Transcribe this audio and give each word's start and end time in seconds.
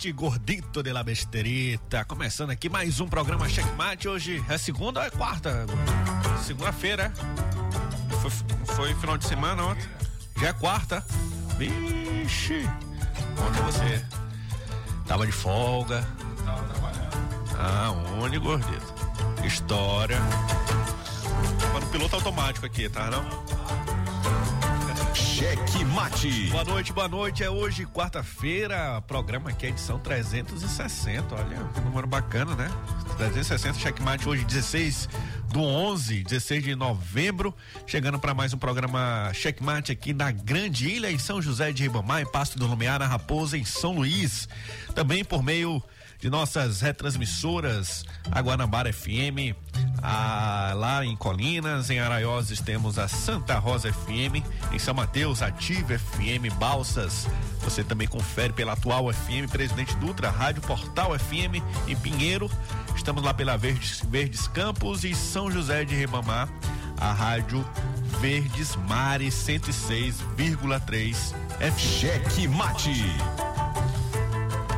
Noite, 0.00 0.12
gordito 0.12 0.82
de 0.82 0.92
la 0.94 1.02
besterita. 1.02 2.06
Começando 2.06 2.48
aqui 2.48 2.70
mais 2.70 3.00
um 3.00 3.06
programa 3.06 3.46
Checkmate. 3.46 4.08
Hoje 4.08 4.42
é 4.48 4.56
segunda 4.56 5.00
ou 5.00 5.06
é 5.06 5.10
quarta? 5.10 5.66
Segunda-feira. 6.42 7.12
Foi, 8.22 8.30
foi 8.74 8.94
final 8.94 9.18
de 9.18 9.26
semana 9.26 9.62
ontem. 9.62 9.86
Já 10.40 10.48
é 10.48 10.52
quarta. 10.54 11.04
Vixe. 11.58 12.66
Ontem 13.46 13.62
você 13.62 14.02
tava 15.06 15.26
de 15.26 15.32
folga. 15.32 16.06
Tava 16.46 16.62
trabalhando. 16.64 17.56
Ah, 17.58 17.90
onde, 18.22 18.38
gordito? 18.38 18.94
História. 19.44 20.18
Tava 21.60 21.80
no 21.80 21.86
piloto 21.88 22.14
automático 22.14 22.64
aqui, 22.64 22.88
tá 22.88 23.10
não? 23.10 23.49
Cheque 25.40 25.86
Mate. 25.86 26.50
Boa 26.50 26.64
noite, 26.64 26.92
boa 26.92 27.08
noite. 27.08 27.42
É 27.42 27.48
hoje, 27.48 27.86
quarta-feira, 27.86 29.00
programa 29.00 29.50
é 29.50 29.66
edição 29.68 29.98
360. 29.98 31.34
Olha, 31.34 31.64
que 31.72 31.80
número 31.80 32.06
bacana, 32.06 32.54
né? 32.54 32.70
360 33.16 33.78
Cheque 33.78 34.02
Mate 34.02 34.28
hoje, 34.28 34.44
16 34.44 35.08
do 35.50 35.62
11, 35.62 36.24
16 36.24 36.62
de 36.62 36.74
novembro. 36.74 37.54
Chegando 37.86 38.18
para 38.18 38.34
mais 38.34 38.52
um 38.52 38.58
programa 38.58 39.30
Cheque 39.32 39.62
Mate 39.62 39.90
aqui 39.90 40.12
na 40.12 40.30
Grande 40.30 40.86
Ilha, 40.86 41.10
em 41.10 41.18
São 41.18 41.40
José 41.40 41.72
de 41.72 41.84
Ribamar, 41.84 42.20
em 42.20 42.30
Pasto 42.30 42.58
do 42.58 42.66
Lumiar, 42.66 42.98
na 42.98 43.06
Raposa, 43.06 43.56
em 43.56 43.64
São 43.64 43.94
Luís. 43.94 44.46
Também 44.94 45.24
por 45.24 45.42
meio 45.42 45.82
de 46.20 46.28
nossas 46.28 46.82
retransmissoras, 46.82 48.04
a 48.30 48.42
Guanabara 48.42 48.92
FM, 48.92 49.56
a, 50.02 50.72
lá 50.74 51.04
em 51.04 51.16
Colinas, 51.16 51.90
em 51.90 51.98
Araioses 51.98 52.60
temos 52.60 52.98
a 52.98 53.08
Santa 53.08 53.58
Rosa 53.58 53.92
FM, 53.92 54.44
em 54.72 54.78
São 54.78 54.94
Mateus, 54.94 55.42
Ativa 55.42 55.98
FM, 55.98 56.52
Balsas. 56.58 57.26
Você 57.62 57.84
também 57.84 58.08
confere 58.08 58.52
pela 58.52 58.72
atual 58.72 59.12
FM, 59.12 59.50
Presidente 59.50 59.94
Dutra, 59.96 60.30
Rádio 60.30 60.62
Portal 60.62 61.18
FM 61.18 61.62
em 61.86 61.96
Pinheiro. 61.96 62.50
Estamos 62.96 63.22
lá 63.22 63.34
pela 63.34 63.56
Verdes, 63.56 64.02
Verdes 64.08 64.48
Campos 64.48 65.04
e 65.04 65.14
São 65.14 65.50
José 65.50 65.84
de 65.84 65.94
Ribamar, 65.94 66.48
a 67.00 67.12
Rádio 67.12 67.64
Verdes 68.20 68.76
Mares 68.88 69.34
106,3 69.34 71.14
FM. 71.60 71.78
Cheque 71.78 72.48
Mate. 72.48 72.90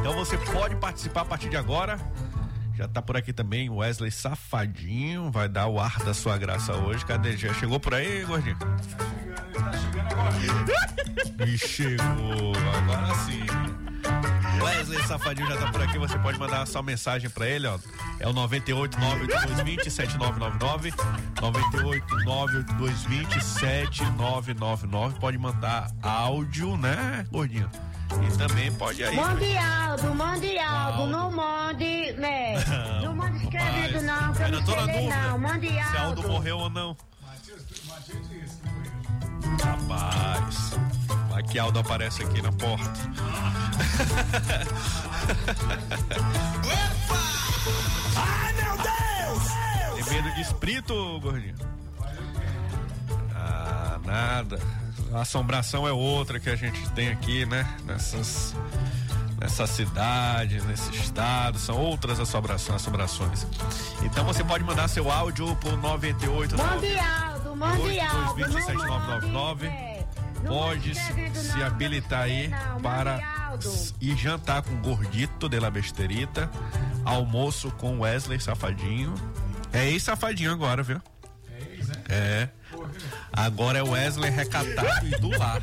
Então 0.01 0.15
você 0.15 0.37
pode 0.37 0.75
participar 0.77 1.21
a 1.21 1.25
partir 1.25 1.49
de 1.49 1.57
agora. 1.57 1.97
Já 2.75 2.89
tá 2.89 3.03
por 3.03 3.17
aqui 3.17 3.33
também 3.33 3.69
Wesley 3.71 4.11
Safadinho, 4.11 5.31
vai 5.31 5.49
dar 5.49 5.67
o 5.67 5.79
ar 5.79 5.99
da 5.99 6.15
sua 6.15 6.39
graça 6.39 6.75
hoje. 6.75 7.05
Cadê? 7.05 7.37
Já 7.37 7.53
chegou 7.55 7.79
por 7.79 7.95
aí, 7.95 8.25
gordinho? 8.25 8.57
Tá 8.57 9.73
chegando, 9.73 10.13
agora. 10.13 11.47
E 11.47 11.59
chegou, 11.59 12.53
agora 12.77 13.15
sim. 13.27 13.43
Wesley 14.63 15.03
Safadinho 15.07 15.49
já 15.49 15.57
tá 15.57 15.71
por 15.71 15.83
aqui, 15.83 15.99
você 15.99 16.19
pode 16.19 16.39
mandar 16.39 16.67
só 16.67 16.83
mensagem 16.83 17.29
pra 17.29 17.47
ele, 17.47 17.67
ó. 17.67 17.79
É 18.19 18.29
o 18.29 18.33
98 18.33 18.99
98220 18.99 19.91
7999. 19.91 20.93
98 21.41 22.25
98220 22.25 23.45
7999. 23.45 25.19
Pode 25.19 25.39
mandar 25.39 25.91
áudio, 26.03 26.77
né, 26.77 27.27
gordinho? 27.31 27.69
E 28.21 28.37
também 28.39 28.73
pode 28.73 29.03
aí. 29.05 29.15
Mande 29.17 29.57
Aldo, 29.59 30.15
mande 30.15 30.59
Aldo, 30.59 31.01
Aldo. 31.03 31.07
não 31.13 31.31
mande, 31.31 32.13
né? 32.13 32.55
Não 33.03 33.15
mande 33.15 33.45
escrevendo 33.45 34.05
Rapaz, 34.05 34.05
não, 34.05 34.33
que 34.35 34.43
eu 34.43 34.49
não 34.51 34.85
sei 34.87 35.09
não. 35.09 35.39
Mande 35.39 35.69
Se 35.69 35.79
Aldo 35.97 35.99
Aldo. 36.21 36.29
morreu 36.29 36.59
ou 36.59 36.71
não. 36.71 36.97
Matias, 37.23 37.63
Matias 37.89 38.29
disse 38.29 38.61
que 38.61 38.69
morreu. 38.69 39.59
Rapaz, 39.65 40.77
vai 41.31 41.43
que 41.43 41.59
Aldo 41.59 41.79
aparece 41.81 42.23
aqui 42.23 42.43
na 42.43 42.53
porta. 42.53 42.91
Ai, 48.17 48.53
meu 48.55 48.77
Deus! 48.77 50.05
Tem 50.07 50.15
medo 50.23 50.35
de 50.35 50.41
espírito, 50.41 51.21
gordinho? 51.21 51.55
Ah, 53.35 53.99
nada. 54.05 54.59
A 55.15 55.21
assombração 55.23 55.87
é 55.87 55.93
outra 55.93 56.41
que 56.41 56.49
a 56.49 56.57
gente 56.57 56.89
tem 56.91 57.09
aqui, 57.11 57.45
né? 57.45 57.67
Nessas, 57.85 58.55
nessa 59.39 59.67
cidade, 59.67 60.61
nesse 60.63 60.91
estado, 60.97 61.59
são 61.59 61.77
outras 61.77 62.19
assombrações, 62.19 62.77
assombrações. 62.77 63.47
Então 64.03 64.25
você 64.25 64.43
pode 64.43 64.65
mandar 64.65 64.89
seu 64.89 65.11
áudio 65.11 65.55
pro 65.57 65.77
98 65.77 66.57
Mande 66.57 66.99
Aldo, 66.99 67.57
mande 67.57 68.01
Aldo. 68.01 68.35
22999. 68.37 69.71
Pode 70.47 70.95
se 70.95 71.63
habilitar 71.63 72.23
aí 72.23 72.51
para 72.83 73.21
ir 74.01 74.17
jantar 74.17 74.63
com 74.63 74.75
Gordito 74.81 75.49
de 75.49 75.61
la 75.61 75.71
Besterita, 75.71 76.51
almoço 77.05 77.71
com 77.73 78.01
Wesley 78.01 78.41
Safadinho. 78.41 79.15
É 79.73 79.89
ex-safadinho 79.89 80.51
agora, 80.51 80.83
viu? 80.83 81.01
É 81.49 81.75
ex, 81.75 81.89
né? 81.89 81.95
É. 82.09 82.49
Agora 83.33 83.79
é 83.79 83.83
Wesley 83.83 84.31
recatado 84.31 85.07
e 85.07 85.11
do 85.21 85.29
lar. 85.39 85.63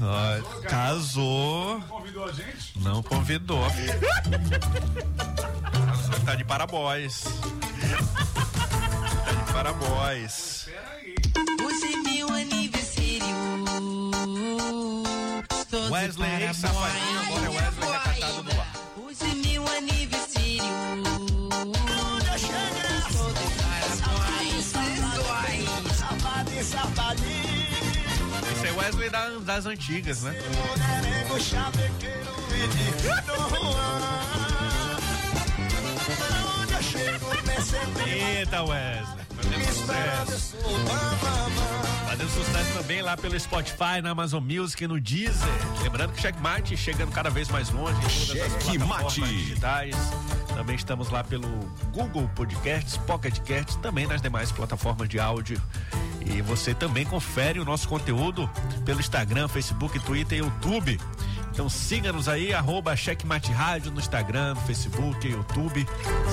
Ó, 0.00 0.40
casou, 0.68 1.80
Convidou 1.82 2.24
a 2.24 2.32
gente? 2.32 2.78
não 2.80 3.02
convidou. 3.02 3.62
Casou, 5.72 6.20
tá 6.24 6.34
de 6.34 6.44
parabóis. 6.44 7.24
Tá 9.24 9.32
de 9.32 9.52
parabóis. 9.52 10.68
Hoje 11.64 11.92
é 11.92 11.96
meu 11.98 12.28
aniversário. 12.30 12.84
Wesley, 15.90 16.54
safadinho, 16.54 17.33
Wesley 28.84 29.08
da- 29.10 29.38
das 29.40 29.64
antigas, 29.66 30.22
né? 30.22 30.34
Eita, 38.06 38.62
Wesley. 38.62 39.24
Fazendo 39.36 39.64
sucesso. 39.72 40.56
Fazendo 42.08 42.30
sucesso 42.30 42.72
também 42.78 43.02
lá 43.02 43.16
pelo 43.16 43.38
Spotify, 43.40 44.00
na 44.02 44.10
Amazon 44.10 44.42
Music, 44.44 44.86
no 44.86 45.00
Deezer. 45.00 45.48
Lembrando 45.82 46.12
que 46.12 46.20
Checkmate 46.20 46.76
chegando 46.76 47.10
cada 47.12 47.30
vez 47.30 47.48
mais 47.48 47.70
longe 47.70 47.96
Checkmate. 48.10 49.20
digitais. 49.22 49.96
Também 50.54 50.76
estamos 50.76 51.10
lá 51.10 51.24
pelo 51.24 51.48
Google 51.92 52.28
Podcasts, 52.34 52.96
Pocket 52.98 53.38
Casts, 53.40 53.76
também 53.76 54.06
nas 54.06 54.20
demais 54.20 54.52
plataformas 54.52 55.08
de 55.08 55.18
áudio. 55.18 55.60
E 56.26 56.40
você 56.42 56.74
também 56.74 57.04
confere 57.04 57.60
o 57.60 57.64
nosso 57.64 57.88
conteúdo 57.88 58.48
pelo 58.84 59.00
Instagram, 59.00 59.48
Facebook, 59.48 59.98
Twitter 60.00 60.38
e 60.38 60.40
YouTube. 60.40 61.00
Então 61.54 61.68
siga-nos 61.68 62.28
aí, 62.28 62.52
arroba 62.52 62.96
Checkmate 62.96 63.52
Rádio 63.52 63.92
no 63.92 64.00
Instagram, 64.00 64.56
Facebook, 64.66 65.28
YouTube. 65.28 65.86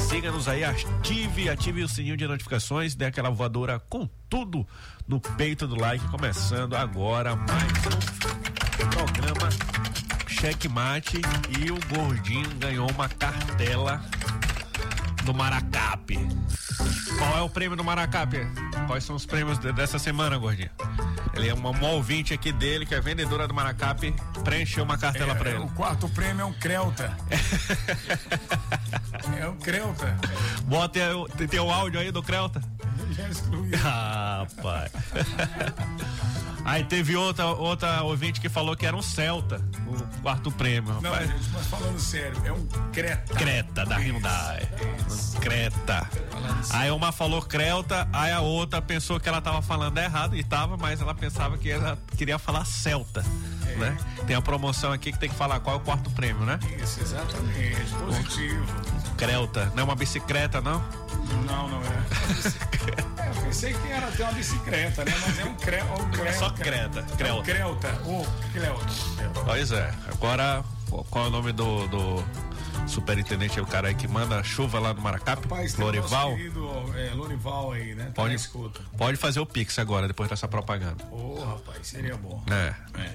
Siga-nos 0.09 0.47
aí, 0.47 0.63
ative, 0.63 1.47
ative 1.47 1.83
o 1.83 1.87
sininho 1.87 2.17
de 2.17 2.27
notificações, 2.27 2.95
dê 2.95 3.05
aquela 3.05 3.29
voadora 3.29 3.79
com 3.87 4.09
tudo 4.27 4.65
no 5.07 5.19
peito 5.19 5.67
do 5.67 5.79
like, 5.79 6.03
começando 6.09 6.75
agora 6.75 7.35
mais 7.35 7.71
um 8.83 8.89
programa 8.89 9.49
Checkmate 10.27 11.21
e 11.59 11.69
o 11.69 11.77
Gordinho 11.93 12.49
ganhou 12.57 12.89
uma 12.89 13.07
cartela 13.07 14.03
do 15.23 15.33
Maracap. 15.33 16.17
Qual 17.17 17.37
é 17.37 17.41
o 17.41 17.49
prêmio 17.49 17.77
do 17.77 17.83
Maracap? 17.83 18.35
Quais 18.87 19.03
são 19.03 19.15
os 19.15 19.25
prêmios 19.25 19.57
de- 19.59 19.71
dessa 19.73 19.99
semana, 19.99 20.37
gordinho? 20.37 20.69
Ele 21.33 21.49
é 21.49 21.53
uma, 21.53 21.69
uma 21.69 21.89
ouvinte 21.89 22.33
aqui 22.33 22.51
dele, 22.51 22.85
que 22.85 22.93
é 22.93 22.99
vendedora 22.99 23.47
do 23.47 23.53
Maracap, 23.53 24.11
preencheu 24.43 24.83
uma 24.83 24.97
cartela 24.97 25.33
pra 25.35 25.51
É, 25.51 25.53
ele. 25.53 25.63
o 25.63 25.67
quarto 25.69 26.09
prêmio 26.09 26.41
é 26.41 26.45
um 26.45 26.53
Creuta. 26.53 27.15
é 29.39 29.47
um 29.47 29.55
Creuta. 29.57 30.17
Bota 30.63 30.99
tem, 31.37 31.47
tem 31.47 31.59
o 31.59 31.71
áudio 31.71 31.99
aí 31.99 32.11
do 32.11 32.21
Creuta? 32.21 32.61
Já 33.11 33.27
excluí. 33.29 33.71
Ah, 33.83 34.45
pai. 34.61 34.89
Aí 36.63 36.83
teve 36.83 37.15
outra, 37.15 37.47
outra 37.47 38.03
ouvinte 38.03 38.39
que 38.39 38.49
falou 38.49 38.75
que 38.75 38.85
era 38.85 38.95
um 38.95 39.01
Celta, 39.01 39.61
o 39.87 40.21
quarto 40.21 40.51
prêmio. 40.51 40.93
Não, 41.01 41.11
rapaz. 41.11 41.29
gente, 41.29 41.49
mas 41.53 41.67
falando 41.67 41.99
sério, 41.99 42.41
é 42.45 42.51
um 42.51 42.65
Creta. 42.91 43.33
Creta 43.33 43.85
da 43.85 43.97
Hyundai. 43.97 44.67
Creta. 45.39 46.09
Aí 46.71 46.91
uma 46.91 47.11
falou 47.11 47.41
Creta, 47.41 48.07
aí 48.13 48.31
a 48.31 48.41
outra 48.41 48.81
pensou 48.81 49.19
que 49.19 49.27
ela 49.27 49.41
tava 49.41 49.61
falando 49.61 49.97
errado 49.97 50.35
e 50.35 50.43
tava, 50.43 50.77
mas 50.77 51.01
ela 51.01 51.13
pensava 51.15 51.57
que 51.57 51.69
ela 51.69 51.97
queria 52.15 52.37
falar 52.37 52.65
Celta, 52.65 53.23
né? 53.77 53.97
Tem 54.27 54.35
a 54.35 54.41
promoção 54.41 54.91
aqui 54.91 55.11
que 55.11 55.19
tem 55.19 55.29
que 55.29 55.35
falar 55.35 55.59
qual 55.59 55.77
é 55.77 55.79
o 55.79 55.81
quarto 55.81 56.09
prêmio, 56.11 56.45
né? 56.45 56.59
Isso, 56.81 57.01
exatamente. 57.01 57.91
Positivo. 58.05 58.65
Creta, 59.17 59.71
não 59.75 59.81
é 59.81 59.83
uma 59.83 59.95
bicicleta, 59.95 60.61
não? 60.61 60.83
Não, 61.45 61.69
não 61.69 61.81
é. 61.81 63.23
É, 63.23 63.29
eu 63.29 63.41
pensei 63.43 63.73
que 63.73 63.91
era 63.91 64.07
até 64.07 64.23
uma 64.23 64.33
bicicleta, 64.33 65.05
né? 65.05 65.13
Mas 65.21 65.39
é 65.39 65.45
um, 65.45 65.55
cre... 65.55 65.81
um 65.81 66.11
Creta. 66.11 66.39
só 66.39 66.49
Creta, 66.53 67.03
Creuta. 67.17 67.43
Creuta. 67.43 67.87
O 68.05 68.25
Creuta. 68.51 68.85
Pois 69.45 69.71
é. 69.71 69.93
Agora, 70.11 70.63
qual 71.09 71.25
é 71.25 71.27
o 71.27 71.31
nome 71.31 71.51
do, 71.51 71.87
do 71.87 72.23
superintendente? 72.87 73.59
É 73.59 73.61
o 73.61 73.65
cara 73.65 73.89
aí 73.89 73.95
que 73.95 74.07
manda 74.07 74.43
chuva 74.43 74.79
lá 74.79 74.93
no 74.93 75.01
Maracap? 75.01 75.41
Rapaz, 75.41 75.75
Lorival? 75.75 76.35
querido 76.35 76.69
é, 76.97 77.13
Lorival 77.13 77.71
aí, 77.71 77.95
né? 77.95 78.05
Tá 78.05 78.13
Pode, 78.13 78.49
pode 78.97 79.17
fazer 79.17 79.39
o 79.39 79.45
Pix 79.45 79.79
agora, 79.79 80.07
depois 80.07 80.29
dessa 80.29 80.47
propaganda. 80.47 81.03
Ô, 81.11 81.43
rapaz, 81.43 81.87
seria 81.87 82.15
bom. 82.15 82.43
É. 82.49 82.73
É. 82.99 83.11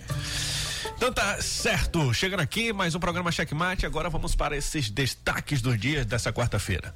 Então 0.96 1.12
tá 1.12 1.40
certo, 1.42 2.14
chegando 2.14 2.40
aqui 2.40 2.72
mais 2.72 2.94
um 2.94 3.00
programa 3.00 3.30
Checkmate, 3.30 3.84
agora 3.84 4.08
vamos 4.08 4.34
para 4.34 4.56
esses 4.56 4.88
destaques 4.88 5.60
dos 5.60 5.78
dias 5.78 6.06
dessa 6.06 6.32
quarta-feira. 6.32 6.94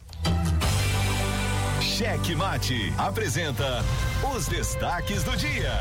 Cheque 1.81 2.34
Mate 2.34 2.93
apresenta 2.96 3.84
os 4.34 4.46
destaques 4.46 5.22
do 5.22 5.36
dia. 5.36 5.72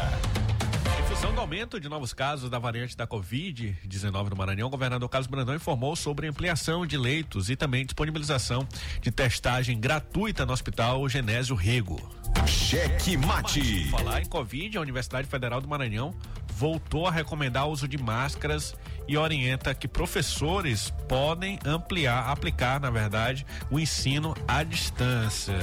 Função 1.10 1.34
do 1.34 1.42
aumento 1.42 1.80
de 1.80 1.90
novos 1.90 2.14
casos 2.14 2.52
da 2.52 2.60
variante 2.60 2.96
da 2.96 3.08
Covid-19 3.08 4.30
no 4.30 4.36
Maranhão, 4.36 4.68
o 4.68 4.70
governador 4.70 5.10
Carlos 5.10 5.26
Brandão 5.26 5.56
informou 5.56 5.96
sobre 5.96 6.28
ampliação 6.28 6.86
de 6.86 7.00
leitos 7.00 7.50
e 7.50 7.56
também 7.56 7.84
disponibilização 7.84 8.66
de 9.02 9.10
testagem 9.10 9.80
gratuita 9.80 10.46
no 10.46 10.54
Hospital 10.54 11.10
Genésio 11.10 11.56
Rego. 11.56 12.19
Cheque 12.46 13.18
Mate. 13.18 13.90
Falar 13.90 14.22
em 14.22 14.26
Covid, 14.26 14.78
a 14.78 14.82
Universidade 14.82 15.28
Federal 15.28 15.60
do 15.62 15.68
Maranhão 15.68 16.14
voltou 16.60 17.08
a 17.08 17.12
recomendar 17.12 17.68
o 17.68 17.72
uso 17.72 17.88
de 17.88 17.98
máscaras 17.98 18.76
e 19.08 19.18
orienta 19.18 19.74
que 19.74 19.88
professores 19.88 20.94
podem 21.08 21.58
ampliar, 21.66 22.30
aplicar, 22.30 22.80
na 22.80 22.90
verdade, 22.90 23.46
o 23.72 23.80
ensino 23.80 24.36
à 24.48 24.62
distância. 24.62 25.58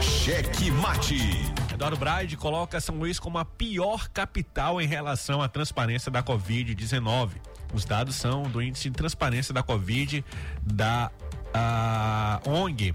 Cheque 0.00 0.70
Mate. 0.70 1.18
Eduardo 1.74 1.96
Braide 1.96 2.36
coloca 2.36 2.80
São 2.80 2.96
Luís 2.96 3.18
como 3.18 3.38
a 3.38 3.44
pior 3.44 4.08
capital 4.08 4.80
em 4.80 4.86
relação 4.86 5.42
à 5.42 5.48
transparência 5.48 6.12
da 6.12 6.22
Covid-19. 6.22 7.30
Os 7.74 7.84
dados 7.84 8.14
são 8.14 8.44
do 8.44 8.62
índice 8.62 8.88
de 8.88 8.96
transparência 8.96 9.52
da 9.52 9.62
Covid 9.62 10.24
da 10.62 11.10
a 11.52 12.40
ONG 12.46 12.94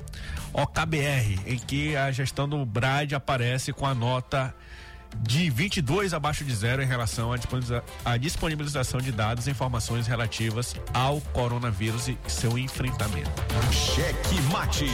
OKBR, 0.53 1.39
em 1.45 1.57
que 1.57 1.95
a 1.95 2.11
gestão 2.11 2.47
do 2.47 2.65
Braide 2.65 3.13
aparece 3.13 3.73
com 3.73 3.85
a 3.85 3.93
nota 3.93 4.55
de 5.21 5.49
22 5.49 6.13
abaixo 6.13 6.43
de 6.43 6.53
zero 6.53 6.81
em 6.81 6.85
relação 6.85 7.31
à 8.03 8.17
disponibilização 8.17 8.99
de 8.99 9.11
dados 9.11 9.47
e 9.47 9.51
informações 9.51 10.07
relativas 10.07 10.75
ao 10.93 11.21
coronavírus 11.21 12.07
e 12.07 12.17
seu 12.27 12.57
enfrentamento. 12.57 13.29
Cheque 13.71 14.41
Mate. 14.51 14.85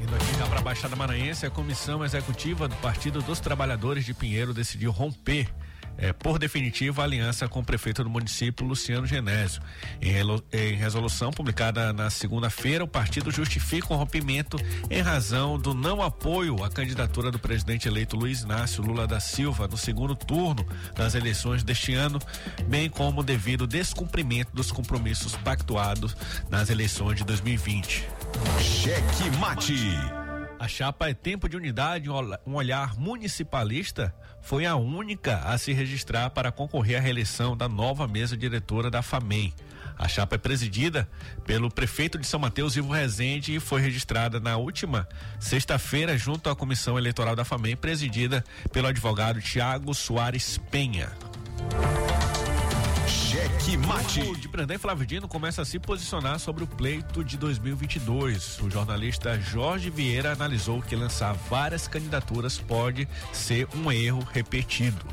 Indo 0.00 0.14
aqui 0.14 0.38
já 0.38 0.46
para 0.46 0.60
a 0.60 0.62
Baixada 0.62 0.96
Maranhense, 0.96 1.46
a 1.46 1.50
comissão 1.50 2.04
executiva 2.04 2.68
do 2.68 2.76
Partido 2.76 3.20
dos 3.20 3.40
Trabalhadores 3.40 4.04
de 4.04 4.14
Pinheiro 4.14 4.54
decidiu 4.54 4.90
romper. 4.90 5.48
Eh, 5.98 6.12
por 6.12 6.38
definitivo, 6.38 7.00
a 7.00 7.04
aliança 7.04 7.48
com 7.48 7.60
o 7.60 7.64
prefeito 7.64 8.04
do 8.04 8.10
município, 8.10 8.64
Luciano 8.66 9.06
Genésio. 9.06 9.60
Em, 10.00 10.76
resolução 10.76 11.30
publicada 11.30 11.92
na 11.92 12.08
segunda-feira, 12.08 12.84
o 12.84 12.88
partido 12.88 13.30
justifica 13.30 13.92
o 13.92 13.96
rompimento 13.96 14.56
em 14.88 15.02
razão 15.02 15.58
do 15.58 15.74
não 15.74 16.00
apoio 16.00 16.62
à 16.62 16.70
candidatura 16.70 17.30
do 17.30 17.38
presidente 17.38 17.88
eleito 17.88 18.16
Luiz 18.16 18.42
Inácio 18.42 18.82
Lula 18.82 19.06
da 19.06 19.18
Silva 19.18 19.66
no 19.66 19.76
segundo 19.76 20.14
turno 20.14 20.64
das 20.94 21.14
eleições 21.14 21.62
deste 21.62 21.94
ano, 21.94 22.20
bem 22.68 22.88
como 22.88 23.22
devido 23.22 23.62
ao 23.62 23.66
descumprimento 23.66 24.54
dos 24.54 24.70
compromissos 24.70 25.34
pactuados 25.36 26.16
nas 26.48 26.70
eleições 26.70 27.16
de 27.18 27.24
2020. 27.24 28.08
Cheque 28.60 29.36
Mate. 29.38 30.18
A 30.58 30.66
chapa 30.66 31.08
é 31.08 31.14
Tempo 31.14 31.48
de 31.48 31.56
Unidade, 31.56 32.10
um 32.10 32.54
olhar 32.54 32.96
municipalista, 32.98 34.12
foi 34.42 34.66
a 34.66 34.76
única 34.76 35.38
a 35.38 35.56
se 35.58 35.72
registrar 35.72 36.30
para 36.30 36.52
concorrer 36.52 36.98
à 36.98 37.00
reeleição 37.00 37.56
da 37.56 37.68
nova 37.68 38.06
mesa 38.06 38.36
diretora 38.36 38.90
da 38.90 39.02
FAMEM. 39.02 39.52
A 39.98 40.06
chapa 40.06 40.36
é 40.36 40.38
presidida 40.38 41.08
pelo 41.44 41.68
prefeito 41.68 42.18
de 42.18 42.26
São 42.26 42.38
Mateus, 42.38 42.76
Ivo 42.76 42.92
Rezende, 42.92 43.54
e 43.54 43.60
foi 43.60 43.80
registrada 43.80 44.38
na 44.38 44.56
última 44.56 45.08
sexta-feira 45.40 46.16
junto 46.16 46.48
à 46.48 46.54
comissão 46.54 46.96
eleitoral 46.96 47.34
da 47.34 47.44
FAMEM, 47.44 47.76
presidida 47.76 48.44
pelo 48.72 48.86
advogado 48.86 49.40
Tiago 49.40 49.92
Soares 49.92 50.56
Penha. 50.70 51.10
Cheque 53.48 53.76
Mate. 53.78 54.20
O 54.20 54.36
de 54.36 54.46
Brandão 54.46 54.78
Flávio 54.78 55.06
Dino 55.06 55.26
começa 55.26 55.62
a 55.62 55.64
se 55.64 55.78
posicionar 55.78 56.38
sobre 56.38 56.64
o 56.64 56.66
pleito 56.66 57.24
de 57.24 57.38
2022. 57.38 58.60
O 58.60 58.70
jornalista 58.70 59.40
Jorge 59.40 59.88
Vieira 59.88 60.32
analisou 60.32 60.82
que 60.82 60.94
lançar 60.94 61.32
várias 61.32 61.88
candidaturas 61.88 62.58
pode 62.58 63.08
ser 63.32 63.66
um 63.74 63.90
erro 63.90 64.26
repetido. 64.32 65.06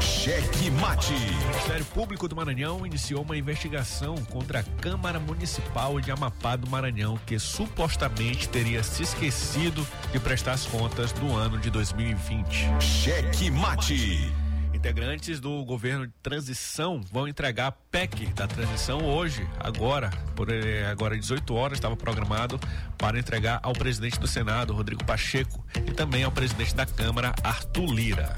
Cheque 0.00 0.70
Mate. 0.72 1.12
O 1.12 1.48
Ministério 1.48 1.84
Público 1.86 2.26
do 2.26 2.34
Maranhão 2.34 2.84
iniciou 2.84 3.22
uma 3.22 3.36
investigação 3.36 4.16
contra 4.24 4.60
a 4.60 4.62
Câmara 4.62 5.20
Municipal 5.20 6.00
de 6.00 6.10
Amapá 6.10 6.56
do 6.56 6.68
Maranhão, 6.68 7.18
que 7.26 7.38
supostamente 7.38 8.48
teria 8.48 8.82
se 8.82 9.04
esquecido 9.04 9.86
de 10.10 10.18
prestar 10.18 10.52
as 10.52 10.66
contas 10.66 11.12
do 11.12 11.32
ano 11.34 11.58
de 11.58 11.70
2020. 11.70 12.68
Cheque 12.80 13.50
Mate. 13.50 14.32
Integrantes 14.80 15.38
do 15.40 15.62
governo 15.62 16.06
de 16.06 16.12
transição 16.22 17.02
vão 17.12 17.28
entregar 17.28 17.66
a 17.66 17.70
PEC 17.70 18.32
da 18.32 18.46
transição 18.46 19.04
hoje, 19.04 19.46
agora, 19.58 20.08
por 20.34 20.50
eh, 20.50 20.86
agora 20.90 21.18
18 21.18 21.54
horas, 21.54 21.76
estava 21.76 21.94
programado 21.94 22.58
para 22.96 23.18
entregar 23.18 23.60
ao 23.62 23.74
presidente 23.74 24.18
do 24.18 24.26
Senado, 24.26 24.72
Rodrigo 24.72 25.04
Pacheco, 25.04 25.62
e 25.86 25.92
também 25.92 26.24
ao 26.24 26.32
presidente 26.32 26.74
da 26.74 26.86
Câmara, 26.86 27.34
Arthur 27.44 27.92
Lira. 27.92 28.34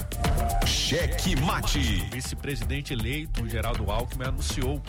Cheque 0.66 1.40
Mate. 1.40 1.78
Vice-presidente 2.10 2.92
eleito, 2.92 3.48
Geraldo 3.48 3.88
Alckmin, 3.88 4.24
anunciou 4.24 4.82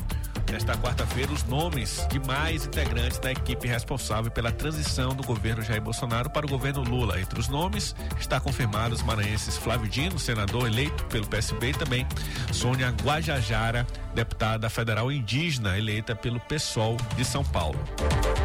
nesta 0.51 0.77
quarta-feira 0.77 1.31
os 1.31 1.43
nomes 1.45 2.05
de 2.09 2.19
mais 2.19 2.65
integrantes 2.65 3.17
da 3.19 3.31
equipe 3.31 3.67
responsável 3.67 4.29
pela 4.31 4.51
transição 4.51 5.15
do 5.15 5.23
governo 5.23 5.61
Jair 5.61 5.81
Bolsonaro 5.81 6.29
para 6.29 6.45
o 6.45 6.49
governo 6.49 6.83
Lula. 6.83 7.19
Entre 7.19 7.39
os 7.39 7.47
nomes 7.47 7.95
está 8.19 8.39
confirmado 8.39 8.93
os 8.93 9.01
maranhenses 9.01 9.57
Flávio 9.57 9.89
Dino, 9.89 10.19
senador 10.19 10.67
eleito 10.67 11.05
pelo 11.05 11.27
PSB, 11.43 11.69
e 11.69 11.73
também 11.73 12.07
Sônia 12.51 12.89
Guajajara, 12.89 13.85
deputada 14.15 14.69
federal 14.69 15.11
indígena 15.11 15.77
eleita 15.77 16.15
pelo 16.15 16.39
PSOL 16.39 16.95
de 17.17 17.25
São 17.25 17.43
Paulo. 17.43 17.77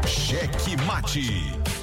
Cheque 0.06 0.76
Mate. 0.84 1.22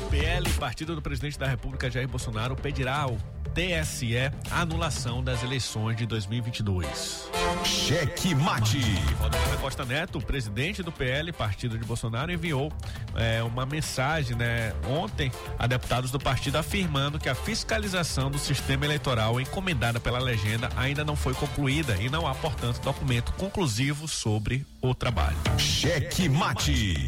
PL, 0.09 0.49
partido 0.59 0.95
do 0.95 1.01
presidente 1.01 1.39
da 1.39 1.47
República 1.47 1.89
Jair 1.89 2.07
Bolsonaro, 2.07 2.55
pedirá 2.55 2.97
ao 2.97 3.17
TSE 3.55 4.17
a 4.51 4.61
anulação 4.61 5.23
das 5.23 5.41
eleições 5.41 5.95
de 5.95 6.05
2022. 6.05 7.29
Cheque 7.63 8.35
Mate. 8.35 8.81
Valdemar 9.17 9.57
Costa 9.61 9.85
Neto, 9.85 10.19
presidente 10.19 10.83
do 10.83 10.91
PL, 10.91 11.31
partido 11.31 11.77
de 11.77 11.85
Bolsonaro, 11.85 12.31
enviou 12.31 12.69
eh, 13.15 13.41
uma 13.43 13.65
mensagem 13.65 14.35
né, 14.35 14.73
ontem 14.85 15.31
a 15.57 15.65
deputados 15.67 16.11
do 16.11 16.19
partido 16.19 16.57
afirmando 16.57 17.17
que 17.17 17.29
a 17.29 17.33
fiscalização 17.33 18.29
do 18.29 18.37
sistema 18.37 18.83
eleitoral 18.83 19.39
encomendada 19.39 20.01
pela 20.01 20.19
legenda 20.19 20.69
ainda 20.75 21.05
não 21.05 21.15
foi 21.15 21.33
concluída 21.33 21.95
e 22.01 22.09
não 22.09 22.27
há, 22.27 22.35
portanto, 22.35 22.81
documento 22.81 23.31
conclusivo 23.33 24.05
sobre 24.05 24.65
o 24.81 24.93
trabalho. 24.93 25.37
Cheque 25.57 26.27
Mate. 26.27 27.07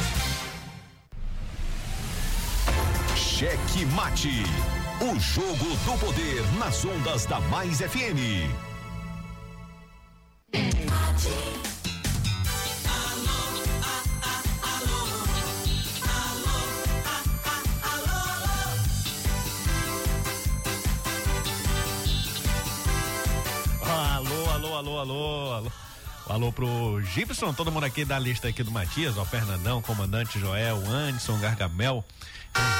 Cheque 3.41 3.85
Mate. 3.95 4.43
O 5.01 5.19
jogo 5.19 5.75
do 5.83 5.97
poder 5.97 6.43
nas 6.59 6.85
ondas 6.85 7.25
da 7.25 7.39
Mais 7.39 7.79
FM. 7.79 8.70
Alô 26.41 26.51
pro 26.51 26.99
Gibson, 27.03 27.53
todo 27.53 27.71
mundo 27.71 27.83
aqui 27.83 28.03
da 28.03 28.17
lista 28.17 28.47
aqui 28.47 28.63
do 28.63 28.71
Matias, 28.71 29.15
ó, 29.15 29.23
Fernandão, 29.23 29.79
comandante 29.79 30.39
Joel, 30.39 30.77
Anderson, 30.87 31.37
Gargamel, 31.37 32.03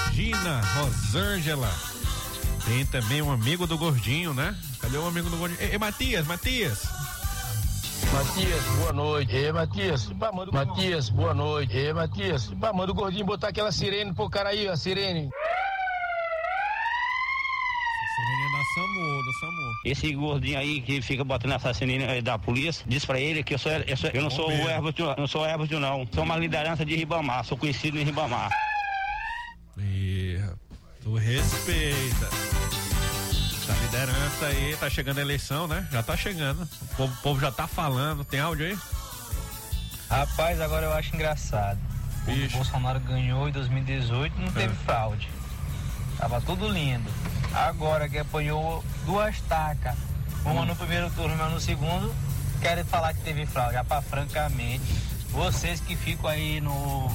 Regina, 0.08 0.62
Rosângela. 0.74 1.72
Tem 2.66 2.84
também 2.88 3.22
um 3.22 3.32
amigo 3.32 3.68
do 3.68 3.78
Gordinho, 3.78 4.34
né? 4.34 4.58
Cadê 4.80 4.98
o 4.98 5.06
amigo 5.06 5.30
do 5.30 5.38
Gordinho? 5.38 5.62
Ei, 5.62 5.74
ei, 5.74 5.78
Matias, 5.78 6.26
Matias. 6.26 6.86
Matias, 8.12 8.64
boa 8.80 8.94
noite. 8.94 9.36
Ei, 9.36 9.52
Matias. 9.52 10.10
Matias, 10.52 11.10
boa 11.10 11.36
noite. 11.36 11.78
Ei, 11.78 11.94
Matias. 11.94 12.50
Manda 12.50 12.92
o 12.92 12.96
gordinho 12.96 13.26
botar 13.26 13.50
aquela 13.50 13.72
sirene 13.72 14.12
pro 14.12 14.28
cara 14.28 14.50
aí, 14.50 14.68
a. 14.68 14.76
Sirene 14.76 15.30
da 18.52 18.64
SAMU, 18.74 19.24
do 19.24 19.34
SAMU. 19.40 19.71
Esse 19.84 20.14
gordinho 20.14 20.60
aí 20.60 20.80
que 20.82 21.02
fica 21.02 21.24
botando 21.24 21.54
assassinato 21.54 22.12
aí 22.12 22.22
da 22.22 22.38
polícia, 22.38 22.86
diz 22.88 23.04
pra 23.04 23.20
ele 23.20 23.44
que 23.44 23.54
eu, 23.56 23.58
sou, 23.58 23.72
eu, 23.72 23.98
sou- 23.98 24.10
eu 24.14 24.22
não 24.22 24.30
sou 24.30 24.48
o 24.48 24.52
eu 24.52 25.16
não 25.18 25.28
sou 25.28 25.42
o 25.42 25.46
Herbert 25.46 25.80
não. 25.80 26.08
Sou 26.14 26.24
uma 26.24 26.38
liderança 26.38 26.86
de 26.86 26.96
Ribamar, 26.96 27.44
sou 27.44 27.58
conhecido 27.58 27.98
em 27.98 28.04
Ribamar. 28.04 28.52
Ih, 29.80 30.40
tu 31.02 31.16
respeita. 31.16 32.30
Essa 33.62 33.74
liderança 33.82 34.46
aí, 34.48 34.76
tá 34.80 34.90
chegando 34.90 35.18
a 35.18 35.22
eleição, 35.22 35.68
né? 35.68 35.88
Já 35.92 36.04
tá 36.04 36.16
chegando. 36.16 36.62
O 36.64 36.96
povo, 36.96 37.14
o 37.14 37.18
povo 37.24 37.40
já 37.42 37.52
tá 37.52 37.68
falando. 37.68 38.24
Tem 38.24 38.40
áudio 38.40 38.68
aí? 38.68 38.78
Rapaz, 40.10 40.60
agora 40.62 40.86
eu 40.88 40.94
acho 40.94 41.16
engraçado. 41.16 41.80
Quando 42.26 42.46
o. 42.46 42.50
Bolsonaro 42.50 43.00
ganhou 43.00 43.48
em 43.48 43.52
2018, 43.52 44.40
não 44.40 44.52
teve 44.52 44.74
É. 44.74 44.86
fraude. 44.86 45.28
Tava 46.18 46.40
tudo 46.42 46.68
lindo. 46.70 47.10
Agora 47.54 48.08
que 48.08 48.18
apanhou 48.18 48.84
duas 49.06 49.40
tacas, 49.42 49.96
uma 50.46 50.66
no 50.66 50.76
primeiro 50.76 51.10
turno 51.12 51.34
e 51.34 51.36
uma 51.36 51.50
no 51.50 51.60
segundo, 51.60 52.14
querem 52.62 52.84
falar 52.84 53.14
que 53.14 53.22
teve 53.22 53.46
fraude. 53.46 53.76
Rapaz, 53.76 54.06
francamente, 54.06 54.84
vocês 55.30 55.80
que 55.80 55.96
ficam 55.96 56.30
aí 56.30 56.62
no 56.62 57.12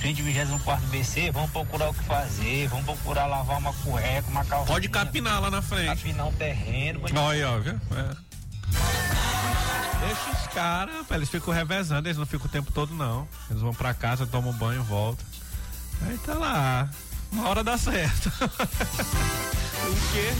frente 0.00 0.22
24 0.22 0.86
BC, 0.86 1.30
vão 1.30 1.48
procurar 1.48 1.90
o 1.90 1.94
que 1.94 2.04
fazer, 2.04 2.68
vão 2.68 2.82
procurar 2.84 3.26
lavar 3.26 3.58
uma 3.58 3.72
cueca, 3.72 4.28
uma 4.28 4.44
calça. 4.44 4.66
Pode 4.66 4.88
capinar 4.88 5.40
lá 5.40 5.50
na 5.50 5.62
frente. 5.62 5.86
Capinar 5.86 6.26
um 6.26 6.32
terreno. 6.32 7.00
Olha 7.02 7.28
aí, 7.28 7.44
ó, 7.44 7.58
viu? 7.58 7.74
É. 7.74 8.16
Deixa 10.06 10.30
os 10.30 10.46
caras, 10.52 11.10
eles 11.10 11.28
ficam 11.28 11.52
revezando, 11.52 12.06
eles 12.06 12.18
não 12.18 12.26
ficam 12.26 12.46
o 12.46 12.50
tempo 12.50 12.70
todo, 12.70 12.94
não. 12.94 13.26
Eles 13.50 13.62
vão 13.62 13.74
pra 13.74 13.94
casa, 13.94 14.26
tomam 14.26 14.52
banho, 14.52 14.82
voltam. 14.84 15.24
Aí 16.02 16.18
tá 16.18 16.34
lá. 16.34 16.88
Uma 17.36 17.50
hora 17.50 17.62
dá 17.62 17.76
certo. 17.76 18.32
o 18.40 19.96
quê? 20.12 20.32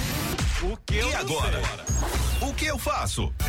O 0.64 0.76
que 0.78 0.96
eu 0.96 1.10
E 1.10 1.14
agora? 1.14 1.62
sei. 1.84 2.48
O 2.48 2.54
que 2.54 2.64
eu 2.64 2.78
faço? 2.78 3.30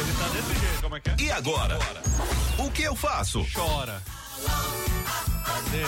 Ele 0.00 0.12
tá 0.18 0.28
desse 0.28 0.58
jeito, 0.58 0.80
como 0.82 0.96
é 0.96 1.00
que 1.00 1.10
é? 1.10 1.16
E 1.18 1.30
agora? 1.30 1.78
O 2.56 2.70
que 2.70 2.82
eu 2.84 2.96
faço? 2.96 3.46
Chora. 3.54 4.02
Cadê? 5.44 5.84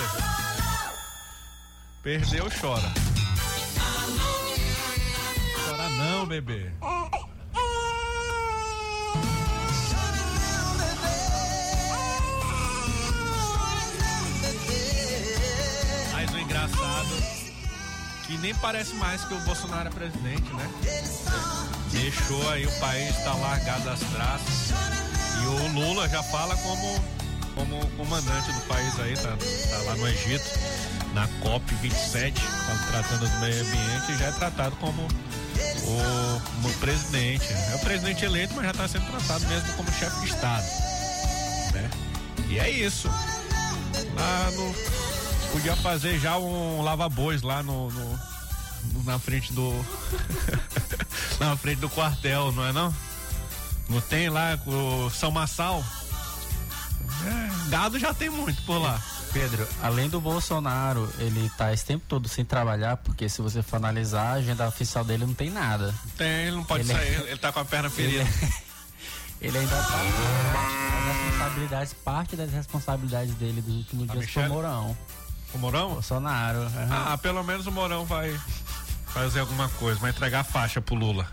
Perdeu, 2.03 2.47
chora. 2.61 2.93
Chora 5.65 5.89
não, 5.89 6.27
bebê. 6.27 6.71
Que 18.31 18.39
nem 18.39 18.55
parece 18.55 18.95
mais 18.95 19.25
que 19.25 19.35
o 19.35 19.41
Bolsonaro 19.41 19.89
é 19.89 19.91
presidente, 19.91 20.53
né? 20.53 20.71
Deixou 21.91 22.49
aí 22.51 22.65
o 22.65 22.73
país 22.79 23.17
tá 23.25 23.35
largado 23.35 23.91
às 23.91 23.99
traças. 23.99 24.71
E 25.43 25.47
o 25.47 25.73
Lula 25.73 26.09
já 26.09 26.23
fala 26.23 26.57
como, 26.59 27.05
como 27.57 27.87
comandante 27.97 28.53
do 28.53 28.61
país 28.69 29.01
aí, 29.01 29.17
tá, 29.17 29.37
tá 29.37 29.79
lá 29.85 29.97
no 29.97 30.07
Egito, 30.07 30.45
na 31.13 31.27
COP 31.43 31.75
27, 31.75 32.41
tá 32.41 32.87
tratando 32.93 33.29
do 33.29 33.41
meio 33.41 33.63
ambiente 33.63 34.13
e 34.13 34.19
já 34.19 34.27
é 34.27 34.33
tratado 34.33 34.77
como 34.77 35.03
o, 35.03 36.73
presidente. 36.79 37.53
É 37.73 37.75
o 37.75 37.81
presidente 37.81 38.25
eleito, 38.25 38.55
mas 38.55 38.67
já 38.67 38.71
está 38.71 38.87
sendo 38.87 39.07
tratado 39.07 39.45
mesmo 39.49 39.73
como 39.73 39.91
chefe 39.93 40.21
de 40.21 40.27
Estado. 40.27 40.67
Né? 41.75 41.91
E 42.49 42.61
é 42.61 42.71
isso. 42.71 43.09
Lá 44.15 44.51
no. 44.53 45.10
Podia 45.53 45.77
fazer 45.77 46.19
já 46.19 46.39
um 46.39 46.81
lava-bois 46.83 47.43
lá 47.43 47.63
no, 47.63 47.91
no- 47.91 48.19
no- 48.93 49.05
na 49.05 49.19
frente 49.19 49.53
do. 49.53 49.73
na 51.41 51.57
frente 51.57 51.79
do 51.81 51.89
quartel, 51.91 52.53
não 52.53 52.65
é 52.67 52.73
não? 52.73 52.95
Não 53.89 54.01
tem 54.01 54.29
lá 54.29 54.57
com 54.59 55.07
o 55.07 55.11
São 55.11 55.31
Massal? 55.31 55.85
É, 57.27 57.69
gado 57.71 57.99
já 57.99 58.15
tem 58.15 58.31
muito 58.31 58.63
por 58.63 58.79
lá. 58.79 59.01
Pedro, 59.33 59.67
além 59.83 60.09
do 60.09 60.21
Bolsonaro, 60.21 61.09
ele 61.19 61.49
tá 61.57 61.73
esse 61.73 61.85
tempo 61.85 62.05
todo 62.09 62.29
sem 62.29 62.45
trabalhar, 62.45 62.97
porque 62.97 63.29
se 63.29 63.41
você 63.43 63.63
for 63.63 63.77
analisar, 63.77 64.23
a 64.23 64.33
agenda 64.35 64.67
oficial 64.67 65.05
dele 65.05 65.25
não 65.25 65.35
tem 65.35 65.51
nada. 65.51 65.95
Tem, 66.17 66.47
ele 66.47 66.57
não 66.57 66.65
pode 66.65 66.83
Ele- 66.85 66.93
sair, 66.93 67.21
ele 67.29 67.37
tá 67.39 67.53
com 67.53 67.61
a 67.61 67.65
perna 67.65 67.91
ferida. 67.91 68.25
Ele 69.43 69.57
ainda 69.57 69.75
tá. 69.75 69.95
As 71.09 71.17
responsabilidades, 71.17 71.93
parte 72.05 72.37
das 72.37 72.53
responsabilidades 72.53 73.35
dele 73.37 73.63
dos 73.63 73.75
últimos 73.75 74.11
A 74.11 74.13
dias 74.13 74.31
foi 74.31 74.43
o 74.43 74.45
Michelle? 74.45 74.49
Mourão. 74.53 74.97
O 75.53 75.59
Morão? 75.59 75.95
Bolsonaro. 75.95 76.63
aham. 76.63 77.13
Ah, 77.13 77.19
pelo 77.19 77.43
menos 77.43 77.67
o 77.67 77.73
Morão 77.73 78.05
vai 78.05 78.39
fazer 79.07 79.41
alguma 79.41 79.69
coisa, 79.71 79.99
vai 80.01 80.11
entregar 80.11 80.41
a 80.41 80.45
faixa 80.45 80.81
pro 80.81 80.95
Lula. 80.95 81.27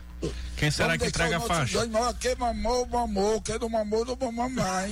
Quem 0.56 0.72
será 0.72 0.98
que 0.98 1.06
entrega 1.06 1.38
a 1.38 1.40
faixa? 1.40 1.78
Quem 2.20 2.36
mamou, 2.36 2.88
mamou. 2.88 3.40
Quem 3.42 3.60
não 3.60 3.70
mamou, 3.70 4.04
não 4.04 4.16
mamou 4.16 4.50
mais. 4.50 4.92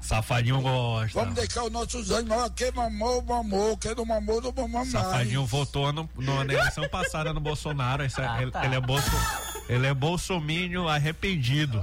Safadinho 0.00 0.60
gosta. 0.60 1.18
Vamos 1.18 1.34
deixar 1.34 1.64
os 1.64 1.72
nossos 1.72 2.12
animais. 2.12 2.52
Quem 2.54 2.70
mamou, 2.70 3.20
mamou. 3.22 3.76
Quem 3.76 3.92
não 3.96 4.06
mamou, 4.06 4.40
não 4.40 4.52
mamou 4.52 4.68
mais. 4.68 4.90
Safadinho 4.90 5.44
votou 5.44 5.92
no, 5.92 6.08
no- 6.14 6.44
na 6.44 6.54
eleição 6.54 6.88
passada 6.88 7.32
no 7.34 7.40
Bolsonaro. 7.40 8.04
Esse 8.04 8.20
é- 8.20 8.24
Ah, 8.28 8.40
ele, 8.40 8.52
tá. 8.52 8.64
ele 8.64 8.76
é 8.76 8.80
bolso, 8.80 9.10
ele 9.68 9.86
é 9.88 9.92
bolsomínio 9.92 10.88
arrependido. 10.88 11.82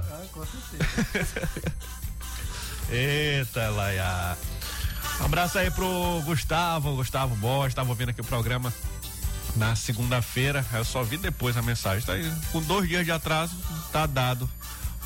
Eita, 2.90 3.68
Laia. 3.70 4.36
Um 5.20 5.24
abraço 5.24 5.58
aí 5.58 5.70
pro 5.70 6.20
Gustavo, 6.24 6.96
Gustavo 6.96 7.34
Borges, 7.36 7.68
estava 7.72 7.88
ouvindo 7.88 8.10
aqui 8.10 8.20
o 8.20 8.24
programa 8.24 8.72
na 9.56 9.74
segunda-feira. 9.76 10.64
Eu 10.72 10.84
só 10.84 11.02
vi 11.02 11.16
depois 11.16 11.56
a 11.56 11.62
mensagem. 11.62 12.04
Tá 12.04 12.12
aí, 12.14 12.30
com 12.52 12.60
dois 12.62 12.88
dias 12.88 13.04
de 13.04 13.12
atraso, 13.12 13.56
tá 13.92 14.06
dado 14.06 14.48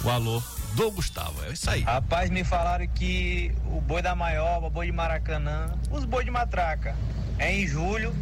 o 0.03 0.11
alô 0.11 0.43
do 0.75 0.91
Gustavo. 0.91 1.43
É 1.45 1.53
isso 1.53 1.69
aí. 1.71 1.83
Rapaz, 1.83 2.31
me 2.31 2.45
falaram 2.45 2.87
que 2.89 3.53
o 3.67 3.81
boi 3.81 4.03
da 4.03 4.15
Maior, 4.15 4.63
o 4.65 4.71
boi 4.71 4.87
de 4.87 4.93
Maracanã, 4.93 5.73
os 5.91 6.05
boi 6.05 6.25
de 6.25 6.31
matraca, 6.31 6.97
é 7.39 7.53
em 7.55 7.67
julho 7.67 8.15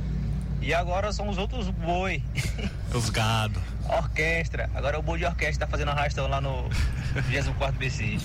e 0.60 0.74
agora 0.74 1.12
são 1.12 1.28
os 1.28 1.38
outros 1.38 1.68
boi. 1.70 2.22
Os 2.94 3.10
gado. 3.10 3.60
Orquestra. 3.84 4.70
Agora 4.74 4.98
o 4.98 5.02
boi 5.02 5.18
de 5.18 5.26
orquestra 5.26 5.66
tá 5.66 5.70
fazendo 5.70 5.90
arrastão 5.90 6.26
lá 6.28 6.40
no 6.40 6.68
24 7.28 7.78
BC. 7.78 8.18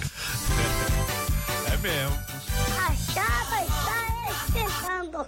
É 1.84 1.88
mesmo. 1.88 2.20
A 2.78 2.96
chapa 2.96 3.64
está 3.64 4.32
esquentando. 4.32 5.26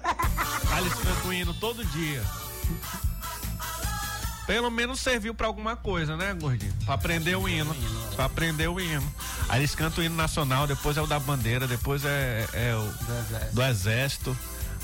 Alice 0.75 0.95
canta 0.97 1.27
o 1.27 1.33
hino 1.33 1.53
todo 1.55 1.83
dia. 1.85 2.21
Pelo 4.45 4.69
menos 4.69 4.99
serviu 4.99 5.33
pra 5.33 5.47
alguma 5.47 5.75
coisa, 5.75 6.17
né, 6.17 6.33
gordinho? 6.33 6.73
Pra 6.85 6.95
aprender 6.95 7.35
o 7.35 7.47
hino. 7.47 7.73
Pra 8.15 8.25
aprender 8.25 8.67
o 8.67 8.79
hino. 8.79 9.03
Aí 9.49 9.61
eles 9.61 9.73
cantam 9.73 10.03
o 10.03 10.05
hino 10.05 10.15
nacional, 10.15 10.67
depois 10.67 10.97
é 10.97 11.01
o 11.01 11.07
da 11.07 11.17
bandeira, 11.19 11.65
depois 11.67 12.03
é, 12.05 12.45
é 12.53 12.75
o 12.75 12.81
Do 12.81 13.13
exército. 13.13 13.55
do 13.55 13.63
exército. 13.63 14.37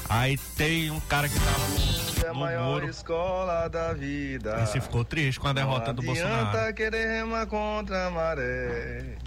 Aí 0.08 0.38
tem 0.58 0.90
um 0.90 1.00
cara 1.02 1.28
que 1.30 1.38
tava 1.40 2.26
É 2.26 2.30
a 2.30 2.34
no, 2.34 2.34
no 2.34 2.40
maior 2.40 2.72
muro. 2.82 2.90
escola 2.90 3.68
da 3.68 3.94
vida. 3.94 4.62
Esse 4.64 4.80
ficou 4.82 5.04
triste 5.04 5.40
com 5.40 5.48
a 5.50 5.54
derrota 5.54 5.94
do 5.94 6.02
Não 6.02 6.14
adianta 6.14 6.36
Bolsonaro. 6.46 6.74
querer 6.74 7.08
remar 7.20 7.46
contra 7.46 8.08
a 8.08 8.12
maré. 8.12 9.18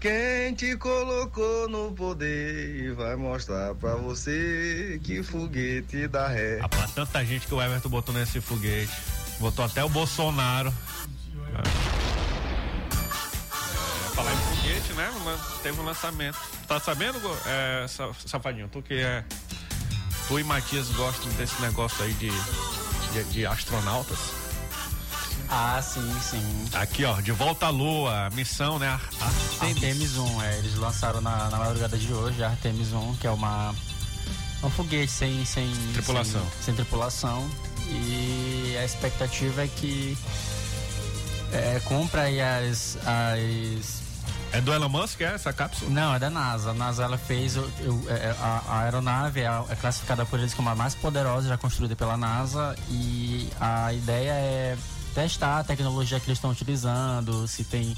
Quem 0.00 0.54
te 0.54 0.76
colocou 0.76 1.68
no 1.68 1.92
poder 1.92 2.94
vai 2.94 3.16
mostrar 3.16 3.74
pra 3.74 3.96
você 3.96 5.00
que 5.02 5.22
foguete 5.24 6.06
dá 6.06 6.28
ré. 6.28 6.58
Rapaz, 6.60 6.92
tanta 6.92 7.24
gente 7.24 7.46
que 7.48 7.54
o 7.54 7.60
Everton 7.60 7.88
botou 7.88 8.14
nesse 8.14 8.40
foguete. 8.40 8.92
Botou 9.40 9.64
até 9.64 9.82
o 9.82 9.88
Bolsonaro. 9.88 10.72
É, 11.52 11.68
falar 14.14 14.32
em 14.32 14.36
foguete, 14.36 14.92
né? 14.92 15.10
Teve 15.64 15.80
um 15.80 15.84
lançamento. 15.84 16.38
Tá 16.68 16.78
sabendo, 16.78 17.18
é, 17.46 17.86
Sa- 17.88 18.12
Safadinho? 18.24 18.68
Tu 18.68 18.80
que 18.82 18.94
é. 19.00 19.24
Tu 20.28 20.38
e 20.38 20.44
Matias 20.44 20.88
gostam 20.90 21.28
desse 21.32 21.60
negócio 21.60 22.04
aí 22.04 22.12
de, 22.14 22.30
de, 23.12 23.24
de 23.32 23.46
astronautas. 23.46 24.18
Ah, 25.50 25.80
sim, 25.82 26.14
sim. 26.20 26.66
Aqui, 26.74 27.04
ó, 27.04 27.20
de 27.20 27.32
volta 27.32 27.66
à 27.66 27.70
Lua, 27.70 28.28
missão, 28.34 28.78
né? 28.78 28.88
Ar- 28.88 29.00
Artemis. 29.20 29.74
Artemis 29.76 30.16
1, 30.18 30.42
é, 30.42 30.58
eles 30.58 30.74
lançaram 30.76 31.20
na, 31.22 31.48
na 31.48 31.56
madrugada 31.58 31.96
de 31.96 32.12
hoje 32.12 32.42
a 32.44 32.48
Artemis 32.50 32.92
1, 32.92 33.16
que 33.16 33.26
é 33.26 33.30
uma 33.30 33.74
um 34.62 34.68
foguete 34.70 35.10
sem 35.12 35.44
sem 35.44 35.72
Tripulação. 35.94 36.40
sem, 36.42 36.62
sem 36.62 36.74
tripulação 36.74 37.48
e 37.88 38.76
a 38.78 38.84
expectativa 38.84 39.62
é 39.64 39.68
que 39.68 40.18
é, 41.52 41.80
compra 41.84 42.22
aí 42.22 42.40
as, 42.40 42.98
as 43.06 44.02
É 44.52 44.60
do 44.60 44.72
Elon 44.74 44.88
Musk, 44.88 45.20
é 45.20 45.32
essa 45.34 45.52
cápsula? 45.52 45.90
não, 45.90 46.12
é 46.14 46.18
da 46.18 46.28
NASA. 46.28 46.72
A 46.72 46.74
NASA 46.74 47.04
ela 47.04 47.16
fez 47.16 47.56
o- 47.56 47.60
o- 47.60 48.04
é, 48.08 48.34
a, 48.40 48.62
a 48.68 48.80
aeronave 48.80 49.40
é, 49.40 49.46
é 49.70 49.76
classificada 49.76 50.26
por 50.26 50.38
eles 50.40 50.52
como 50.52 50.68
a 50.68 50.74
mais 50.74 50.94
poderosa 50.94 51.48
já 51.48 51.56
construída 51.56 51.94
pela 51.96 52.16
NASA 52.16 52.76
e 52.90 53.48
a 53.60 53.92
ideia 53.94 54.32
é 54.32 54.76
testar 55.14 55.60
a 55.60 55.64
tecnologia 55.64 56.18
que 56.20 56.26
eles 56.26 56.38
estão 56.38 56.50
utilizando, 56.50 57.46
se 57.48 57.64
tem 57.64 57.96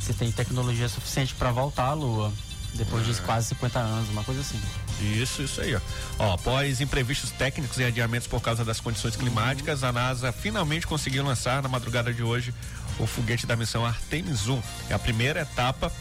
se 0.00 0.14
tem 0.14 0.30
tecnologia 0.32 0.88
suficiente 0.88 1.34
para 1.34 1.50
voltar 1.50 1.86
à 1.86 1.92
Lua 1.92 2.32
depois 2.74 3.04
de 3.04 3.14
quase 3.22 3.48
50 3.48 3.78
anos, 3.78 4.08
uma 4.10 4.22
coisa 4.22 4.40
assim. 4.40 4.60
Isso, 5.00 5.42
isso 5.42 5.60
aí, 5.60 5.74
ó. 5.74 5.80
Ó, 6.18 6.34
após 6.34 6.80
imprevistos 6.80 7.30
técnicos 7.30 7.78
e 7.78 7.84
adiamentos 7.84 8.28
por 8.28 8.40
causa 8.40 8.64
das 8.64 8.80
condições 8.80 9.16
climáticas, 9.16 9.82
a 9.82 9.92
NASA 9.92 10.32
finalmente 10.32 10.86
conseguiu 10.86 11.24
lançar 11.24 11.62
na 11.62 11.68
madrugada 11.68 12.12
de 12.12 12.22
hoje 12.22 12.54
o 12.98 13.06
foguete 13.06 13.46
da 13.46 13.56
missão 13.56 13.84
Artemis 13.84 14.46
1. 14.46 14.62
É 14.90 14.94
a 14.94 14.98
primeira 14.98 15.40
etapa 15.40 15.92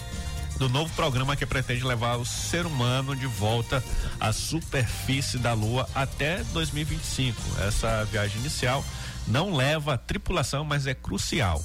do 0.58 0.68
novo 0.68 0.92
programa 0.94 1.36
que 1.36 1.46
pretende 1.46 1.84
levar 1.84 2.18
o 2.18 2.26
ser 2.26 2.66
humano 2.66 3.16
de 3.16 3.28
volta 3.28 3.84
à 4.20 4.34
superfície 4.34 5.38
da 5.38 5.54
Lua 5.54 5.88
até 5.94 6.44
2025. 6.54 7.40
Essa 7.62 8.04
viagem 8.06 8.40
inicial 8.40 8.84
não 9.28 9.54
leva 9.56 9.98
tripulação, 9.98 10.64
mas 10.64 10.88
é 10.88 10.94
crucial 10.94 11.64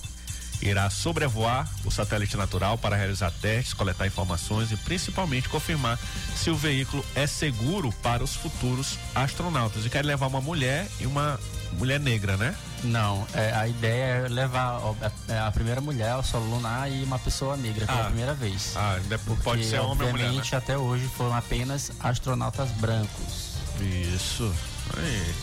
irá 0.64 0.88
sobrevoar 0.88 1.68
o 1.84 1.90
satélite 1.90 2.36
natural 2.36 2.78
para 2.78 2.94
realizar 2.94 3.32
testes, 3.32 3.74
coletar 3.74 4.06
informações 4.06 4.70
e 4.70 4.76
principalmente 4.76 5.48
confirmar 5.48 5.98
se 6.36 6.50
o 6.50 6.54
veículo 6.56 7.04
é 7.16 7.26
seguro 7.26 7.90
para 8.00 8.22
os 8.22 8.36
futuros 8.36 8.96
astronautas. 9.12 9.84
E 9.84 9.90
quer 9.90 10.04
levar 10.04 10.28
uma 10.28 10.40
mulher 10.40 10.86
e 11.00 11.06
uma 11.06 11.36
mulher 11.72 11.98
negra, 11.98 12.36
né? 12.36 12.54
Não, 12.84 13.26
é, 13.34 13.52
a 13.52 13.66
ideia 13.66 14.04
é 14.04 14.28
levar 14.28 14.80
a, 15.28 15.46
a 15.48 15.50
primeira 15.50 15.80
mulher 15.80 16.12
ao 16.12 16.22
solo 16.22 16.48
lunar 16.48 16.88
e 16.88 17.02
uma 17.02 17.18
pessoa 17.18 17.56
negra 17.56 17.84
pela 17.84 18.02
Ah. 18.02 18.04
primeira 18.04 18.32
vez. 18.34 18.72
Ah, 18.76 19.00
depois 19.08 19.40
pode 19.40 19.62
Porque, 19.62 19.64
ser 19.64 19.80
homem 19.80 20.06
ou 20.06 20.12
mulher, 20.12 20.30
né? 20.30 20.42
até 20.52 20.78
hoje 20.78 21.10
foram 21.16 21.34
apenas 21.34 21.90
astronautas 21.98 22.70
brancos. 22.72 23.56
Isso. 23.80 24.54
Aí. 24.96 25.34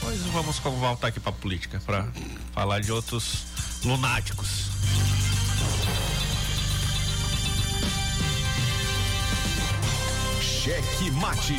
Pois 0.00 0.20
vamos 0.32 0.58
voltar 0.58 1.08
aqui 1.08 1.20
para 1.20 1.32
política 1.32 1.80
para 1.84 2.08
falar 2.52 2.80
de 2.80 2.90
outros 2.90 3.44
lunáticos. 3.84 4.70
Cheque 10.40 11.10
mate. 11.12 11.56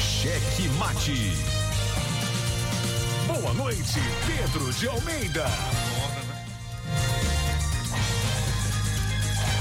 Cheque 0.00 0.68
mate. 0.78 1.32
Boa 3.26 3.54
noite, 3.54 4.00
Pedro 4.26 4.72
de 4.72 4.88
Almeida. 4.88 5.46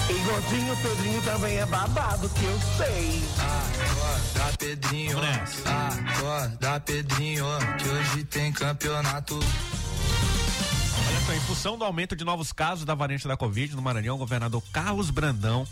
E 0.09 0.13
gordinho, 0.13 0.75
Pedrinho 0.77 1.21
também 1.21 1.57
é 1.57 1.65
babado, 1.65 2.29
que 2.29 2.43
eu 2.43 2.59
sei. 2.77 3.23
Acorda, 3.39 4.57
Pedrinho. 4.57 5.17
Acorda, 5.17 6.79
Pedrinho. 6.81 7.45
Que 7.77 7.89
hoje 7.89 8.23
tem 8.25 8.51
campeonato. 8.51 9.35
Olha 9.35 11.21
só, 11.25 11.33
em 11.33 11.39
função 11.41 11.77
do 11.77 11.85
aumento 11.85 12.15
de 12.15 12.25
novos 12.25 12.51
casos 12.51 12.83
da 12.83 12.93
variante 12.93 13.27
da 13.27 13.37
Covid 13.37 13.75
no 13.75 13.81
Maranhão, 13.81 14.15
o 14.15 14.19
governador 14.19 14.61
Carlos 14.73 15.09
Brandão 15.09 15.65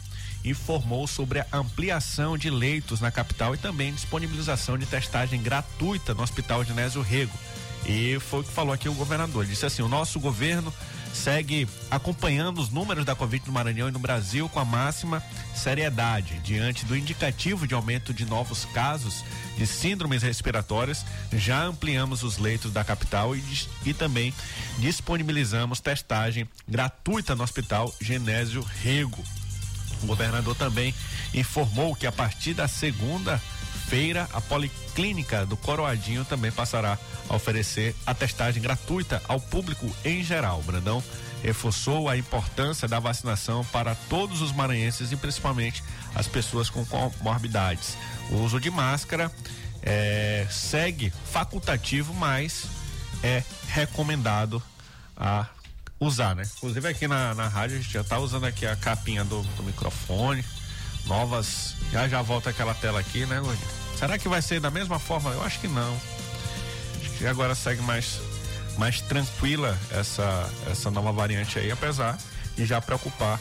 informou 0.46 1.06
sobre 1.08 1.40
a 1.40 1.46
ampliação 1.54 2.38
de 2.38 2.50
leitos 2.50 3.02
na 3.02 3.12
capital 3.12 3.54
e 3.54 3.58
também 3.58 3.94
disponibilização 3.94 4.78
de 4.78 4.86
testagem 4.86 5.42
gratuita 5.42 6.14
no 6.14 6.24
Hospital 6.24 6.64
Genésio 6.64 7.02
Rego. 7.02 7.38
E 7.86 8.18
foi 8.20 8.42
o 8.42 8.44
que 8.44 8.52
falou 8.52 8.74
aqui 8.74 8.88
o 8.88 8.94
governador. 8.94 9.44
Ele 9.44 9.52
disse 9.52 9.66
assim: 9.66 9.82
o 9.82 9.88
nosso 9.88 10.20
governo 10.20 10.74
segue 11.14 11.68
acompanhando 11.90 12.60
os 12.60 12.70
números 12.70 13.06
da 13.06 13.16
Covid 13.16 13.46
no 13.48 13.54
Maranhão 13.54 13.88
e 13.88 13.92
no 13.92 14.00
Brasil 14.00 14.48
com 14.50 14.60
a 14.60 14.66
máxima 14.66 15.24
seriedade. 15.56 16.40
Diante 16.40 16.86
do 16.86 16.96
indicativo 16.96 17.68
de 17.68 17.74
aumento 17.74 18.14
de 18.14 18.26
novos 18.26 18.66
casos 18.66 19.24
de 19.58 19.68
síndromes 19.68 20.24
respiratórias, 20.24 21.06
já 21.34 21.64
ampliamos 21.64 22.24
os 22.24 22.38
leitos 22.38 22.72
da 22.72 22.84
capital 22.84 23.36
e, 23.36 23.44
e 23.86 23.94
também 23.94 24.34
disponibilizamos 24.80 25.80
testagem 25.80 26.48
gratuita 26.68 27.36
no 27.36 27.44
Hospital 27.44 27.94
Genésio 28.00 28.66
Rego. 28.82 29.24
O 30.02 30.08
governador 30.08 30.56
também 30.56 30.94
informou 31.34 31.96
que 31.96 32.08
a 32.08 32.12
partir 32.12 32.54
da 32.54 32.68
segunda-feira 33.92 34.30
a 34.32 34.40
Policlínica 34.40 35.46
do 35.46 35.58
Coroadinho 35.58 36.24
também 36.24 36.52
passará 36.52 36.98
a 37.28 37.36
oferecer 37.36 37.94
a 38.06 38.14
testagem 38.14 38.62
gratuita 38.62 39.22
ao 39.28 39.40
público 39.40 39.90
em 40.06 40.24
geral. 40.24 40.62
Brandão 40.62 41.04
reforçou 41.44 42.08
a 42.08 42.16
importância 42.16 42.88
da 42.88 43.00
vacinação 43.00 43.66
para 43.66 43.94
todos 43.94 44.42
os 44.42 44.54
maranhenses 44.54 45.12
e 45.12 45.18
principalmente 45.18 45.84
as 46.16 46.26
pessoas 46.28 46.70
com 46.70 46.86
comorbidades. 46.86 47.98
O 48.30 48.38
uso 48.38 48.62
de 48.62 48.72
máscara 48.72 49.30
eh, 49.84 50.48
segue 50.50 51.12
facultativo, 51.26 52.14
mas 52.14 52.66
é 53.22 53.44
recomendado 53.68 54.64
a 55.18 55.48
usar, 56.00 56.34
né? 56.34 56.44
Inclusive 56.58 56.88
aqui 56.88 57.08
na, 57.08 57.36
na 57.36 57.48
rádio 57.50 57.78
a 57.78 57.82
gente 57.82 57.92
já 57.92 58.04
tá 58.04 58.20
usando 58.20 58.46
aqui 58.46 58.66
a 58.66 58.76
capinha 58.76 59.26
do, 59.26 59.42
do 59.42 59.64
microfone, 59.64 60.46
novas, 61.06 61.76
já 61.92 62.08
já 62.08 62.22
volta 62.22 62.52
aquela 62.52 62.74
tela 62.74 63.00
aqui, 63.00 63.26
né, 63.26 63.40
Gordinho? 63.40 63.81
Será 64.02 64.18
que 64.18 64.28
vai 64.28 64.42
ser 64.42 64.60
da 64.60 64.72
mesma 64.72 64.98
forma? 64.98 65.30
Eu 65.30 65.44
acho 65.44 65.60
que 65.60 65.68
não. 65.68 65.96
Acho 67.00 67.10
que 67.20 67.28
agora 67.28 67.54
segue 67.54 67.84
mais 67.84 68.20
mais 68.76 69.00
tranquila 69.00 69.78
essa 69.92 70.50
essa 70.72 70.90
nova 70.90 71.12
variante 71.12 71.60
aí, 71.60 71.70
apesar 71.70 72.18
de 72.56 72.66
já 72.66 72.82
preocupar 72.82 73.40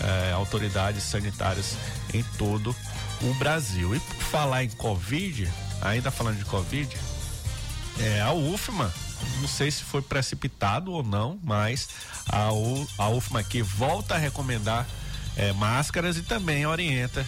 eh, 0.00 0.32
autoridades 0.32 1.04
sanitárias 1.04 1.76
em 2.12 2.24
todo 2.36 2.74
o 3.20 3.32
Brasil. 3.34 3.94
E 3.94 4.00
por 4.00 4.16
falar 4.24 4.64
em 4.64 4.70
Covid, 4.70 5.48
ainda 5.80 6.10
falando 6.10 6.38
de 6.38 6.46
Covid, 6.46 6.96
é, 8.00 8.22
a 8.22 8.32
UFMA, 8.32 8.92
não 9.40 9.46
sei 9.46 9.70
se 9.70 9.84
foi 9.84 10.02
precipitado 10.02 10.90
ou 10.90 11.04
não, 11.04 11.38
mas 11.44 11.88
a, 12.28 12.52
U, 12.52 12.88
a 12.98 13.08
UFMA 13.08 13.38
aqui 13.38 13.62
volta 13.62 14.16
a 14.16 14.18
recomendar 14.18 14.84
eh, 15.36 15.52
máscaras 15.52 16.16
e 16.16 16.22
também 16.22 16.66
orienta 16.66 17.24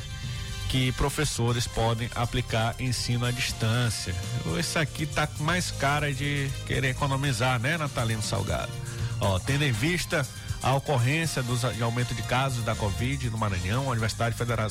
que 0.74 0.90
professores 0.90 1.68
podem 1.68 2.10
aplicar 2.16 2.74
ensino 2.80 3.24
à 3.24 3.30
distância. 3.30 4.12
Esse 4.58 4.76
aqui 4.76 5.06
tá 5.06 5.28
mais 5.38 5.70
cara 5.70 6.12
de 6.12 6.50
querer 6.66 6.88
economizar, 6.88 7.60
né, 7.60 7.78
Natalino 7.78 8.20
Salgado? 8.20 8.72
Ó, 9.20 9.38
tendo 9.38 9.62
em 9.62 9.70
vista 9.70 10.26
a 10.60 10.74
ocorrência 10.74 11.44
dos, 11.44 11.60
de 11.60 11.80
aumento 11.80 12.12
de 12.12 12.22
casos 12.22 12.64
da 12.64 12.74
Covid 12.74 13.30
no 13.30 13.38
Maranhão, 13.38 13.84
a 13.86 13.90
Universidade 13.92 14.36
Federal, 14.36 14.68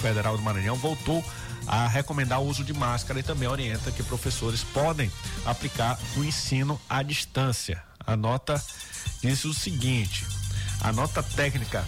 Federal 0.00 0.36
do 0.36 0.42
Maranhão 0.44 0.76
voltou 0.76 1.24
a 1.66 1.88
recomendar 1.88 2.40
o 2.40 2.46
uso 2.46 2.62
de 2.62 2.72
máscara 2.72 3.18
e 3.18 3.24
também 3.24 3.48
orienta 3.48 3.90
que 3.90 4.04
professores 4.04 4.62
podem 4.62 5.10
aplicar 5.44 5.98
o 6.16 6.22
ensino 6.22 6.80
à 6.88 7.02
distância. 7.02 7.82
A 8.06 8.16
nota 8.16 8.62
diz 9.20 9.44
o 9.44 9.52
seguinte: 9.52 10.24
a 10.80 10.92
nota 10.92 11.24
técnica 11.24 11.84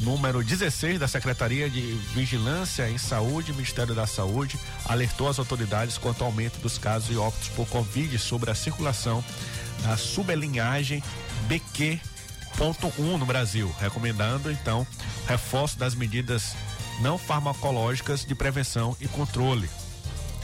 número 0.00 0.42
16 0.42 0.98
da 0.98 1.08
Secretaria 1.08 1.68
de 1.68 1.80
Vigilância 2.14 2.88
em 2.88 2.98
Saúde, 2.98 3.52
Ministério 3.52 3.94
da 3.94 4.06
Saúde, 4.06 4.58
alertou 4.84 5.28
as 5.28 5.38
autoridades 5.38 5.98
quanto 5.98 6.22
ao 6.22 6.30
aumento 6.30 6.58
dos 6.60 6.78
casos 6.78 7.10
e 7.10 7.16
óbitos 7.16 7.48
por 7.48 7.66
Covid 7.68 8.18
sobre 8.18 8.50
a 8.50 8.54
circulação 8.54 9.24
da 9.82 9.96
sublinhagem 9.96 11.02
BQ.1 11.48 13.16
no 13.16 13.26
Brasil, 13.26 13.74
recomendando 13.80 14.50
então 14.50 14.86
reforço 15.26 15.78
das 15.78 15.94
medidas 15.94 16.54
não 17.00 17.18
farmacológicas 17.18 18.24
de 18.24 18.34
prevenção 18.34 18.96
e 19.00 19.06
controle. 19.06 19.68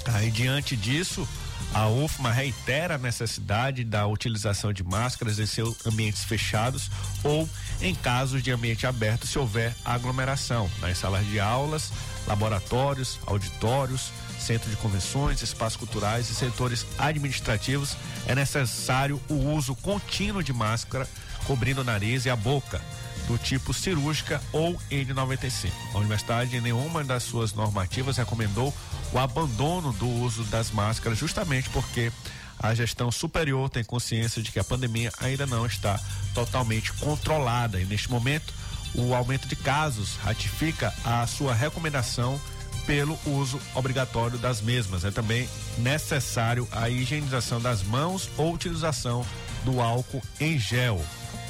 Aí 0.06 0.30
diante 0.30 0.76
disso, 0.76 1.26
a 1.74 1.88
UFMA 1.88 2.30
reitera 2.30 2.94
a 2.94 2.98
necessidade 2.98 3.82
da 3.82 4.06
utilização 4.06 4.72
de 4.72 4.84
máscaras 4.84 5.40
em 5.40 5.46
seus 5.46 5.84
ambientes 5.84 6.22
fechados 6.22 6.88
ou 7.24 7.48
em 7.82 7.92
casos 7.94 8.42
de 8.44 8.52
ambiente 8.52 8.86
aberto 8.86 9.26
se 9.26 9.36
houver 9.38 9.74
aglomeração. 9.84 10.70
Nas 10.80 10.98
salas 10.98 11.26
de 11.26 11.40
aulas, 11.40 11.90
laboratórios, 12.28 13.18
auditórios, 13.26 14.12
centro 14.38 14.70
de 14.70 14.76
convenções, 14.76 15.42
espaços 15.42 15.76
culturais 15.76 16.30
e 16.30 16.34
setores 16.34 16.86
administrativos 16.96 17.96
é 18.28 18.36
necessário 18.36 19.20
o 19.28 19.34
uso 19.34 19.74
contínuo 19.74 20.44
de 20.44 20.52
máscara 20.52 21.08
cobrindo 21.44 21.80
o 21.80 21.84
nariz 21.84 22.24
e 22.24 22.30
a 22.30 22.36
boca 22.36 22.80
do 23.26 23.38
tipo 23.38 23.72
cirúrgica 23.72 24.40
ou 24.52 24.74
N95. 24.90 25.70
A 25.94 25.98
universidade, 25.98 26.56
em 26.56 26.60
nenhuma 26.60 27.02
das 27.02 27.22
suas 27.22 27.52
normativas, 27.52 28.16
recomendou 28.16 28.74
o 29.12 29.18
abandono 29.18 29.92
do 29.92 30.08
uso 30.08 30.44
das 30.44 30.70
máscaras, 30.70 31.18
justamente 31.18 31.70
porque 31.70 32.12
a 32.58 32.74
gestão 32.74 33.10
superior 33.10 33.68
tem 33.68 33.84
consciência 33.84 34.42
de 34.42 34.50
que 34.50 34.58
a 34.58 34.64
pandemia 34.64 35.12
ainda 35.20 35.46
não 35.46 35.66
está 35.66 35.98
totalmente 36.34 36.92
controlada 36.94 37.80
e, 37.80 37.84
neste 37.84 38.10
momento, 38.10 38.52
o 38.94 39.14
aumento 39.14 39.48
de 39.48 39.56
casos 39.56 40.16
ratifica 40.22 40.94
a 41.04 41.26
sua 41.26 41.52
recomendação 41.52 42.40
pelo 42.86 43.18
uso 43.26 43.58
obrigatório 43.74 44.38
das 44.38 44.60
mesmas. 44.60 45.04
É 45.04 45.10
também 45.10 45.48
necessário 45.78 46.68
a 46.70 46.88
higienização 46.88 47.60
das 47.60 47.82
mãos 47.82 48.28
ou 48.36 48.52
utilização 48.54 49.26
do 49.64 49.80
álcool 49.80 50.22
em 50.38 50.58
gel. 50.58 51.04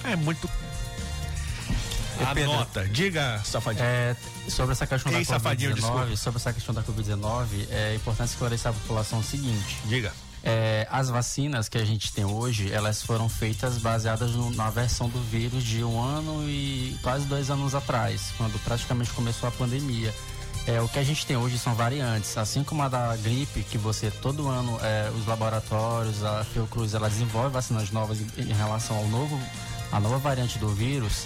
É 0.04 0.16
muito 0.16 0.48
Anota, 2.22 2.86
diga, 2.88 3.40
safadinho. 3.44 3.84
É, 3.84 4.16
sobre 4.48 4.72
essa 4.72 4.86
questão 4.86 5.12
Ei, 5.12 5.18
da 5.18 5.24
safadinho, 5.24 5.72
Covid-19, 5.72 5.74
desculpa. 5.80 6.16
sobre 6.16 6.40
essa 6.40 6.52
questão 6.52 6.74
da 6.74 6.82
Covid-19, 6.82 7.46
é 7.70 7.94
importante 7.94 8.30
esclarecer 8.30 8.70
a 8.70 8.74
população 8.74 9.18
o 9.20 9.24
seguinte. 9.24 9.78
Diga. 9.84 10.12
É, 10.46 10.86
as 10.90 11.08
vacinas 11.08 11.68
que 11.70 11.78
a 11.78 11.84
gente 11.84 12.12
tem 12.12 12.24
hoje, 12.24 12.70
elas 12.70 13.02
foram 13.02 13.28
feitas 13.30 13.78
baseadas 13.78 14.32
no- 14.32 14.50
na 14.50 14.68
versão 14.68 15.08
do 15.08 15.18
vírus 15.30 15.64
de 15.64 15.82
um 15.82 15.98
ano 16.02 16.48
e 16.48 16.98
quase 17.02 17.24
dois 17.24 17.48
anos 17.50 17.74
atrás, 17.74 18.32
quando 18.36 18.58
praticamente 18.62 19.10
começou 19.12 19.48
a 19.48 19.52
pandemia. 19.52 20.14
É, 20.66 20.80
o 20.80 20.88
que 20.88 20.98
a 20.98 21.02
gente 21.02 21.26
tem 21.26 21.36
hoje 21.36 21.58
são 21.58 21.74
variantes, 21.74 22.36
assim 22.38 22.62
como 22.62 22.82
a 22.82 22.88
da 22.88 23.16
gripe, 23.16 23.62
que 23.64 23.76
você 23.78 24.10
todo 24.10 24.48
ano 24.48 24.78
é, 24.82 25.10
os 25.18 25.26
laboratórios, 25.26 26.22
a 26.22 26.44
Fiocruz, 26.44 26.94
ela 26.94 27.08
desenvolve 27.08 27.50
vacinas 27.50 27.90
novas 27.90 28.18
em, 28.20 28.26
em 28.42 28.52
relação 28.52 28.96
ao 28.96 29.06
novo, 29.08 29.38
a 29.92 29.98
nova 30.00 30.18
variante 30.18 30.58
do 30.58 30.68
vírus. 30.68 31.24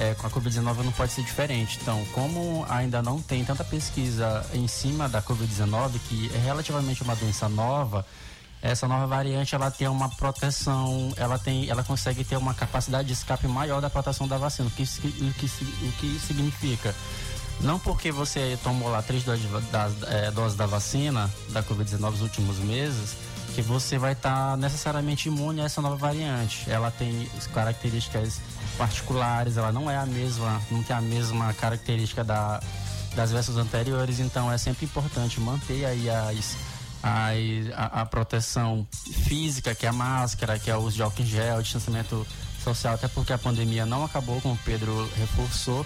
É, 0.00 0.14
com 0.14 0.26
a 0.26 0.30
Covid-19 0.30 0.82
não 0.82 0.92
pode 0.92 1.12
ser 1.12 1.22
diferente. 1.22 1.78
Então, 1.82 2.02
como 2.12 2.64
ainda 2.70 3.02
não 3.02 3.20
tem 3.20 3.44
tanta 3.44 3.62
pesquisa 3.62 4.46
em 4.54 4.66
cima 4.66 5.10
da 5.10 5.20
Covid-19, 5.20 6.00
que 6.08 6.30
é 6.34 6.38
relativamente 6.38 7.02
uma 7.02 7.14
doença 7.14 7.50
nova, 7.50 8.06
essa 8.62 8.88
nova 8.88 9.06
variante 9.06 9.54
ela 9.54 9.70
tem 9.70 9.88
uma 9.88 10.08
proteção, 10.08 11.12
ela 11.16 11.38
tem, 11.38 11.68
ela 11.68 11.82
consegue 11.82 12.24
ter 12.24 12.36
uma 12.36 12.54
capacidade 12.54 13.08
de 13.08 13.14
escape 13.14 13.46
maior 13.46 13.80
da 13.80 13.90
proteção 13.90 14.26
da 14.26 14.36
vacina. 14.36 14.68
O 14.68 14.70
que, 14.70 14.82
o 14.82 15.34
que, 15.34 15.46
o 15.46 15.92
que 15.98 16.20
significa? 16.26 16.94
Não 17.60 17.78
porque 17.78 18.10
você 18.10 18.58
tomou 18.62 18.88
lá 18.88 19.02
três 19.02 19.22
doses, 19.22 19.44
das, 19.70 19.92
eh, 20.08 20.30
doses 20.30 20.56
da 20.56 20.64
vacina 20.66 21.30
da 21.50 21.62
Covid-19 21.62 21.98
nos 21.98 22.22
últimos 22.22 22.58
meses, 22.58 23.16
que 23.54 23.62
você 23.62 23.98
vai 23.98 24.12
estar 24.12 24.56
necessariamente 24.56 25.28
imune 25.28 25.60
a 25.60 25.64
essa 25.64 25.80
nova 25.82 25.96
variante. 25.96 26.70
Ela 26.70 26.90
tem 26.90 27.28
características 27.52 28.40
particulares, 28.78 29.56
ela 29.56 29.72
não 29.72 29.90
é 29.90 29.96
a 29.96 30.06
mesma, 30.06 30.60
não 30.70 30.82
tem 30.82 30.96
a 30.96 31.00
mesma 31.00 31.52
característica 31.54 32.24
da, 32.24 32.60
das 33.14 33.32
versões 33.32 33.58
anteriores, 33.58 34.20
então 34.20 34.50
é 34.50 34.56
sempre 34.56 34.86
importante 34.86 35.40
manter 35.40 35.84
aí 35.84 36.08
as, 36.08 36.56
a, 37.02 38.00
a 38.02 38.06
proteção 38.06 38.86
física, 39.26 39.74
que 39.74 39.86
é 39.86 39.88
a 39.88 39.92
máscara, 39.92 40.58
que 40.58 40.70
é 40.70 40.76
o 40.76 40.80
uso 40.80 40.96
de 40.96 41.02
álcool 41.02 41.22
em 41.22 41.26
gel, 41.26 41.60
distanciamento 41.62 42.26
social, 42.62 42.94
até 42.94 43.08
porque 43.08 43.32
a 43.32 43.38
pandemia 43.38 43.84
não 43.84 44.04
acabou, 44.04 44.40
como 44.40 44.54
o 44.54 44.58
Pedro 44.58 45.08
reforçou 45.16 45.84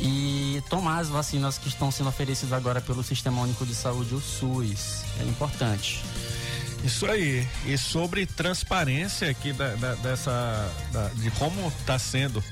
e 0.00 0.62
tomar 0.68 0.98
as 0.98 1.08
vacinas 1.08 1.58
que 1.58 1.68
estão 1.68 1.90
sendo 1.90 2.08
oferecidas 2.08 2.52
agora 2.52 2.80
pelo 2.80 3.02
Sistema 3.02 3.40
Único 3.40 3.64
de 3.64 3.74
Saúde, 3.74 4.14
o 4.14 4.20
SUS. 4.20 5.02
É 5.18 5.24
importante. 5.24 6.02
Isso 6.86 7.06
aí. 7.06 7.46
E 7.66 7.76
sobre 7.76 8.26
transparência 8.26 9.28
aqui 9.30 9.52
da, 9.52 9.74
da- 9.74 9.94
dessa. 9.96 10.72
da- 10.92 11.08
de 11.08 11.30
como 11.32 11.68
está 11.68 11.98
sendo 11.98 12.42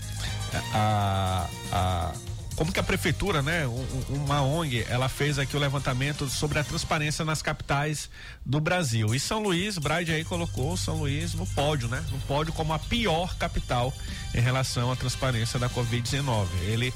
a, 0.73 1.47
a. 1.73 2.12
Como 2.57 2.70
que 2.70 2.79
a 2.79 2.85
prefeitura, 2.85 3.42
né, 3.42 3.66
um- 3.66 3.73
um- 4.11 4.25
uma 4.25 4.40
ONG, 4.40 4.87
ela 4.88 5.09
fez 5.09 5.40
aqui 5.40 5.57
o 5.57 5.59
levantamento 5.59 6.29
sobre 6.29 6.57
a 6.61 6.62
transparência 6.62 7.25
nas 7.25 7.42
capitais 7.42 8.09
do 8.47 8.61
Brasil. 8.61 9.12
E 9.12 9.18
São 9.18 9.42
Luís, 9.42 9.77
Braide 9.77 10.12
aí 10.12 10.25
colocou 10.25 10.77
São 10.77 10.99
Luís 10.99 11.35
no 11.35 11.47
pódio, 11.49 11.88
né? 11.88 12.01
No 12.12 12.18
pódio 12.20 12.53
como 12.53 12.73
a 12.73 12.79
pior 12.79 13.35
capital 13.37 13.92
em 14.33 14.40
relação 14.40 14.92
à 14.92 14.94
transparência 14.94 15.59
da 15.59 15.68
Covid-19. 15.68 16.47
Ele 16.62 16.94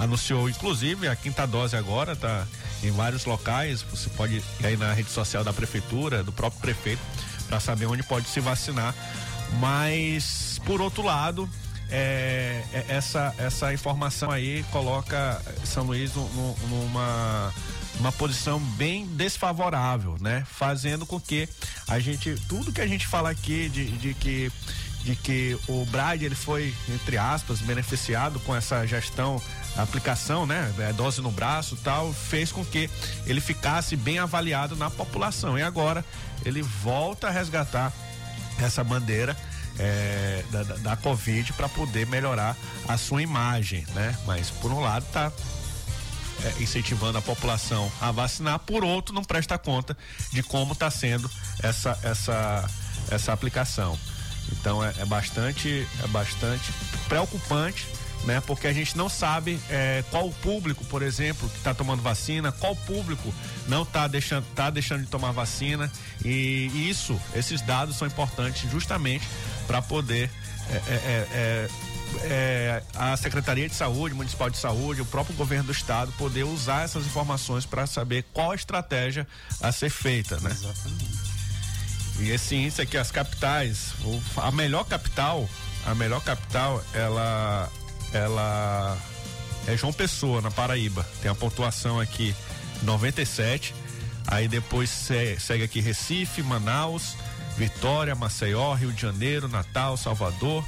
anunciou, 0.00 0.48
inclusive, 0.48 1.06
a 1.08 1.14
quinta 1.14 1.46
dose 1.46 1.76
agora, 1.76 2.16
tá 2.16 2.46
em 2.82 2.90
vários 2.90 3.24
locais. 3.24 3.82
Você 3.90 4.08
pode 4.10 4.36
ir 4.36 4.44
aí 4.66 4.76
na 4.76 4.92
rede 4.92 5.10
social 5.10 5.44
da 5.44 5.52
prefeitura, 5.52 6.22
do 6.22 6.32
próprio 6.32 6.60
prefeito, 6.60 7.02
para 7.48 7.60
saber 7.60 7.86
onde 7.86 8.02
pode 8.02 8.28
se 8.28 8.40
vacinar. 8.40 8.94
Mas, 9.58 10.60
por 10.64 10.80
outro 10.80 11.02
lado, 11.02 11.48
é, 11.90 12.62
é- 12.72 12.84
essa, 12.88 13.34
essa 13.38 13.72
informação 13.72 14.30
aí 14.30 14.64
coloca 14.70 15.40
São 15.64 15.84
Luís 15.84 16.14
nu- 16.14 16.28
nu- 16.34 16.56
numa 16.68 17.52
uma 17.98 18.12
posição 18.12 18.58
bem 18.58 19.04
desfavorável, 19.08 20.16
né? 20.20 20.42
Fazendo 20.50 21.04
com 21.04 21.20
que 21.20 21.46
a 21.86 21.98
gente, 21.98 22.34
tudo 22.48 22.72
que 22.72 22.80
a 22.80 22.86
gente 22.86 23.06
fala 23.06 23.28
aqui 23.28 23.68
de, 23.68 23.84
de 23.98 24.14
que 24.14 24.50
de 25.02 25.16
que 25.16 25.58
o 25.66 25.84
Brad 25.86 26.22
ele 26.22 26.34
foi 26.34 26.74
entre 26.88 27.16
aspas 27.16 27.60
beneficiado 27.60 28.38
com 28.40 28.54
essa 28.54 28.86
gestão 28.86 29.40
aplicação, 29.76 30.46
né, 30.46 30.72
é, 30.78 30.92
dose 30.92 31.20
no 31.20 31.30
braço, 31.30 31.76
tal, 31.76 32.12
fez 32.12 32.52
com 32.52 32.64
que 32.64 32.90
ele 33.26 33.40
ficasse 33.40 33.96
bem 33.96 34.18
avaliado 34.18 34.76
na 34.76 34.90
população 34.90 35.58
e 35.58 35.62
agora 35.62 36.04
ele 36.44 36.62
volta 36.62 37.28
a 37.28 37.30
resgatar 37.30 37.92
essa 38.58 38.82
bandeira 38.84 39.36
é, 39.78 40.44
da, 40.50 40.62
da, 40.62 40.76
da 40.76 40.96
Covid 40.96 41.52
para 41.54 41.68
poder 41.68 42.06
melhorar 42.06 42.56
a 42.86 42.98
sua 42.98 43.22
imagem, 43.22 43.86
né? 43.94 44.14
Mas 44.26 44.50
por 44.50 44.70
um 44.70 44.80
lado 44.80 45.06
tá 45.12 45.32
é, 46.44 46.62
incentivando 46.62 47.16
a 47.18 47.22
população 47.22 47.90
a 48.00 48.10
vacinar, 48.10 48.58
por 48.58 48.84
outro 48.84 49.14
não 49.14 49.24
presta 49.24 49.56
conta 49.56 49.96
de 50.32 50.42
como 50.42 50.72
está 50.72 50.90
sendo 50.90 51.30
essa 51.62 51.98
essa 52.02 52.70
essa 53.10 53.32
aplicação. 53.32 53.98
Então 54.52 54.84
é, 54.84 54.92
é 54.98 55.04
bastante 55.04 55.86
é 56.02 56.06
bastante 56.08 56.72
preocupante, 57.08 57.86
né? 58.24 58.42
Porque 58.46 58.66
a 58.66 58.72
gente 58.72 58.96
não 58.96 59.08
sabe 59.08 59.58
é, 59.68 60.04
qual 60.10 60.28
o 60.28 60.32
público, 60.32 60.84
por 60.84 61.02
exemplo, 61.02 61.48
que 61.48 61.56
está 61.56 61.74
tomando 61.74 62.02
vacina, 62.02 62.52
qual 62.52 62.74
público 62.74 63.32
não 63.66 63.82
está 63.82 64.06
deixando 64.06 64.44
tá 64.54 64.70
deixando 64.70 65.02
de 65.02 65.08
tomar 65.08 65.32
vacina 65.32 65.90
e 66.24 66.88
isso, 66.88 67.18
esses 67.34 67.60
dados 67.60 67.96
são 67.96 68.06
importantes 68.06 68.70
justamente 68.70 69.26
para 69.66 69.80
poder 69.80 70.30
é, 70.70 70.76
é, 70.76 70.78
é, 70.94 71.28
é, 71.32 71.68
é, 72.24 72.82
a 72.94 73.16
Secretaria 73.16 73.68
de 73.68 73.74
Saúde, 73.74 74.14
Municipal 74.14 74.50
de 74.50 74.58
Saúde, 74.58 75.00
o 75.00 75.06
próprio 75.06 75.34
governo 75.36 75.64
do 75.64 75.72
estado 75.72 76.12
poder 76.12 76.44
usar 76.44 76.84
essas 76.84 77.06
informações 77.06 77.66
para 77.66 77.86
saber 77.86 78.24
qual 78.32 78.52
a 78.52 78.54
estratégia 78.54 79.26
a 79.60 79.72
ser 79.72 79.90
feita, 79.90 80.38
né? 80.40 80.50
Exatamente. 80.50 81.19
E 82.20 82.30
esse 82.30 82.54
índice 82.54 82.82
aqui, 82.82 82.96
as 82.96 83.10
capitais, 83.10 83.94
a 84.36 84.50
melhor 84.50 84.84
capital, 84.84 85.48
a 85.86 85.94
melhor 85.94 86.22
capital, 86.22 86.82
ela, 86.92 87.68
ela 88.12 88.98
é 89.66 89.76
João 89.76 89.92
Pessoa, 89.92 90.40
na 90.42 90.50
Paraíba. 90.50 91.06
Tem 91.22 91.30
a 91.30 91.34
pontuação 91.34 91.98
aqui 91.98 92.34
97. 92.82 93.74
Aí 94.26 94.46
depois 94.48 94.90
se- 94.90 95.38
segue 95.40 95.64
aqui 95.64 95.80
Recife, 95.80 96.42
Manaus, 96.42 97.14
Vitória, 97.56 98.14
Maceió, 98.14 98.74
Rio 98.74 98.92
de 98.92 99.00
Janeiro, 99.00 99.48
Natal, 99.48 99.96
Salvador, 99.96 100.64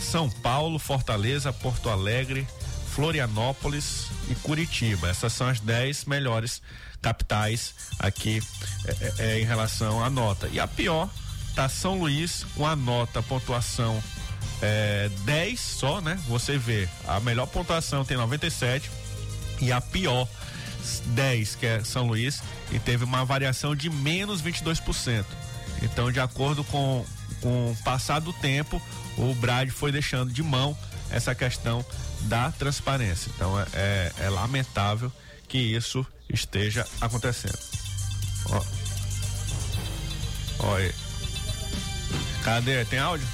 São 0.00 0.30
Paulo, 0.30 0.78
Fortaleza, 0.78 1.52
Porto 1.52 1.90
Alegre, 1.90 2.46
Florianópolis 2.94 4.06
e 4.30 4.34
Curitiba. 4.36 5.08
Essas 5.10 5.32
são 5.34 5.46
as 5.46 5.60
10 5.60 6.06
melhores 6.06 6.62
capitais 7.00 7.74
aqui 7.98 8.42
é, 8.84 8.90
é, 8.90 9.14
é, 9.18 9.40
em 9.40 9.44
relação 9.44 10.02
à 10.04 10.10
nota. 10.10 10.48
E 10.52 10.60
a 10.60 10.66
pior 10.66 11.08
tá 11.54 11.68
São 11.68 11.98
Luís 11.98 12.44
com 12.56 12.66
a 12.66 12.76
nota, 12.76 13.22
pontuação 13.22 14.02
é, 14.62 15.10
10 15.24 15.60
só, 15.60 16.00
né? 16.00 16.18
Você 16.28 16.58
vê, 16.58 16.88
a 17.06 17.20
melhor 17.20 17.46
pontuação 17.46 18.04
tem 18.04 18.16
97 18.16 18.90
e 19.60 19.72
a 19.72 19.80
pior 19.80 20.28
10, 21.06 21.54
que 21.56 21.66
é 21.66 21.84
São 21.84 22.06
Luís, 22.06 22.42
e 22.72 22.78
teve 22.78 23.04
uma 23.04 23.24
variação 23.24 23.74
de 23.74 23.90
menos 23.90 24.42
22%. 24.42 25.24
Então, 25.82 26.10
de 26.10 26.20
acordo 26.20 26.64
com, 26.64 27.04
com 27.40 27.70
o 27.70 27.76
passar 27.84 28.20
do 28.20 28.32
tempo, 28.32 28.80
o 29.16 29.34
Brad 29.34 29.70
foi 29.70 29.92
deixando 29.92 30.32
de 30.32 30.42
mão 30.42 30.76
essa 31.10 31.34
questão 31.34 31.84
da 32.22 32.50
transparência. 32.52 33.30
Então, 33.34 33.58
é, 33.58 33.66
é, 33.72 34.12
é 34.20 34.30
lamentável 34.30 35.12
que 35.48 35.58
isso 35.58 36.06
esteja 36.32 36.86
acontecendo. 37.00 37.58
Ó. 38.50 38.64
Olha. 40.60 40.94
Cadê? 42.44 42.84
Tem 42.84 42.98
áudio? 42.98 43.26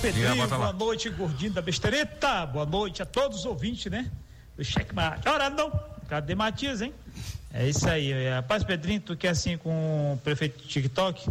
Pedrinho, 0.00 0.34
bota 0.36 0.56
lá. 0.56 0.72
boa 0.72 0.86
noite, 0.86 1.10
gordinho 1.10 1.52
da 1.52 1.60
bestereta. 1.60 2.46
Boa 2.46 2.64
noite 2.64 3.02
a 3.02 3.06
todos 3.06 3.40
os 3.40 3.44
ouvintes, 3.44 3.90
né? 3.92 4.10
Do 4.56 4.64
Checkmate. 4.64 5.28
Ora 5.28 5.50
não, 5.50 5.70
cadê 6.08 6.34
Matias, 6.34 6.80
hein? 6.80 6.94
É 7.52 7.68
isso 7.68 7.88
aí. 7.88 8.10
é, 8.12 8.34
Rapaz, 8.36 8.64
Pedrinho, 8.64 9.00
tu 9.00 9.16
quer 9.16 9.28
assim 9.28 9.58
com 9.58 10.14
o 10.14 10.18
prefeito 10.18 10.62
do 10.62 10.68
TikTok? 10.68 11.28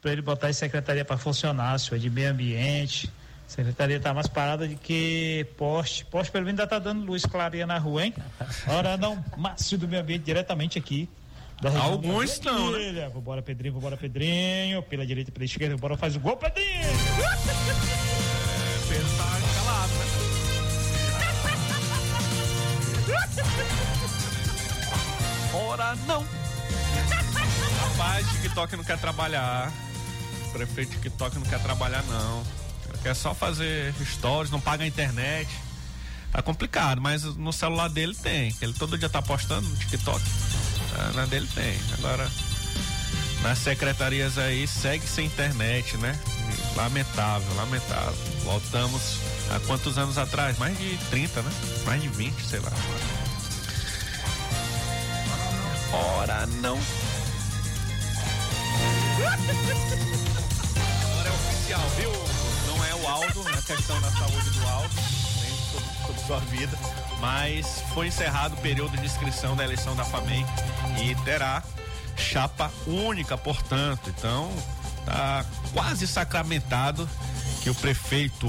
Pra 0.00 0.12
ele 0.12 0.22
botar 0.22 0.48
a 0.48 0.52
secretaria 0.52 1.04
pra 1.04 1.18
funcionar, 1.18 1.78
senhor, 1.78 1.98
de 2.00 2.08
meio 2.08 2.30
ambiente. 2.30 3.12
A 3.50 3.52
secretaria 3.52 3.98
tá 3.98 4.14
mais 4.14 4.28
parada 4.28 4.68
de 4.68 4.76
que 4.76 5.44
poste. 5.58 6.04
Poste 6.04 6.30
pelo 6.30 6.44
menos 6.44 6.60
ainda 6.60 6.70
tá 6.70 6.78
dando 6.78 7.04
luz 7.04 7.26
clareia 7.26 7.66
na 7.66 7.78
rua, 7.78 8.06
hein? 8.06 8.14
Ora 8.68 8.96
não, 8.96 9.24
Márcio 9.36 9.76
do 9.76 9.88
meio 9.88 10.00
ambiente 10.02 10.22
diretamente 10.22 10.78
aqui. 10.78 11.08
Alguns 11.82 12.30
estão, 12.30 12.70
né? 12.70 13.10
Vambora, 13.12 13.42
Pedrinho, 13.42 13.74
vambora, 13.74 13.96
Pedrinho. 13.96 14.84
Pela 14.84 15.04
direita, 15.04 15.32
pela 15.32 15.44
esquerda, 15.44 15.74
vambora, 15.74 15.96
faz 15.96 16.14
o 16.14 16.20
gol, 16.20 16.36
Pedrinho! 16.36 16.68
Calado, 19.56 19.92
né? 19.94 20.06
Ora 25.52 25.96
não. 26.06 26.24
Rapaz, 27.80 28.30
TikTok 28.30 28.76
não 28.76 28.84
quer 28.84 28.98
trabalhar. 28.98 29.72
Prefeito 30.52 30.92
TikTok 30.92 31.34
não 31.34 31.46
quer 31.46 31.60
trabalhar, 31.60 32.04
não. 32.04 32.59
Quer 33.02 33.14
só 33.14 33.34
fazer 33.34 33.94
stories, 34.04 34.50
não 34.50 34.60
paga 34.60 34.84
a 34.84 34.86
internet. 34.86 35.48
Tá 36.32 36.42
complicado, 36.42 37.00
mas 37.00 37.24
no 37.24 37.52
celular 37.52 37.88
dele 37.88 38.14
tem. 38.14 38.54
Ele 38.60 38.72
todo 38.72 38.96
dia 38.96 39.08
tá 39.08 39.20
postando 39.20 39.68
no 39.68 39.76
TikTok. 39.76 40.20
Ah, 40.98 41.12
Na 41.14 41.26
dele 41.26 41.48
tem. 41.54 41.76
Agora, 41.94 42.30
nas 43.42 43.58
secretarias 43.58 44.38
aí 44.38 44.66
segue 44.66 45.06
sem 45.06 45.26
internet, 45.26 45.96
né? 45.96 46.16
Lamentável, 46.76 47.54
lamentável. 47.56 48.14
Voltamos 48.44 49.16
há 49.50 49.58
quantos 49.66 49.98
anos 49.98 50.18
atrás? 50.18 50.58
Mais 50.58 50.76
de 50.78 50.96
30, 51.10 51.42
né? 51.42 51.50
Mais 51.84 52.00
de 52.00 52.08
20, 52.08 52.34
sei 52.46 52.60
lá. 52.60 52.72
Ora 55.92 56.46
não. 56.46 56.78
Questão 63.76 64.00
da 64.00 64.10
saúde 64.10 64.50
do 64.50 64.66
Aldo, 64.66 64.94
nem 65.42 65.54
sobre, 65.70 66.06
sobre 66.06 66.26
sua 66.26 66.40
vida. 66.40 66.76
Mas 67.20 67.84
foi 67.94 68.08
encerrado 68.08 68.54
o 68.54 68.56
período 68.56 68.96
de 68.96 69.06
inscrição 69.06 69.54
da 69.54 69.62
eleição 69.62 69.94
da 69.94 70.04
FAMEM 70.04 70.44
e 71.00 71.14
terá 71.24 71.62
chapa 72.16 72.72
única, 72.84 73.38
portanto. 73.38 74.10
Então, 74.10 74.50
tá 75.06 75.44
quase 75.72 76.08
sacramentado 76.08 77.08
que 77.62 77.70
o 77.70 77.74
prefeito 77.76 78.48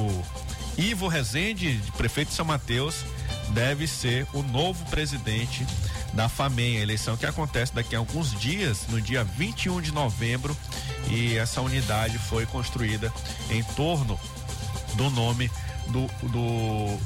Ivo 0.75 1.07
Rezende, 1.07 1.79
prefeito 1.97 2.29
de 2.29 2.33
São 2.33 2.45
Mateus, 2.45 3.05
deve 3.49 3.85
ser 3.85 4.25
o 4.33 4.41
novo 4.41 4.83
presidente 4.85 5.67
da 6.13 6.27
FAMEM, 6.27 6.77
a 6.77 6.81
eleição 6.81 7.15
que 7.15 7.27
acontece 7.27 7.75
daqui 7.75 7.95
a 7.95 7.99
alguns 7.99 8.33
dias, 8.39 8.87
no 8.89 8.99
dia 8.99 9.23
21 9.23 9.81
de 9.81 9.91
novembro, 9.91 10.57
e 11.09 11.37
essa 11.37 11.61
unidade 11.61 12.17
foi 12.17 12.47
construída 12.47 13.13
em 13.51 13.63
torno 13.63 14.19
do 14.95 15.09
nome 15.09 15.49
do, 15.87 16.07
do, 16.29 16.99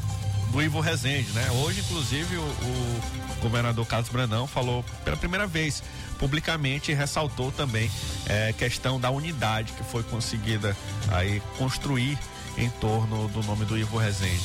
do 0.52 0.62
Ivo 0.62 0.80
Rezende, 0.80 1.32
né? 1.32 1.50
Hoje, 1.64 1.82
inclusive, 1.82 2.36
o, 2.38 2.42
o 2.42 3.02
governador 3.42 3.86
Carlos 3.86 4.10
Brandão 4.10 4.48
falou 4.48 4.84
pela 5.04 5.18
primeira 5.18 5.48
vez 5.48 5.84
publicamente 6.18 6.92
e 6.92 6.96
ressaltou 6.96 7.52
também 7.52 7.92
é, 8.28 8.54
questão 8.54 9.00
da 9.00 9.10
unidade 9.10 9.74
que 9.74 9.84
foi 9.84 10.04
conseguida 10.04 10.76
aí 11.12 11.42
construir 11.58 12.18
em 12.58 12.70
torno 12.70 13.28
do 13.28 13.44
nome 13.44 13.66
do 13.66 13.78
Ivo 13.78 13.98
Rezende. 13.98 14.44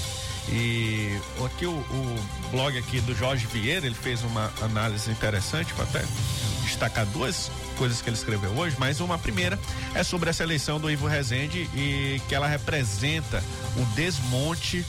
E 0.48 1.16
aqui 1.44 1.66
o, 1.66 1.70
o 1.70 2.24
blog 2.50 2.76
aqui 2.76 3.00
do 3.03 3.14
Jorge 3.14 3.46
Vieira, 3.46 3.87
ele 3.87 3.94
fez 3.94 4.22
uma 4.24 4.53
análise 4.62 5.11
interessante, 5.11 5.72
até 5.79 6.03
destacar 6.70 7.04
duas 7.06 7.50
coisas 7.76 8.00
que 8.00 8.09
ele 8.09 8.16
escreveu 8.16 8.50
hoje, 8.52 8.76
mas 8.78 9.00
uma 9.00 9.18
primeira 9.18 9.59
é 9.94 10.02
sobre 10.02 10.30
essa 10.30 10.42
eleição 10.42 10.80
do 10.80 10.90
Ivo 10.90 11.06
Rezende 11.06 11.68
e 11.74 12.20
que 12.28 12.35
ela 12.35 12.46
representa 12.46 13.42
o 13.76 13.85
desmonte 13.94 14.85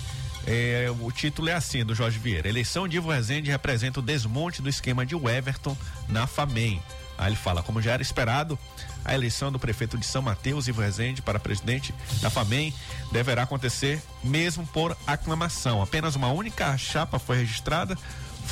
é, 0.48 0.88
o 1.00 1.12
título 1.12 1.50
é 1.50 1.54
assim 1.54 1.86
do 1.86 1.94
Jorge 1.94 2.18
Vieira. 2.18 2.50
Eleição 2.50 2.88
de 2.88 2.98
Ivo 2.98 3.12
Rezende 3.12 3.52
representa 3.52 4.00
o 4.00 4.04
desmonte 4.04 4.62
do 4.62 4.70
esquema 4.70 5.06
de 5.06 5.16
Everton 5.16 5.78
na 6.10 6.26
FAMEM. 6.26 6.82
Aí 7.18 7.30
ele 7.30 7.36
fala, 7.36 7.62
como 7.62 7.80
já 7.80 7.92
era 7.92 8.02
esperado, 8.02 8.58
a 9.06 9.14
eleição 9.14 9.52
do 9.52 9.60
prefeito 9.60 9.98
de 9.98 10.06
São 10.06 10.24
Mateus, 10.24 10.68
Ivo 10.68 10.82
Rezende, 10.82 11.22
para 11.22 11.40
presidente 11.40 11.94
da 12.22 12.32
FAMEM 12.32 12.74
deverá 13.12 13.44
acontecer 13.44 14.02
mesmo 14.24 14.66
por 14.66 14.98
aclamação. 15.06 15.84
Apenas 15.84 16.16
uma 16.16 16.30
única 16.30 16.76
chapa 16.78 17.20
foi 17.20 17.38
registrada, 17.38 17.96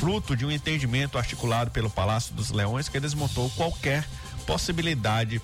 fruto 0.00 0.34
de 0.34 0.46
um 0.46 0.50
entendimento 0.50 1.18
articulado 1.18 1.70
pelo 1.70 1.90
Palácio 1.90 2.32
dos 2.34 2.50
Leões 2.50 2.88
que 2.88 2.98
desmontou 2.98 3.50
qualquer 3.50 4.08
possibilidade 4.46 5.42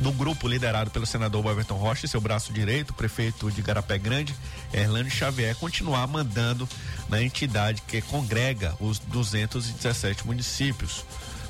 do 0.00 0.10
grupo 0.10 0.48
liderado 0.48 0.90
pelo 0.90 1.04
senador 1.04 1.44
Everton 1.44 1.74
Rocha 1.76 2.06
e 2.06 2.08
seu 2.08 2.18
braço 2.18 2.54
direito, 2.54 2.94
prefeito 2.94 3.50
de 3.50 3.60
Garapé 3.60 3.98
Grande, 3.98 4.34
Erlânio 4.72 5.12
Xavier, 5.12 5.54
continuar 5.56 6.06
mandando 6.06 6.66
na 7.06 7.22
entidade 7.22 7.82
que 7.82 8.00
congrega 8.00 8.74
os 8.80 8.98
217 8.98 10.26
municípios. 10.26 11.04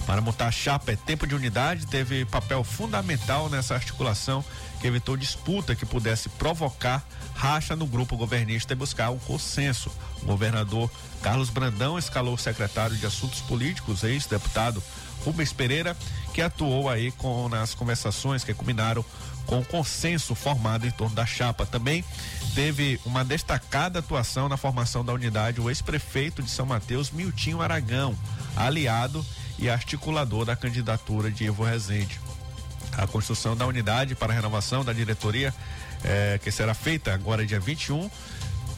Para 0.07 0.21
montar 0.21 0.49
a 0.49 0.53
chapa 0.53 0.93
é 0.93 0.97
tempo 0.97 1.27
de 1.27 1.35
unidade, 1.35 1.87
teve 1.87 2.25
papel 2.25 2.65
fundamental 2.65 3.49
nessa 3.49 3.75
articulação 3.75 4.45
que 4.81 4.87
evitou 4.87 5.17
disputa 5.17 5.77
que 5.77 5.87
pudesse 5.87 6.29
provocar 6.29 7.05
racha 7.35 7.77
no 7.77 7.87
grupo 7.87 8.17
governista 8.17 8.73
e 8.73 8.77
buscar 8.77 9.11
um 9.11 9.19
consenso. 9.19 9.91
O 10.23 10.27
governador 10.27 10.91
Carlos 11.23 11.51
Brandão 11.51 11.99
escalou 11.99 12.35
o 12.35 12.39
secretário 12.39 12.97
de 12.97 13.07
Assuntos 13.07 13.41
Políticos, 13.41 14.03
ex-deputado 14.03 14.83
Rubens 15.25 15.53
Pereira, 15.53 15.97
que 16.35 16.43
atuou 16.43 16.89
aí 16.91 17.13
com 17.13 17.49
nas 17.49 17.75
conversações 17.75 18.43
que 18.43 18.53
culminaram 18.53 19.05
com 19.47 19.61
o 19.61 19.65
consenso 19.65 20.35
formado 20.35 20.87
em 20.87 20.91
torno 20.91 21.15
da 21.15 21.25
chapa. 21.25 21.65
Também 21.65 22.05
teve 22.55 23.01
uma 23.05 23.25
destacada 23.25 24.01
atuação 24.01 24.49
na 24.49 24.57
formação 24.57 25.05
da 25.05 25.13
unidade 25.13 25.61
o 25.61 25.71
ex-prefeito 25.71 26.43
de 26.43 26.51
São 26.51 26.67
Mateus, 26.67 27.11
Miltinho 27.11 27.63
Aragão, 27.63 28.17
aliado 28.57 29.25
e 29.63 29.71
articulador 29.71 30.45
da 30.45 30.57
candidatura 30.57 31.31
de 31.31 31.45
Ivo 31.45 31.63
Rezende. 31.63 32.21
A 32.99 33.07
construção 33.07 33.57
da 33.57 33.65
unidade 33.65 34.17
para 34.17 34.33
a 34.33 34.37
renovação 34.37 34.85
da 34.85 34.93
diretoria, 34.93 35.55
eh, 36.03 36.39
que 36.43 36.51
será 36.51 36.75
feita 36.75 37.15
agora 37.15 37.47
dia 37.47 37.61
21, 37.61 38.11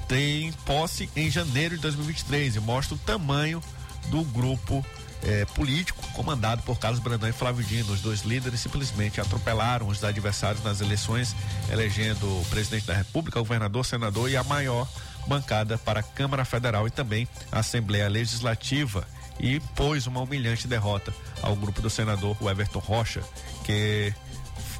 tem 0.06 0.52
posse 0.66 1.08
em 1.16 1.30
janeiro 1.30 1.74
de 1.76 1.80
2023 1.80 2.56
e 2.56 2.60
mostra 2.60 2.94
o 2.94 2.98
tamanho 2.98 3.62
do 4.08 4.22
grupo 4.24 4.84
eh, 5.22 5.46
político 5.54 6.06
comandado 6.12 6.62
por 6.64 6.78
Carlos 6.78 7.00
Brandão 7.00 7.30
e 7.30 7.32
Flávio 7.32 7.64
Dino. 7.64 7.90
Os 7.90 8.02
dois 8.02 8.20
líderes 8.20 8.60
simplesmente 8.60 9.22
atropelaram 9.22 9.88
os 9.88 10.04
adversários 10.04 10.62
nas 10.62 10.82
eleições, 10.82 11.34
elegendo 11.70 12.26
o 12.26 12.44
presidente 12.50 12.84
da 12.84 12.94
República, 12.94 13.40
o 13.40 13.42
governador, 13.42 13.86
senador 13.86 14.28
e 14.28 14.36
a 14.36 14.44
maior 14.44 14.86
bancada 15.26 15.78
para 15.78 16.00
a 16.00 16.02
Câmara 16.02 16.44
Federal 16.44 16.86
e 16.86 16.90
também 16.90 17.26
a 17.50 17.60
Assembleia 17.60 18.06
Legislativa 18.06 19.08
e 19.38 19.60
pôs 19.74 20.06
uma 20.06 20.20
humilhante 20.20 20.68
derrota 20.68 21.12
ao 21.42 21.56
grupo 21.56 21.82
do 21.82 21.90
senador 21.90 22.36
Everton 22.40 22.78
Rocha, 22.78 23.22
que 23.64 24.14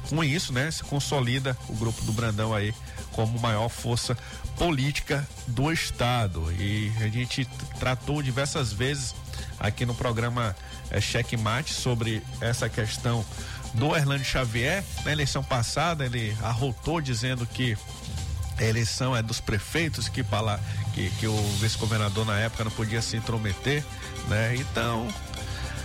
com 0.09 0.23
isso, 0.23 0.53
né, 0.53 0.69
se 0.69 0.83
consolida 0.83 1.57
o 1.67 1.73
grupo 1.73 2.01
do 2.03 2.11
Brandão 2.11 2.53
aí 2.53 2.73
como 3.11 3.39
maior 3.39 3.69
força 3.69 4.15
política 4.57 5.27
do 5.47 5.71
estado. 5.71 6.51
E 6.59 6.91
a 7.01 7.07
gente 7.07 7.45
tratou 7.79 8.21
diversas 8.21 8.71
vezes 8.71 9.15
aqui 9.59 9.85
no 9.85 9.95
programa 9.95 10.55
é, 10.91 11.01
Cheque 11.01 11.37
Mate 11.37 11.73
sobre 11.73 12.21
essa 12.39 12.69
questão 12.69 13.25
do 13.73 13.95
Erlânio 13.95 14.25
Xavier. 14.25 14.83
Na 15.03 15.11
eleição 15.11 15.43
passada, 15.43 16.05
ele 16.05 16.35
arrotou 16.41 17.01
dizendo 17.01 17.45
que 17.45 17.77
a 18.57 18.63
eleição 18.63 19.15
é 19.15 19.21
dos 19.21 19.41
prefeitos 19.41 20.07
que, 20.07 20.23
que, 20.95 21.09
que 21.11 21.27
o 21.27 21.37
vice-governador 21.59 22.25
na 22.25 22.39
época 22.39 22.63
não 22.63 22.71
podia 22.71 23.01
se 23.01 23.17
intrometer, 23.17 23.83
né? 24.29 24.55
Então, 24.55 25.07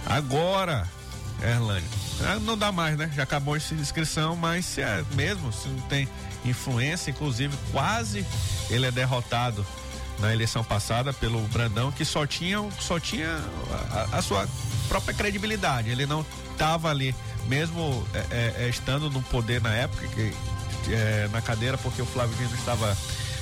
agora, 0.07 0.89
Erlânio, 1.43 1.89
ah, 2.25 2.39
não 2.39 2.57
dá 2.57 2.71
mais, 2.71 2.97
né? 2.97 3.11
Já 3.15 3.25
acabou 3.25 3.57
essa 3.57 3.75
inscrição, 3.75 4.37
mas 4.37 4.65
se 4.65 4.81
é 4.81 5.05
mesmo, 5.15 5.53
se 5.53 5.69
não 5.69 5.81
tem 5.83 6.09
influência, 6.45 7.11
inclusive 7.11 7.55
quase 7.73 8.25
ele 8.71 8.87
é 8.87 8.91
derrotado 8.91 9.67
na 10.21 10.33
eleição 10.33 10.63
passada 10.63 11.13
pelo 11.13 11.41
Brandão, 11.49 11.91
que 11.91 12.05
só 12.05 12.25
tinha, 12.27 12.59
só 12.79 13.01
tinha 13.01 13.43
a, 13.91 14.19
a 14.19 14.23
sua 14.23 14.47
própria 14.89 15.13
credibilidade. 15.13 15.91
Ele 15.91 16.07
não 16.07 16.25
estava 16.53 16.89
ali, 16.89 17.15
mesmo 17.47 18.07
é, 18.31 18.55
é, 18.59 18.69
estando 18.69 19.11
no 19.11 19.23
poder 19.23 19.61
na 19.61 19.75
época, 19.75 20.07
que 20.09 20.33
é, 20.93 21.29
na 21.33 21.41
cadeira 21.41 21.77
porque 21.79 22.01
o 22.01 22.07
Flávio 22.07 22.37
Dino 22.37 22.55
estava 22.55 22.97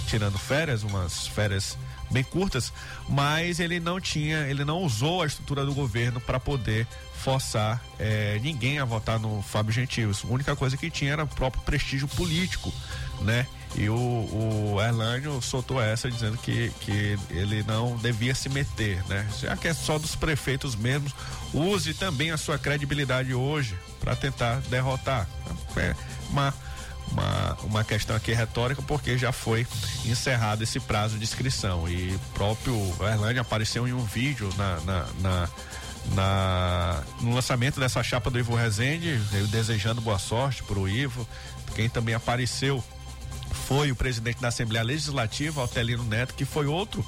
tirando 0.08 0.38
férias, 0.38 0.82
umas 0.82 1.26
férias 1.26 1.76
bem 2.10 2.24
curtas, 2.24 2.72
mas 3.08 3.60
ele 3.60 3.78
não 3.78 4.00
tinha, 4.00 4.46
ele 4.48 4.64
não 4.64 4.82
usou 4.82 5.22
a 5.22 5.26
estrutura 5.26 5.64
do 5.66 5.74
governo 5.74 6.18
para 6.20 6.40
poder 6.40 6.86
forçar 7.14 7.82
é, 7.98 8.38
ninguém 8.42 8.78
a 8.78 8.84
votar 8.84 9.18
no 9.18 9.42
Fábio 9.42 9.72
Gentil. 9.72 10.10
A 10.10 10.26
única 10.32 10.56
coisa 10.56 10.76
que 10.76 10.90
tinha 10.90 11.12
era 11.12 11.24
o 11.24 11.28
próprio 11.28 11.62
prestígio 11.62 12.08
político, 12.08 12.72
né? 13.20 13.46
E 13.74 13.88
o, 13.90 13.94
o 13.94 14.80
Erlânio 14.80 15.42
soltou 15.42 15.82
essa 15.82 16.10
dizendo 16.10 16.38
que, 16.38 16.70
que 16.80 17.18
ele 17.28 17.62
não 17.64 17.96
devia 17.98 18.34
se 18.34 18.48
meter, 18.48 19.04
né? 19.08 19.28
Já 19.38 19.56
que 19.56 19.68
é 19.68 19.74
só 19.74 19.98
dos 19.98 20.16
prefeitos 20.16 20.74
mesmos, 20.74 21.12
use 21.52 21.92
também 21.92 22.30
a 22.30 22.38
sua 22.38 22.58
credibilidade 22.58 23.34
hoje 23.34 23.76
para 24.00 24.16
tentar 24.16 24.60
derrotar. 24.70 25.28
É 25.76 25.94
uma 26.30 26.54
uma, 27.12 27.56
uma 27.64 27.84
questão 27.84 28.14
aqui 28.16 28.32
retórica, 28.32 28.82
porque 28.82 29.16
já 29.16 29.32
foi 29.32 29.66
encerrado 30.04 30.62
esse 30.62 30.80
prazo 30.80 31.18
de 31.18 31.24
inscrição. 31.24 31.88
E 31.88 32.18
próprio 32.34 32.74
Erlândia 33.00 33.42
apareceu 33.42 33.86
em 33.86 33.92
um 33.92 34.04
vídeo 34.04 34.48
na, 34.56 34.80
na, 34.80 35.06
na, 35.20 35.48
na, 36.14 37.02
no 37.20 37.34
lançamento 37.34 37.80
dessa 37.80 38.02
chapa 38.02 38.30
do 38.30 38.38
Ivo 38.38 38.54
Rezende, 38.54 39.20
eu 39.32 39.46
desejando 39.46 40.00
boa 40.00 40.18
sorte 40.18 40.62
para 40.62 40.78
o 40.78 40.88
Ivo. 40.88 41.26
Quem 41.74 41.88
também 41.88 42.14
apareceu 42.14 42.82
foi 43.66 43.90
o 43.90 43.96
presidente 43.96 44.40
da 44.40 44.48
Assembleia 44.48 44.84
Legislativa, 44.84 45.60
Altelino 45.60 46.04
Neto, 46.04 46.34
que 46.34 46.44
foi 46.44 46.66
outro 46.66 47.04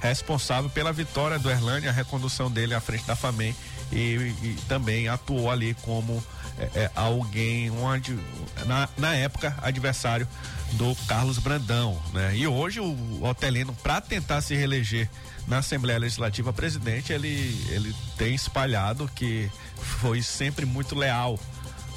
responsável 0.00 0.68
pela 0.68 0.92
vitória 0.92 1.38
do 1.38 1.50
Erlândia, 1.50 1.90
a 1.90 1.92
recondução 1.92 2.50
dele 2.50 2.74
à 2.74 2.80
frente 2.80 3.06
da 3.06 3.16
FAMEM 3.16 3.54
e, 3.90 3.96
e 3.96 4.58
também 4.68 5.08
atuou 5.08 5.50
ali 5.50 5.74
como 5.82 6.22
é, 6.58 6.64
é, 6.74 6.90
alguém, 6.94 7.70
onde, 7.70 8.18
na, 8.66 8.88
na 8.96 9.14
época, 9.14 9.56
adversário 9.62 10.26
do 10.72 10.94
Carlos 11.06 11.38
Brandão, 11.38 12.00
né? 12.12 12.36
E 12.36 12.46
hoje 12.46 12.80
o 12.80 13.24
Otelino, 13.24 13.74
para 13.74 14.00
tentar 14.00 14.40
se 14.40 14.54
reeleger 14.54 15.08
na 15.46 15.58
Assembleia 15.58 15.98
Legislativa 15.98 16.52
presidente, 16.52 17.12
ele, 17.12 17.28
ele 17.68 17.94
tem 18.16 18.34
espalhado 18.34 19.10
que 19.14 19.50
foi 19.76 20.22
sempre 20.22 20.64
muito 20.64 20.94
leal 20.94 21.38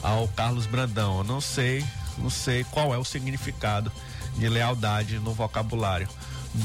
ao 0.01 0.27
Carlos 0.29 0.65
Brandão. 0.65 1.19
Eu 1.19 1.23
não 1.23 1.41
sei, 1.41 1.83
não 2.17 2.29
sei 2.29 2.63
qual 2.65 2.93
é 2.93 2.97
o 2.97 3.05
significado 3.05 3.91
de 4.35 4.47
lealdade 4.47 5.17
no 5.19 5.33
vocabulário 5.33 6.07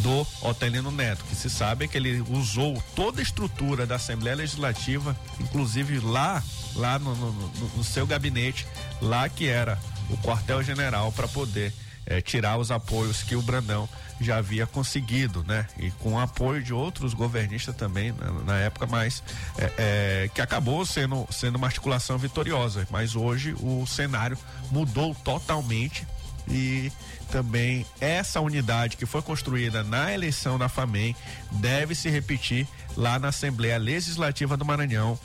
do 0.00 0.26
Otelino 0.42 0.90
Neto, 0.90 1.24
que 1.24 1.34
se 1.34 1.50
sabe 1.50 1.86
que 1.86 1.96
ele 1.96 2.20
usou 2.30 2.82
toda 2.94 3.20
a 3.20 3.22
estrutura 3.22 3.86
da 3.86 3.96
Assembleia 3.96 4.36
Legislativa, 4.36 5.16
inclusive 5.40 6.00
lá, 6.00 6.42
lá 6.74 6.98
no, 6.98 7.14
no, 7.14 7.32
no, 7.76 7.84
seu 7.84 8.06
gabinete, 8.06 8.66
lá 9.00 9.28
que 9.28 9.46
era 9.46 9.78
o 10.08 10.16
quartel-general, 10.18 11.12
para 11.12 11.28
poder 11.28 11.72
é, 12.06 12.20
tirar 12.20 12.58
os 12.58 12.70
apoios 12.70 13.22
que 13.22 13.36
o 13.36 13.42
Brandão 13.42 13.88
já 14.20 14.36
havia 14.38 14.66
conseguido, 14.66 15.44
né? 15.44 15.66
E 15.78 15.90
com 15.90 16.14
o 16.14 16.18
apoio 16.18 16.62
de 16.62 16.72
outros 16.72 17.12
governistas 17.12 17.74
também 17.74 18.12
na, 18.12 18.32
na 18.32 18.58
época, 18.58 18.86
mas 18.86 19.22
é, 19.58 19.72
é, 19.76 20.30
que 20.32 20.40
acabou 20.40 20.86
sendo, 20.86 21.26
sendo 21.30 21.56
uma 21.56 21.66
articulação 21.66 22.18
vitoriosa. 22.18 22.86
Mas 22.90 23.16
hoje 23.16 23.54
o 23.60 23.86
cenário 23.86 24.38
mudou 24.70 25.14
totalmente 25.14 26.06
e 26.48 26.90
também 27.30 27.86
essa 28.00 28.40
unidade 28.40 28.96
que 28.96 29.06
foi 29.06 29.22
construída 29.22 29.82
na 29.82 30.12
eleição 30.12 30.58
da 30.58 30.68
FAMEM 30.68 31.16
deve 31.52 31.94
se 31.94 32.08
repetir 32.10 32.66
lá 32.96 33.18
na 33.18 33.28
Assembleia 33.28 33.78
Legislativa 33.78 34.56
do 34.56 34.64
Maranhão. 34.64 35.18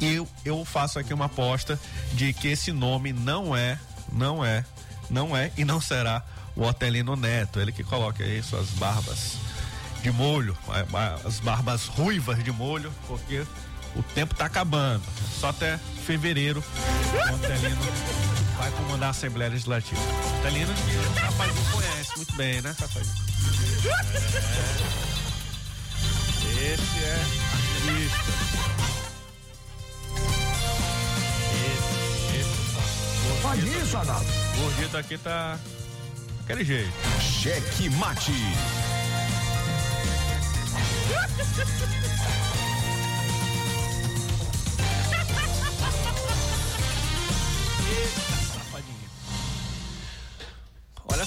Eu, 0.00 0.26
eu 0.44 0.64
faço 0.64 0.98
aqui 0.98 1.12
uma 1.12 1.26
aposta 1.26 1.78
de 2.14 2.32
que 2.32 2.48
esse 2.48 2.72
nome 2.72 3.12
não 3.12 3.54
é, 3.54 3.78
não 4.10 4.44
é, 4.44 4.64
não 5.10 5.36
é 5.36 5.52
e 5.56 5.64
não 5.64 5.80
será 5.80 6.24
o 6.56 6.62
Otelino 6.62 7.16
Neto. 7.16 7.60
Ele 7.60 7.70
que 7.70 7.84
coloca 7.84 8.24
aí 8.24 8.42
suas 8.42 8.70
barbas 8.70 9.36
de 10.02 10.10
molho, 10.10 10.56
as 11.26 11.40
barbas 11.40 11.86
ruivas 11.86 12.42
de 12.42 12.50
molho, 12.50 12.90
porque 13.06 13.44
o 13.94 14.02
tempo 14.02 14.32
está 14.32 14.46
acabando. 14.46 15.02
Só 15.38 15.50
até 15.50 15.78
fevereiro 16.06 16.64
o 17.30 17.34
Otelino 17.34 18.39
vai 18.60 18.70
comandar 18.72 19.06
a 19.06 19.10
Assembleia 19.10 19.50
Legislativa. 19.50 20.00
Italino 20.40 20.74
que 20.74 20.96
o 20.96 21.12
Rafael 21.24 21.54
conhece 21.72 22.16
muito 22.16 22.36
bem, 22.36 22.60
né, 22.60 22.74
Rafael? 22.78 23.06
É. 23.86 24.00
Esse 26.72 27.04
é 27.04 27.14
artista. 27.88 28.20
Esse, 31.64 32.36
esse. 32.36 33.46
Olha 33.46 33.82
isso, 33.82 33.96
Adalto. 33.96 34.26
O 34.26 34.60
gordito 34.60 34.96
aqui 34.98 35.16
tá 35.16 35.58
daquele 36.40 36.64
jeito. 36.64 36.92
Cheque 37.18 37.88
mate. 37.88 38.32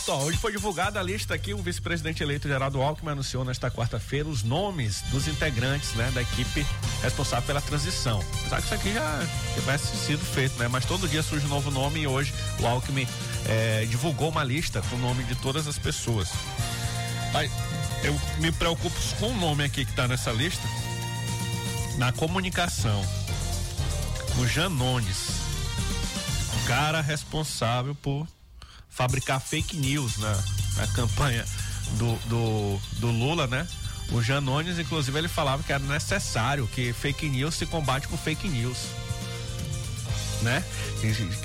Só, 0.04 0.20
hoje 0.20 0.38
foi 0.38 0.52
divulgada 0.52 1.00
a 1.00 1.04
lista 1.04 1.34
aqui, 1.34 1.54
o 1.54 1.60
vice-presidente 1.60 2.22
eleito 2.22 2.46
Geraldo 2.46 2.82
Alckmin 2.82 3.12
anunciou 3.12 3.46
nesta 3.46 3.72
quarta-feira 3.72 4.28
os 4.28 4.44
nomes 4.44 5.02
dos 5.04 5.30
integrantes, 5.30 5.94
né, 5.94 6.12
da 6.12 6.22
equipe 6.22 6.66
responsável 7.02 7.48
pela 7.48 7.62
transição. 7.62 8.22
Apesar 8.42 8.58
que 8.58 8.66
isso 8.66 8.74
aqui 8.74 8.94
já 8.94 9.28
tivesse 9.54 9.96
sido 9.96 10.26
feito, 10.26 10.60
né, 10.60 10.68
mas 10.68 10.84
todo 10.84 11.08
dia 11.08 11.24
surge 11.24 11.46
um 11.46 11.50
novo 11.50 11.72
nome 11.72 12.02
e 12.02 12.08
hoje 12.08 12.34
o 12.60 12.68
Alckmin 12.68 13.08
é, 13.48 13.86
divulgou 13.86 14.28
uma 14.28 14.44
lista 14.44 14.82
com 14.82 14.98
o 14.98 15.00
nome 15.00 15.24
de 15.24 15.36
todas 15.36 15.68
as 15.68 15.80
pessoas. 15.80 16.30
Aí, 17.34 17.50
eu 18.04 18.20
me 18.40 18.52
preocupo 18.52 18.96
com 19.20 19.28
o 19.28 19.38
nome 19.38 19.64
aqui 19.64 19.86
que 19.86 19.92
está 19.92 20.06
nessa 20.06 20.34
lista, 20.34 20.68
na 21.98 22.12
comunicação, 22.12 23.02
o 24.38 24.46
Janones, 24.46 25.30
cara 26.68 27.00
responsável 27.00 27.96
por 27.96 28.28
fabricar 28.94 29.42
fake 29.42 29.76
news 29.78 30.18
na, 30.18 30.44
na 30.78 30.88
campanha 30.88 31.46
do, 31.98 32.16
do, 32.28 32.82
do 33.00 33.08
Lula, 33.08 33.48
né? 33.48 33.68
O 34.12 34.22
Janones, 34.22 34.78
inclusive, 34.78 35.18
ele 35.18 35.28
falava 35.28 35.64
que 35.64 35.74
era 35.74 35.84
necessário 35.84 36.68
que 36.68 36.94
fake 36.94 37.28
news 37.30 37.56
se 37.56 37.66
combate 37.66 38.08
com 38.08 38.18
fake 38.18 38.48
news. 38.48 38.78
Né? 40.42 40.64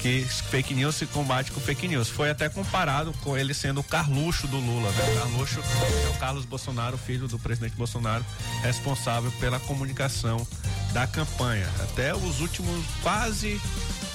Que, 0.03 0.25
fake 0.25 0.75
news 0.75 0.97
se 0.97 1.07
combate 1.07 1.53
com 1.53 1.61
fake 1.61 1.87
news. 1.87 2.09
Foi 2.09 2.31
até 2.31 2.49
comparado 2.49 3.13
com 3.23 3.37
ele 3.37 3.55
sendo 3.55 3.81
o 3.81 3.85
Carluxo 3.85 4.49
do 4.49 4.59
Lula, 4.59 4.91
né? 4.91 5.15
Carluxo 5.15 5.61
é 5.61 6.09
o 6.09 6.19
Carlos 6.19 6.45
Bolsonaro, 6.45 6.99
filho 6.99 7.29
do 7.29 7.39
presidente 7.39 7.77
Bolsonaro, 7.77 8.27
responsável 8.61 9.31
pela 9.39 9.61
comunicação 9.61 10.47
da 10.93 11.07
campanha. 11.07 11.69
Até 11.81 12.15
os 12.15 12.41
últimos, 12.41 12.85
quase 13.01 13.61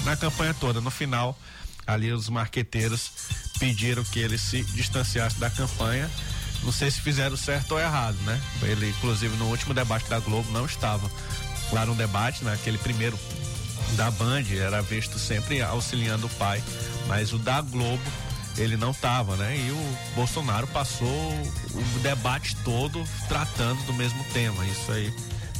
na 0.03 0.17
campanha 0.17 0.53
toda. 0.53 0.81
No 0.81 0.91
final, 0.91 1.37
ali 1.85 2.11
os 2.11 2.29
marqueteiros 2.29 3.11
pediram 3.59 4.03
que 4.03 4.19
ele 4.19 4.37
se 4.37 4.63
distanciasse 4.63 5.39
da 5.39 5.49
campanha. 5.49 6.09
Não 6.63 6.71
sei 6.71 6.89
se 6.89 7.01
fizeram 7.01 7.35
certo 7.35 7.73
ou 7.73 7.79
errado, 7.79 8.17
né? 8.23 8.41
Ele, 8.61 8.89
inclusive, 8.89 9.35
no 9.37 9.45
último 9.49 9.73
debate 9.73 10.09
da 10.09 10.19
Globo 10.19 10.49
não 10.51 10.65
estava 10.65 11.09
lá 11.71 11.85
no 11.85 11.95
debate, 11.95 12.43
naquele 12.43 12.77
né? 12.77 12.83
primeiro 12.83 13.19
da 13.95 14.09
Band, 14.11 14.43
era 14.49 14.81
visto 14.81 15.19
sempre 15.19 15.61
auxiliando 15.61 16.27
o 16.27 16.29
pai, 16.31 16.63
mas 17.07 17.33
o 17.33 17.37
da 17.37 17.61
Globo 17.61 18.01
ele 18.57 18.77
não 18.77 18.91
estava, 18.91 19.35
né? 19.35 19.57
E 19.57 19.71
o 19.71 19.97
Bolsonaro 20.15 20.67
passou 20.67 21.07
o 21.07 21.99
debate 21.99 22.55
todo 22.57 23.03
tratando 23.27 23.83
do 23.85 23.93
mesmo 23.93 24.23
tema. 24.25 24.65
Isso 24.65 24.91
aí 24.91 25.13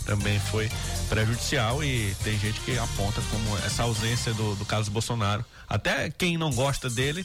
também 0.05 0.39
foi 0.39 0.69
prejudicial 1.09 1.83
e 1.83 2.15
tem 2.23 2.37
gente 2.39 2.59
que 2.61 2.77
aponta 2.77 3.21
como 3.29 3.57
essa 3.59 3.83
ausência 3.83 4.33
do, 4.33 4.55
do 4.55 4.65
Carlos 4.65 4.89
Bolsonaro 4.89 5.43
até 5.69 6.09
quem 6.11 6.37
não 6.37 6.51
gosta 6.51 6.89
dele, 6.89 7.23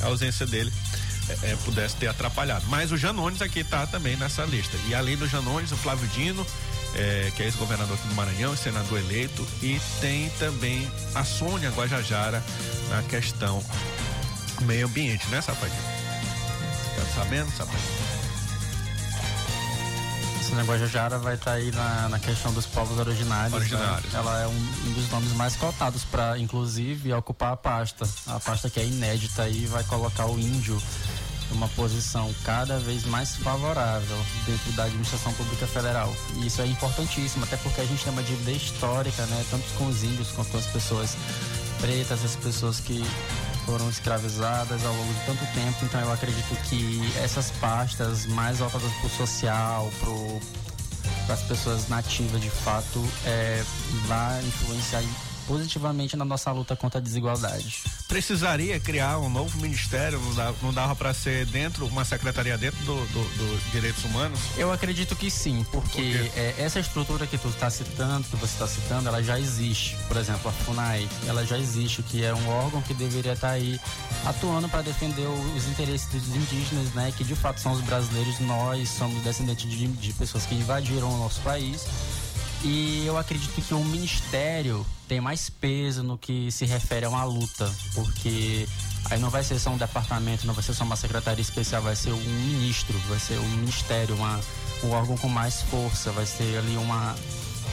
a 0.00 0.06
ausência 0.06 0.46
dele 0.46 0.72
é, 1.28 1.52
é, 1.52 1.56
pudesse 1.64 1.96
ter 1.96 2.08
atrapalhado. 2.08 2.64
Mas 2.68 2.92
o 2.92 2.96
Janones 2.96 3.40
aqui 3.40 3.60
está 3.60 3.86
também 3.86 4.16
nessa 4.16 4.44
lista. 4.44 4.76
E 4.88 4.94
além 4.94 5.16
do 5.16 5.26
Janones, 5.28 5.72
o 5.72 5.76
Flávio 5.76 6.06
Dino, 6.08 6.46
é, 6.94 7.32
que 7.34 7.42
é 7.42 7.46
ex-governador 7.46 7.96
aqui 7.96 8.08
do 8.08 8.14
Maranhão, 8.14 8.56
senador 8.56 8.98
eleito, 8.98 9.46
e 9.62 9.80
tem 10.00 10.28
também 10.38 10.90
a 11.14 11.24
Sônia 11.24 11.70
Guajajara 11.70 12.42
na 12.90 13.02
questão 13.04 13.64
meio 14.62 14.86
ambiente, 14.86 15.26
né, 15.28 15.40
Safadinho? 15.40 15.82
Tá 16.96 17.22
sabendo, 17.22 17.50
Safadinho? 17.50 18.23
Esse 20.44 20.54
negócio 20.54 20.86
Jara 20.86 21.18
vai 21.18 21.36
estar 21.36 21.52
aí 21.52 21.72
na, 21.72 22.10
na 22.10 22.18
questão 22.18 22.52
dos 22.52 22.66
povos 22.66 22.98
originários. 22.98 23.50
né? 23.50 23.58
Originários. 23.58 24.12
Ela 24.12 24.42
é 24.42 24.46
um, 24.46 24.50
um 24.50 24.92
dos 24.92 25.08
nomes 25.08 25.32
mais 25.32 25.56
cotados 25.56 26.04
para, 26.04 26.38
inclusive, 26.38 27.14
ocupar 27.14 27.54
a 27.54 27.56
pasta. 27.56 28.06
A 28.26 28.38
pasta 28.38 28.68
que 28.68 28.78
é 28.78 28.84
inédita 28.84 29.48
e 29.48 29.64
vai 29.64 29.82
colocar 29.84 30.26
o 30.26 30.38
índio 30.38 30.78
numa 31.50 31.66
posição 31.68 32.30
cada 32.44 32.78
vez 32.78 33.06
mais 33.06 33.36
favorável 33.36 34.18
dentro 34.44 34.70
da 34.72 34.84
administração 34.84 35.32
pública 35.32 35.66
federal. 35.66 36.14
E 36.36 36.46
isso 36.46 36.60
é 36.60 36.66
importantíssimo, 36.66 37.44
até 37.44 37.56
porque 37.56 37.80
a 37.80 37.86
gente 37.86 38.04
tem 38.04 38.12
uma 38.12 38.22
dívida 38.22 38.50
histórica, 38.50 39.24
né? 39.24 39.46
Tanto 39.50 39.64
com 39.78 39.86
os 39.86 40.02
índios 40.02 40.30
quanto 40.32 40.50
com 40.50 40.58
as 40.58 40.66
pessoas 40.66 41.16
pretas, 41.80 42.22
as 42.22 42.36
pessoas 42.36 42.80
que 42.80 43.02
foram 43.64 43.88
escravizadas 43.88 44.84
ao 44.84 44.94
longo 44.94 45.12
de 45.12 45.20
tanto 45.26 45.46
tempo, 45.54 45.84
então 45.84 46.00
eu 46.00 46.12
acredito 46.12 46.54
que 46.68 47.00
essas 47.18 47.50
pastas 47.52 48.26
mais 48.26 48.58
voltadas 48.58 48.92
para 48.92 49.06
o 49.06 49.10
social, 49.10 49.90
para 51.26 51.34
as 51.34 51.42
pessoas 51.42 51.88
nativas 51.88 52.40
de 52.40 52.50
fato, 52.50 53.02
é, 53.26 53.62
vai 54.06 54.40
influenciar 54.44 55.02
positivamente 55.46 56.16
na 56.16 56.24
nossa 56.24 56.50
luta 56.50 56.76
contra 56.76 56.98
a 56.98 57.02
desigualdade. 57.02 57.82
Precisaria 58.08 58.78
criar 58.78 59.18
um 59.18 59.28
novo 59.28 59.58
ministério, 59.60 60.20
não, 60.20 60.34
dá, 60.34 60.54
não 60.62 60.72
dava 60.72 60.94
para 60.94 61.12
ser 61.14 61.46
dentro, 61.46 61.86
uma 61.86 62.04
secretaria 62.04 62.56
dentro 62.58 62.78
do, 62.84 62.94
do, 63.06 63.22
do 63.36 63.70
Direitos 63.72 64.04
Humanos? 64.04 64.38
Eu 64.56 64.72
acredito 64.72 65.16
que 65.16 65.30
sim, 65.30 65.64
porque 65.70 66.30
é, 66.36 66.54
essa 66.58 66.78
estrutura 66.80 67.26
que 67.26 67.38
tu 67.38 67.48
está 67.48 67.70
citando, 67.70 68.26
que 68.28 68.36
você 68.36 68.52
está 68.52 68.66
citando, 68.66 69.08
ela 69.08 69.22
já 69.22 69.38
existe. 69.38 69.96
Por 70.08 70.16
exemplo, 70.16 70.48
a 70.48 70.52
FUNAI, 70.52 71.08
ela 71.26 71.44
já 71.46 71.58
existe, 71.58 72.02
que 72.02 72.24
é 72.24 72.34
um 72.34 72.48
órgão 72.48 72.82
que 72.82 72.94
deveria 72.94 73.32
estar 73.32 73.50
aí 73.50 73.80
atuando 74.24 74.68
para 74.68 74.82
defender 74.82 75.26
os 75.26 75.66
interesses 75.68 76.06
dos 76.08 76.34
indígenas, 76.34 76.92
né? 76.94 77.12
Que 77.16 77.24
de 77.24 77.34
fato 77.34 77.60
são 77.60 77.72
os 77.72 77.80
brasileiros, 77.80 78.38
nós 78.40 78.88
somos 78.88 79.22
descendentes 79.22 79.70
de, 79.70 79.86
de 79.86 80.12
pessoas 80.12 80.46
que 80.46 80.54
invadiram 80.54 81.12
o 81.12 81.18
nosso 81.18 81.40
país. 81.40 81.86
E 82.64 83.04
eu 83.06 83.18
acredito 83.18 83.60
que 83.60 83.74
o 83.74 83.84
ministério 83.84 84.86
tem 85.06 85.20
mais 85.20 85.50
peso 85.50 86.02
no 86.02 86.16
que 86.16 86.50
se 86.50 86.64
refere 86.64 87.04
a 87.04 87.10
uma 87.10 87.22
luta, 87.22 87.70
porque 87.94 88.66
aí 89.10 89.18
não 89.18 89.28
vai 89.28 89.44
ser 89.44 89.58
só 89.58 89.68
um 89.68 89.76
departamento, 89.76 90.46
não 90.46 90.54
vai 90.54 90.64
ser 90.64 90.72
só 90.72 90.82
uma 90.82 90.96
secretaria 90.96 91.42
especial, 91.42 91.82
vai 91.82 91.94
ser 91.94 92.12
um 92.12 92.20
ministro, 92.20 92.98
vai 93.00 93.18
ser 93.18 93.38
um 93.38 93.48
ministério, 93.50 94.14
uma, 94.14 94.40
um 94.82 94.92
órgão 94.92 95.14
com 95.18 95.28
mais 95.28 95.60
força, 95.60 96.10
vai 96.12 96.24
ser 96.24 96.56
ali 96.56 96.74
uma, 96.78 97.14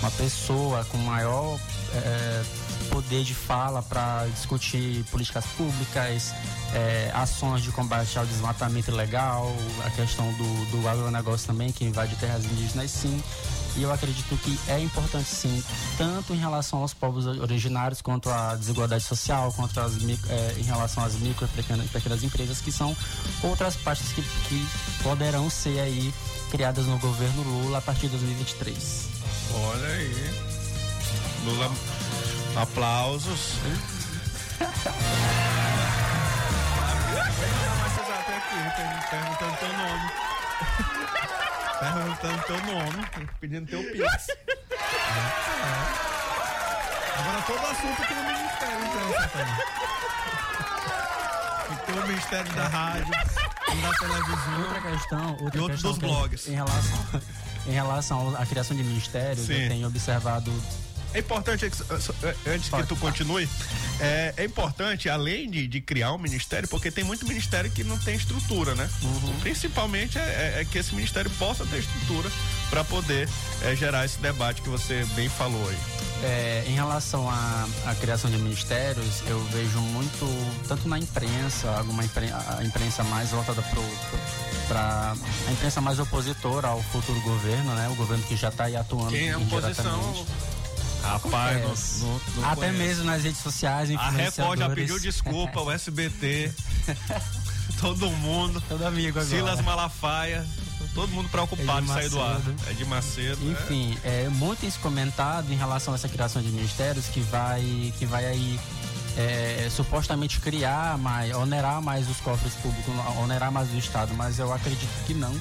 uma 0.02 0.12
pessoa 0.12 0.84
com 0.84 0.98
maior 0.98 1.58
eh, 1.94 2.44
poder 2.90 3.24
de 3.24 3.34
fala 3.34 3.82
para 3.82 4.28
discutir 4.28 5.06
políticas 5.06 5.46
públicas, 5.58 6.34
eh, 6.74 7.10
ações 7.14 7.64
de 7.64 7.72
combate 7.72 8.20
ao 8.20 8.26
desmatamento 8.26 8.92
ilegal, 8.92 9.56
a 9.86 9.90
questão 9.92 10.30
do, 10.34 10.66
do 10.72 10.88
agronegócio 10.90 11.48
também, 11.48 11.72
que 11.72 11.86
invade 11.86 12.14
terras 12.18 12.44
indígenas, 12.44 12.92
sim. 12.92 13.24
E 13.76 13.84
eu 13.84 13.92
acredito 13.92 14.38
que 14.38 14.60
é 14.68 14.80
importante 14.80 15.30
sim, 15.30 15.64
tanto 15.98 16.34
em 16.34 16.38
relação 16.38 16.80
aos 16.80 16.94
povos 16.94 17.26
originários, 17.26 18.02
quanto 18.02 18.30
à 18.30 18.56
desigualdade 18.56 19.04
social, 19.04 19.52
quanto 19.54 19.80
às, 19.80 19.94
eh, 19.96 20.56
em 20.58 20.64
relação 20.64 21.04
às 21.04 21.16
micro 21.16 21.46
e 21.46 21.48
pequenas, 21.50 21.90
pequenas 21.90 22.24
empresas, 22.24 22.60
que 22.60 22.72
são 22.72 22.96
outras 23.42 23.76
partes 23.78 24.12
que, 24.12 24.22
que 24.22 24.68
poderão 25.02 25.50
ser 25.50 25.80
aí 25.80 26.14
criadas 26.50 26.86
no 26.86 26.98
governo 27.00 27.44
Lula 27.44 27.78
a 27.78 27.82
partir 27.82 28.08
de 28.08 28.18
2023. 28.18 29.08
Olha 29.54 29.88
aí. 29.88 30.32
Lula, 31.46 31.72
aplausos. 32.56 33.56
perguntando 39.10 39.58
teu 39.58 39.68
nome. 39.74 40.12
Perguntando 41.82 42.44
teu 42.44 42.58
nome, 42.62 43.30
pedindo 43.40 43.66
teu 43.66 43.84
pix. 43.92 44.28
Agora 47.18 47.42
todo 47.48 47.66
assunto 47.66 48.02
aqui 48.04 48.14
no 48.14 48.24
Ministério, 48.24 48.86
então, 48.86 49.14
Safadinho. 49.22 49.58
Tem 51.86 52.00
o 52.00 52.08
Ministério 52.08 52.54
da 52.54 52.68
Rádio, 52.68 53.12
da 53.12 53.94
televisão. 53.98 54.62
Outra 54.62 54.82
questão, 54.92 55.32
outra 55.32 55.58
E 55.58 55.60
outro 55.60 55.72
questão 55.74 55.92
dos 55.92 56.00
blogs. 56.00 56.48
Em 56.48 56.54
relação, 56.54 57.22
em 57.66 57.72
relação 57.72 58.36
à 58.38 58.46
criação 58.46 58.78
de 58.78 58.84
ministérios, 58.84 59.48
Sim. 59.48 59.64
eu 59.64 59.70
tenho 59.70 59.88
observado 59.88 60.52
É 61.14 61.20
importante, 61.20 61.70
que- 61.70 62.50
antes 62.50 62.70
que 62.70 62.84
tu 62.88 62.96
continue, 62.96 63.48
é, 64.00 64.34
é 64.38 64.46
importante, 64.46 65.10
além 65.10 65.50
de, 65.50 65.68
de 65.68 65.82
criar 65.82 66.14
um 66.14 66.18
ministério, 66.18 66.68
porque 66.70 66.90
tem 66.90 67.04
muito 67.04 67.26
ministério 67.28 67.70
que 67.70 67.84
não 67.84 67.98
tem 67.98 68.16
estrutura, 68.16 68.74
né? 68.76 68.90
Principalmente 69.42 70.18
é, 70.18 70.22
é- 70.58 70.62
é 70.62 70.66
que 70.66 70.78
esse 70.78 70.96
ministério 70.96 71.30
possa 71.32 71.66
ter 71.66 71.80
estrutura 71.80 72.30
para 72.70 72.84
poder 72.86 73.28
é, 73.64 73.76
gerar 73.76 74.06
esse 74.06 74.18
debate 74.20 74.62
que 74.62 74.70
você 74.70 75.06
bem 75.16 75.28
falou 75.30 75.68
aí. 75.70 75.78
É, 76.24 76.64
em 76.68 76.74
relação 76.76 77.28
à, 77.30 77.68
à 77.88 77.96
criação 77.96 78.30
de 78.30 78.38
ministérios, 78.38 79.22
eu 79.28 79.44
vejo 79.46 79.80
muito, 79.80 80.64
tanto 80.68 80.88
na 80.88 80.98
imprensa, 80.98 81.70
alguma 81.78 82.06
impren- 82.06 82.32
a 82.32 82.64
imprensa 82.64 83.04
mais 83.04 83.30
voltada 83.32 83.62
para 84.68 85.14
a 85.48 85.52
imprensa 85.52 85.82
mais 85.82 86.00
opositora 86.00 86.70
ao 86.70 86.82
futuro 86.84 87.20
governo, 87.22 87.74
né? 87.76 87.90
O 87.90 87.96
governo 87.96 88.24
que 88.24 88.36
já 88.38 88.50
está 88.50 88.66
aí 88.66 88.76
atuando 88.76 89.10
Quem 89.12 89.30
é 89.30 89.38
oposição? 89.38 90.26
Rapaz, 91.02 92.02
não 92.36 92.46
Até 92.46 92.68
conheço. 92.68 92.78
mesmo 92.78 93.04
nas 93.06 93.24
redes 93.24 93.42
sociais, 93.42 93.90
A 93.96 94.10
Record 94.10 94.60
já 94.60 94.70
pediu 94.70 95.00
desculpa, 95.00 95.60
o 95.62 95.72
SBT, 95.72 96.52
todo 97.82 98.10
mundo. 98.10 98.62
Todo 98.68 98.86
amigo 98.86 99.20
agora. 99.20 99.26
Silas 99.26 99.62
Malafaia, 99.62 100.46
todo 100.94 101.10
mundo 101.12 101.30
preocupado 101.30 101.86
em 101.86 101.90
Edir 101.90 101.94
sair 101.94 102.10
do 102.10 102.22
ar. 102.22 102.42
É 102.68 102.74
de 102.74 102.86
Macedo. 102.86 103.42
né? 103.44 103.52
Enfim, 103.52 103.98
é 104.04 104.30
muito 104.30 104.60
tem 104.62 104.70
se 104.70 104.78
comentado 104.80 105.52
em 105.52 105.56
relação 105.56 105.94
a 105.94 105.98
essa 105.98 106.08
criação 106.08 106.42
de 106.42 106.50
ministérios 106.50 107.08
que 107.08 107.20
vai, 107.22 107.94
que 107.98 108.06
vai 108.06 108.26
aí 108.26 108.60
é, 109.18 109.68
supostamente 109.72 110.40
criar 110.40 110.98
mais, 110.98 111.34
onerar 111.36 111.82
mais 111.82 112.10
os 112.10 112.18
cofres 112.18 112.54
públicos, 112.56 112.94
onerar 113.22 113.52
mais 113.52 113.72
o 113.72 113.78
Estado, 113.78 114.14
mas 114.14 114.40
eu 114.40 114.54
acredito 114.54 114.90
que 115.06 115.14
não. 115.14 115.36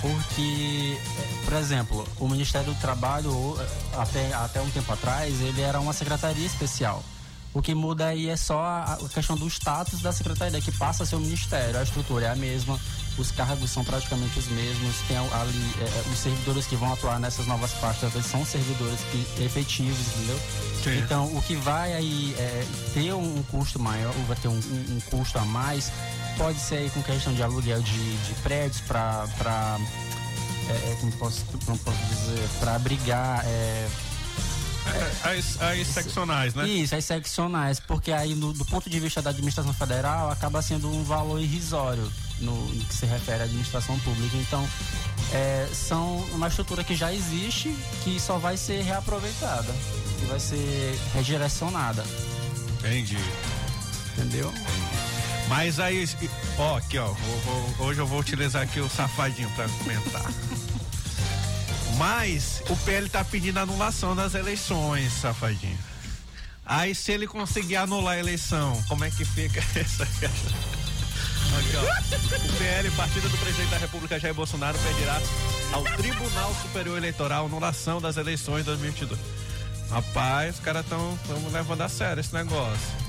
Porque, 0.00 0.96
é, 1.18 1.44
por 1.44 1.54
exemplo, 1.54 2.08
o 2.18 2.28
Ministério 2.28 2.72
do 2.72 2.80
Trabalho, 2.80 3.56
é, 3.60 3.96
até, 4.00 4.32
até 4.34 4.60
um 4.60 4.70
tempo 4.70 4.92
atrás, 4.92 5.40
ele 5.40 5.60
era 5.60 5.80
uma 5.80 5.92
secretaria 5.92 6.46
especial. 6.46 7.02
O 7.54 7.62
que 7.62 7.74
muda 7.74 8.06
aí 8.06 8.28
é 8.28 8.36
só 8.36 8.60
a, 8.62 8.98
questão 9.12 9.34
do 9.36 9.48
status 9.48 10.00
da 10.00 10.12
secretaria, 10.12 10.60
que 10.60 10.70
passa 10.70 11.02
a 11.02 11.06
ser 11.06 11.16
o 11.16 11.20
ministério. 11.20 11.78
A 11.80 11.82
estrutura 11.82 12.26
é 12.26 12.30
a 12.30 12.36
mesma, 12.36 12.78
os 13.16 13.32
cargos 13.32 13.70
são 13.70 13.82
praticamente 13.82 14.38
os 14.38 14.46
mesmos. 14.48 14.94
Tem 15.08 15.16
ali 15.16 15.74
é, 15.80 16.10
os 16.12 16.18
servidores 16.18 16.66
que 16.66 16.76
vão 16.76 16.92
atuar 16.92 17.18
nessas 17.18 17.46
novas 17.46 17.72
pastas 17.72 18.12
são 18.26 18.44
servidores 18.44 19.00
que, 19.10 19.42
efetivos, 19.42 19.98
entendeu? 20.14 20.38
Sim. 20.84 20.98
Então, 20.98 21.24
o 21.36 21.42
que 21.42 21.56
vai 21.56 21.94
aí 21.94 22.34
é, 22.38 22.64
ter 22.94 23.12
um 23.14 23.42
custo 23.50 23.80
maior, 23.80 24.14
ou 24.16 24.24
vai 24.26 24.36
ter 24.36 24.48
um, 24.48 24.52
um- 24.52 24.96
um 24.96 25.00
custo 25.10 25.38
a 25.38 25.44
mais, 25.44 25.90
pode 26.38 26.58
ser 26.60 26.76
aí 26.76 26.90
com 26.90 27.02
questão 27.02 27.34
de 27.34 27.42
aluguel 27.42 27.82
de, 27.82 28.16
de 28.16 28.34
prédios 28.42 28.80
para 28.82 29.26
é, 30.70 30.72
é, 30.72 30.96
como 31.00 31.12
posso, 31.12 31.44
como 31.66 31.76
posso 31.78 31.98
dizer, 32.06 32.48
para 32.60 32.74
abrigar 32.76 33.44
é, 33.44 33.88
As, 35.24 35.60
as 35.60 35.86
seccionais, 35.88 36.54
né? 36.54 36.66
isso, 36.68 36.94
as 36.94 37.04
seccionais, 37.04 37.80
porque 37.80 38.12
aí 38.12 38.34
no- 38.34 38.52
do 38.52 38.64
ponto 38.64 38.88
de 38.88 38.98
vista 39.00 39.20
da 39.20 39.30
administração 39.30 39.72
federal 39.74 40.30
acaba 40.30 40.62
sendo 40.62 40.88
um 40.90 41.02
valor 41.04 41.40
irrisório 41.40 42.10
no, 42.40 42.54
no 42.74 42.84
que 42.84 42.94
se 42.94 43.04
refere 43.06 43.42
à 43.42 43.44
administração 43.44 43.98
pública. 44.00 44.36
Então, 44.36 44.66
é, 45.32 45.68
são 45.74 46.18
uma 46.32 46.48
estrutura 46.48 46.84
que 46.84 46.94
já 46.94 47.12
existe, 47.12 47.74
que 48.04 48.18
só 48.20 48.38
vai 48.38 48.56
ser 48.56 48.82
reaproveitada, 48.82 49.74
que 50.20 50.26
vai 50.26 50.38
ser 50.40 50.98
redirecionada. 51.14 52.04
Entendi. 52.78 53.18
Entendeu? 54.16 54.52
Mas 55.48 55.80
aí, 55.80 56.06
ó, 56.58 56.76
aqui, 56.76 56.98
ó, 56.98 57.06
vou- 57.06 57.40
vou- 57.40 57.86
hoje 57.86 58.00
eu 58.00 58.06
vou 58.06 58.20
utilizar 58.20 58.62
aqui 58.62 58.80
o 58.80 58.88
safadinho 58.88 59.50
pra 59.50 59.66
comentar. 59.68 60.24
Mas 61.96 62.62
o 62.68 62.76
PL 62.76 63.08
tá 63.08 63.24
pedindo 63.24 63.58
anulação 63.58 64.14
das 64.14 64.34
eleições, 64.34 65.12
safadinho. 65.12 65.78
Aí 66.64 66.94
se 66.94 67.10
ele 67.12 67.26
conseguir 67.26 67.76
anular 67.76 68.14
a 68.14 68.18
eleição, 68.18 68.80
como 68.88 69.04
é 69.04 69.10
que 69.10 69.24
fica 69.24 69.58
essa 69.78 70.02
Aqui, 70.04 71.76
ó. 71.76 71.80
O 71.80 72.58
PL, 72.58 72.90
Partido 72.90 73.28
do 73.30 73.38
Presidente 73.38 73.70
da 73.70 73.78
República 73.78 74.20
Jair 74.20 74.34
Bolsonaro, 74.34 74.78
pedirá 74.78 75.18
ao 75.72 75.82
Tribunal 75.82 76.54
Superior 76.60 76.98
Eleitoral 76.98 77.46
anulação 77.46 78.00
das 78.02 78.18
eleições 78.18 78.58
de 78.58 78.64
2022. 78.64 79.18
Rapaz, 79.90 80.56
os 80.56 80.60
caras 80.60 80.84
estão 80.84 81.18
levando 81.50 81.80
a 81.80 81.88
sério 81.88 82.20
esse 82.20 82.34
negócio. 82.34 83.07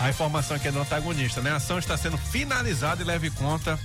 A 0.00 0.08
informação 0.08 0.56
aqui 0.56 0.66
é 0.66 0.72
do 0.72 0.80
antagonista, 0.80 1.42
né? 1.42 1.50
A 1.50 1.56
ação 1.56 1.78
está 1.78 1.94
sendo 1.94 2.16
finalizada 2.16 3.02
e 3.02 3.04
leve 3.04 3.28
em 3.28 3.32
conta 3.32 3.78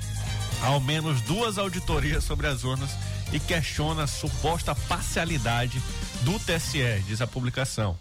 ao 0.62 0.80
menos 0.80 1.20
duas 1.22 1.58
auditorias 1.58 2.24
sobre 2.24 2.48
as 2.48 2.64
urnas 2.64 2.90
e 3.34 3.40
questiona 3.40 4.04
a 4.04 4.08
suposta 4.08 4.74
parcialidade 4.74 5.82
do 6.22 6.40
TSE, 6.40 7.04
diz 7.06 7.20
a 7.20 7.28
publicação. 7.28 7.98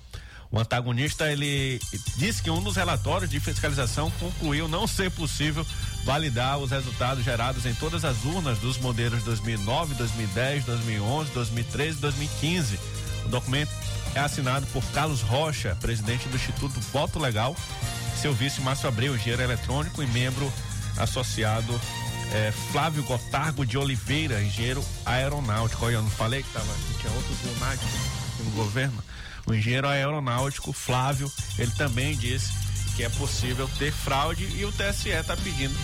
O 0.49 0.61
antagonista 0.61 1.33
ele 1.33 1.81
disse 2.17 2.41
que 2.41 2.49
um 2.49 2.63
dos 2.63 2.77
relatórios 2.77 3.29
de 3.29 3.41
fiscalização 3.41 4.09
concluiu 4.21 4.69
não 4.69 4.87
ser 4.87 5.11
possível 5.11 5.67
validar 6.05 6.59
os 6.59 6.71
resultados 6.71 7.25
gerados 7.25 7.67
em 7.67 7.75
todas 7.75 8.05
as 8.05 8.25
urnas 8.25 8.59
dos 8.59 8.79
modelos 8.79 9.25
2009, 9.25 9.95
2010, 9.97 10.65
2011, 10.65 11.33
2013 11.33 11.99
e 11.99 12.01
2015. 12.01 12.81
O 13.25 13.29
documento 13.29 13.73
é 14.15 14.21
assinado 14.21 14.65
por 14.69 14.85
Carlos 14.93 15.23
Rocha, 15.23 15.77
presidente 15.81 16.29
do 16.29 16.37
Instituto 16.37 16.79
Voto 16.93 17.19
Legal, 17.19 17.57
seu 18.25 18.33
vice 18.33 18.63
Márcio 18.63 18.89
Abreu, 18.89 19.15
engenheiro 19.15 19.43
eletrônico 19.43 20.03
e 20.03 20.07
membro 20.07 20.51
associado 20.97 21.79
é, 22.33 22.51
Flávio 22.73 23.03
Gotargo 23.03 23.67
de 23.67 23.77
Oliveira, 23.77 24.43
engenheiro 24.43 24.83
aeronáutico. 25.05 25.85
Olha, 25.85 25.97
eu 25.97 26.03
não 26.03 26.09
falei 26.09 26.43
que, 26.43 26.51
tava, 26.51 26.73
que 26.89 27.01
tinha 27.01 27.13
outros 27.13 27.37
lunáticos 27.43 27.87
aqui 28.33 28.43
no 28.45 28.51
governo. 28.53 29.05
O 29.47 29.53
engenheiro 29.53 29.87
aeronáutico 29.87 30.73
Flávio, 30.73 31.31
ele 31.59 31.71
também 31.73 32.17
disse 32.17 32.51
que 32.97 33.03
é 33.03 33.11
possível 33.11 33.69
ter 33.79 33.93
fraude 33.93 34.47
e 34.57 34.65
o 34.65 34.73
TSE 34.73 35.11
está 35.11 35.37
pedindo, 35.37 35.79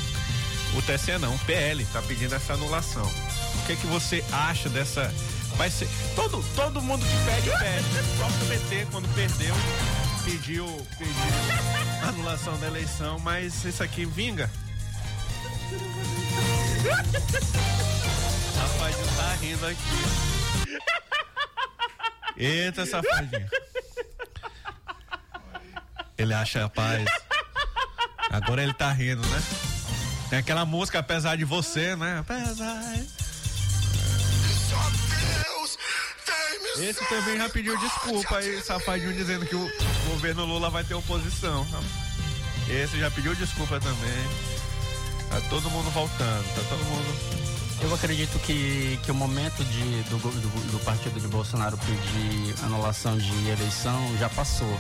o 0.78 0.80
TSE 0.80 1.18
não, 1.18 1.34
o 1.34 1.38
PL 1.40 1.82
está 1.82 2.00
pedindo 2.00 2.34
essa 2.34 2.54
anulação. 2.54 3.04
O 3.04 3.66
que 3.66 3.76
que 3.76 3.86
você 3.88 4.24
acha 4.32 4.70
dessa? 4.70 5.12
Vai 5.58 5.68
ser 5.68 5.90
todo 6.16 6.42
todo 6.56 6.80
mundo 6.80 7.04
que 7.04 7.24
pede 7.26 7.50
pede. 7.58 8.12
O 8.14 8.16
próprio 8.16 8.46
PT 8.46 8.86
quando 8.90 9.14
perdeu 9.14 9.54
pediu 10.24 10.66
pediu 10.98 11.14
anulação 12.08 12.58
da 12.58 12.66
eleição, 12.66 13.18
mas 13.18 13.64
isso 13.64 13.82
aqui 13.82 14.04
vinga. 14.04 14.50
Safadinho 18.54 19.06
tá 19.16 19.34
rindo 19.40 19.66
aqui. 19.66 20.30
Eita, 22.36 22.86
safadinho. 22.86 23.48
Ele 26.16 26.34
acha 26.34 26.68
paz. 26.68 27.04
Agora 28.30 28.62
ele 28.62 28.72
tá 28.72 28.90
rindo, 28.92 29.20
né? 29.26 29.42
Tem 30.30 30.38
aquela 30.38 30.64
música 30.64 31.00
Apesar 31.00 31.36
de 31.36 31.44
Você, 31.44 31.96
né? 31.96 32.20
Apesar. 32.20 32.80
Esse 36.78 37.04
também 37.08 37.36
já 37.36 37.48
pediu 37.48 37.76
desculpa 37.78 38.36
aí, 38.36 38.60
safadinho, 38.62 39.12
dizendo 39.12 39.44
que 39.46 39.54
o 39.54 39.70
governo 40.08 40.44
Lula 40.44 40.70
vai 40.70 40.84
ter 40.84 40.94
oposição. 40.94 41.66
Esse 42.68 42.98
já 42.98 43.10
pediu 43.10 43.34
desculpa 43.34 43.80
também. 43.80 44.24
Tá 45.28 45.40
todo 45.48 45.70
mundo 45.70 45.90
voltando, 45.90 46.54
tá 46.54 46.62
todo 46.68 46.84
mundo. 46.84 47.50
Eu 47.82 47.94
acredito 47.94 48.38
que, 48.40 48.98
que 49.02 49.10
o 49.10 49.14
momento 49.14 49.64
de, 49.64 50.02
do, 50.10 50.18
do, 50.18 50.72
do 50.72 50.84
partido 50.84 51.18
de 51.18 51.26
Bolsonaro 51.28 51.78
pedir 51.78 52.54
anulação 52.64 53.16
de 53.16 53.48
eleição 53.48 54.16
já 54.18 54.28
passou. 54.28 54.78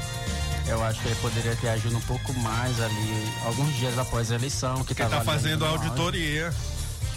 Eu 0.66 0.82
acho 0.84 1.00
que 1.00 1.08
ele 1.08 1.16
poderia 1.16 1.56
ter 1.56 1.68
agido 1.68 1.96
um 1.96 2.00
pouco 2.02 2.32
mais 2.34 2.80
ali, 2.80 3.32
alguns 3.44 3.74
dias 3.76 3.98
após 3.98 4.30
a 4.30 4.34
eleição. 4.34 4.84
Que 4.84 4.94
Porque 4.94 5.04
tá 5.04 5.22
fazendo 5.22 5.64
a 5.64 5.68
auditoria. 5.70 6.52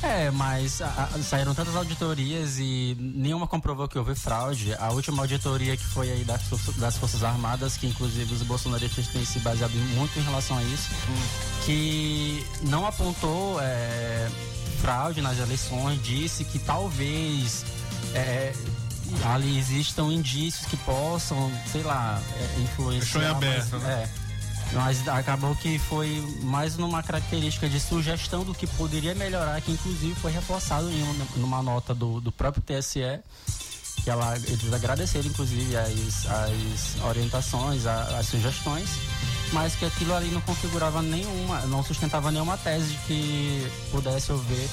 É, 0.04 0.30
mas 0.32 0.82
a, 0.82 1.10
a, 1.16 1.24
saíram 1.24 1.56
tantas 1.56 1.76
auditorias 1.78 2.60
e 2.60 2.96
nenhuma 3.00 3.48
comprovou 3.48 3.88
que 3.88 3.98
houve 3.98 4.14
fraude. 4.14 4.76
A 4.78 4.92
última 4.92 5.24
auditoria 5.24 5.78
que 5.78 5.86
foi 5.86 6.12
aí 6.12 6.26
das, 6.26 6.42
das 6.76 6.98
Forças 6.98 7.24
Armadas, 7.24 7.78
que 7.78 7.88
inclusive 7.88 8.34
os 8.34 8.44
bolsonaristas 8.44 9.08
têm 9.08 9.24
se 9.24 9.40
baseado 9.40 9.72
muito 9.96 10.20
em 10.20 10.22
relação 10.22 10.58
a 10.58 10.64
isso, 10.64 10.90
que 11.66 12.46
não 12.64 12.86
apontou 12.86 13.62
é, 13.62 14.30
fraude 14.82 15.22
nas 15.22 15.40
eleições, 15.40 16.04
disse 16.04 16.44
que 16.44 16.60
talvez 16.60 17.64
é, 18.14 18.52
ali 19.24 19.58
existam 19.58 20.12
indícios 20.12 20.66
que 20.66 20.76
possam, 20.78 21.50
sei 21.72 21.82
lá, 21.82 22.22
é, 22.36 22.62
influenciar. 22.62 23.00
Deixou 23.00 23.22
em 23.22 23.28
aberto, 23.28 23.70
mas, 23.72 23.84
né? 23.84 24.04
É, 24.04 24.23
mas 24.74 25.08
acabou 25.08 25.56
que 25.56 25.78
foi 25.78 26.22
mais 26.42 26.78
numa 26.78 27.04
característica 27.04 27.70
de 27.70 27.80
sugestão 27.80 28.44
do 28.44 28.54
que 28.54 28.66
poderia 28.66 29.14
melhorar, 29.14 29.62
que 29.62 29.72
inclusive 29.72 30.16
foi 30.16 30.32
reforçado 30.32 30.90
em 30.90 31.04
uma, 31.04 31.26
numa 31.38 31.62
nota 31.62 31.94
do, 31.94 32.20
do 32.20 32.32
próprio 32.32 32.64
TSE, 32.64 33.20
que 34.04 34.10
ela, 34.10 34.36
eles 34.36 34.74
agradeceram 34.74 35.28
inclusive 35.28 35.76
as, 35.78 36.26
as 36.26 37.04
orientações, 37.06 37.86
as, 37.86 38.14
as 38.14 38.26
sugestões, 38.28 38.90
mas 39.52 39.76
que 39.76 39.86
aquilo 39.86 40.14
ali 40.14 40.30
não 40.32 40.42
configurava 40.42 41.02
nenhuma, 41.02 41.62
não 41.68 41.84
sustentava 41.84 42.32
nenhuma 42.32 42.58
tese 42.58 42.88
de 42.88 42.98
que 43.08 43.72
pudesse 43.92 44.32
haver, 44.32 44.70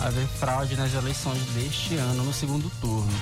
haver 0.00 0.26
fraude 0.26 0.76
nas 0.76 0.94
eleições 0.94 1.40
deste 1.54 1.94
ano 1.96 2.24
no 2.24 2.32
segundo 2.32 2.70
turno. 2.80 3.12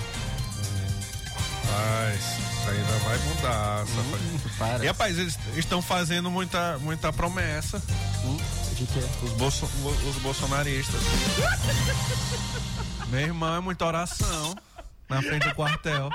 Mas 1.70 2.20
isso 2.20 2.70
ainda 2.70 2.92
vai 3.04 3.18
mudar, 3.18 3.84
safadinho. 3.86 4.82
E 4.82 4.86
rapaz, 4.86 5.18
eles 5.18 5.38
estão 5.56 5.82
fazendo 5.82 6.30
muita, 6.30 6.78
muita 6.78 7.12
promessa. 7.12 7.82
Hum, 8.24 8.36
de 8.74 8.86
quê? 8.86 9.00
Os, 9.22 9.32
bolso, 9.32 9.66
os 10.08 10.16
bolsonaristas. 10.16 11.00
Meu 13.08 13.20
irmão, 13.20 13.56
é 13.56 13.60
muita 13.60 13.84
oração 13.84 14.54
na 15.08 15.22
frente 15.22 15.48
do 15.48 15.54
quartel. 15.54 16.10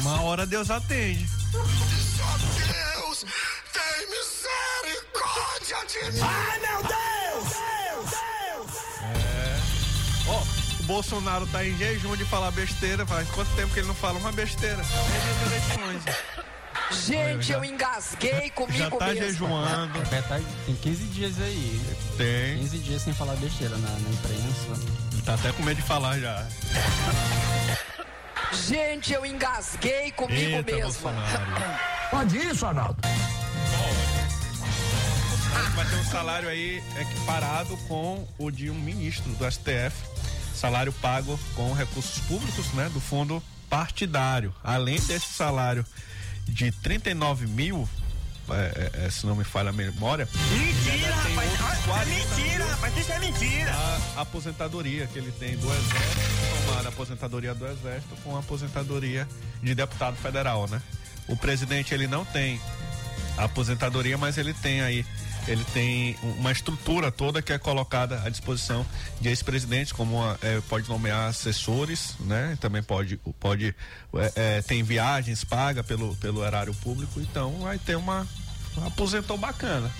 Uma 0.00 0.22
hora 0.22 0.46
Deus 0.46 0.70
atende. 0.70 1.26
Deus 1.52 3.24
tem 3.72 4.06
misericórdia 4.08 5.76
de 5.86 6.12
mim. 6.12 6.20
Ai, 6.22 6.60
meu! 6.60 6.82
Deus! 6.82 7.09
O 10.80 10.82
Bolsonaro 10.84 11.46
tá 11.46 11.64
em 11.64 11.76
jejum 11.76 12.16
de 12.16 12.24
falar 12.24 12.50
besteira. 12.50 13.06
Faz 13.06 13.28
quanto 13.30 13.50
tempo 13.54 13.72
que 13.72 13.80
ele 13.80 13.88
não 13.88 13.94
fala 13.94 14.18
uma 14.18 14.32
besteira? 14.32 14.82
Gente, 17.06 17.52
eu 17.52 17.64
engasguei 17.64 18.50
comigo 18.50 18.78
Já 18.78 18.90
tá 18.90 19.06
mesmo. 19.06 19.20
jejuando. 19.22 19.98
É, 20.12 20.22
tá- 20.22 20.40
tem 20.66 20.74
15 20.74 21.04
dias 21.04 21.40
aí. 21.40 21.80
Tem. 22.16 22.58
15 22.58 22.78
dias 22.78 23.02
sem 23.02 23.14
falar 23.14 23.36
besteira 23.36 23.76
na, 23.76 23.88
na 23.88 24.10
imprensa. 24.10 24.86
Tá 25.24 25.34
até 25.34 25.52
com 25.52 25.62
medo 25.62 25.76
de 25.76 25.86
falar 25.86 26.18
já. 26.18 26.44
Gente, 28.66 29.12
eu 29.12 29.24
engasguei 29.24 30.10
comigo 30.12 30.56
Eita, 30.56 30.62
mesmo. 30.72 30.82
Bolsonaro. 30.82 31.52
Pode 32.10 32.38
isso, 32.38 32.66
Arnaldo? 32.66 32.96
Vai 35.76 35.86
ter 35.86 35.96
um 35.96 36.04
salário 36.04 36.48
aí 36.48 36.82
equiparado 36.98 37.76
com 37.88 38.26
o 38.38 38.50
de 38.50 38.68
um 38.70 38.74
ministro 38.74 39.30
do 39.34 39.48
STF. 39.50 39.92
Salário 40.60 40.92
pago 40.92 41.40
com 41.54 41.72
recursos 41.72 42.18
públicos, 42.24 42.66
né? 42.74 42.90
Do 42.92 43.00
fundo 43.00 43.42
partidário. 43.70 44.54
Além 44.62 45.00
desse 45.00 45.32
salário 45.32 45.86
de 46.46 46.70
39 46.70 47.46
mil, 47.46 47.88
é, 48.50 49.06
é, 49.06 49.10
se 49.10 49.24
não 49.24 49.34
me 49.34 49.42
falha 49.42 49.70
a 49.70 49.72
memória. 49.72 50.28
Mentira, 50.50 51.14
rapaz. 51.14 51.50
Ah, 51.62 51.76
40 51.86 52.04
mentira, 52.10 52.58
mil 52.58 52.66
rapaz. 52.66 52.96
Isso 52.98 53.12
é 53.12 53.18
mentira. 53.20 53.72
A 54.16 54.20
aposentadoria 54.20 55.06
que 55.06 55.18
ele 55.18 55.32
tem 55.32 55.56
do 55.56 55.66
Exército, 55.66 56.66
somada 56.66 56.88
a 56.88 56.92
aposentadoria 56.92 57.54
do 57.54 57.66
Exército 57.66 58.16
com 58.22 58.36
a 58.36 58.40
aposentadoria 58.40 59.26
de 59.62 59.74
deputado 59.74 60.16
federal, 60.16 60.68
né? 60.68 60.82
O 61.26 61.36
presidente 61.38 61.94
ele 61.94 62.06
não 62.06 62.22
tem 62.22 62.60
aposentadoria, 63.38 64.18
mas 64.18 64.36
ele 64.36 64.52
tem 64.52 64.82
aí 64.82 65.06
ele 65.46 65.64
tem 65.72 66.16
uma 66.38 66.52
estrutura 66.52 67.10
toda 67.10 67.40
que 67.42 67.52
é 67.52 67.58
colocada 67.58 68.22
à 68.24 68.28
disposição 68.28 68.84
de 69.20 69.28
ex-presidentes, 69.28 69.92
como 69.92 70.22
a, 70.22 70.36
é, 70.42 70.60
pode 70.68 70.88
nomear 70.88 71.28
assessores, 71.28 72.14
né? 72.20 72.56
Também 72.60 72.82
pode, 72.82 73.16
pode 73.38 73.74
é, 74.14 74.32
é, 74.58 74.62
tem 74.62 74.82
viagens 74.82 75.44
paga 75.44 75.82
pelo, 75.84 76.14
pelo 76.16 76.44
erário 76.44 76.74
público, 76.74 77.20
então 77.20 77.58
vai 77.60 77.78
ter 77.78 77.96
uma 77.96 78.26
aposentou 78.86 79.36
bacana. 79.36 79.90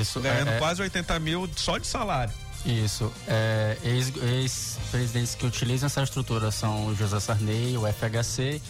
Isso. 0.00 0.18
Ganhando 0.20 0.50
é- 0.50 0.56
é- 0.56 0.58
quase 0.58 0.80
80 0.82 1.18
mil 1.20 1.48
só 1.56 1.76
de 1.78 1.86
salário. 1.86 2.32
Isso. 2.64 3.12
É, 3.28 3.76
ex- 3.84 4.12
Ex-presidentes 4.16 5.34
que 5.34 5.44
utilizam 5.44 5.86
essa 5.86 6.02
estrutura 6.02 6.50
são 6.50 6.86
o 6.86 6.96
José 6.96 7.20
Sarney, 7.20 7.76
o 7.76 7.86
FHC, 7.86 8.60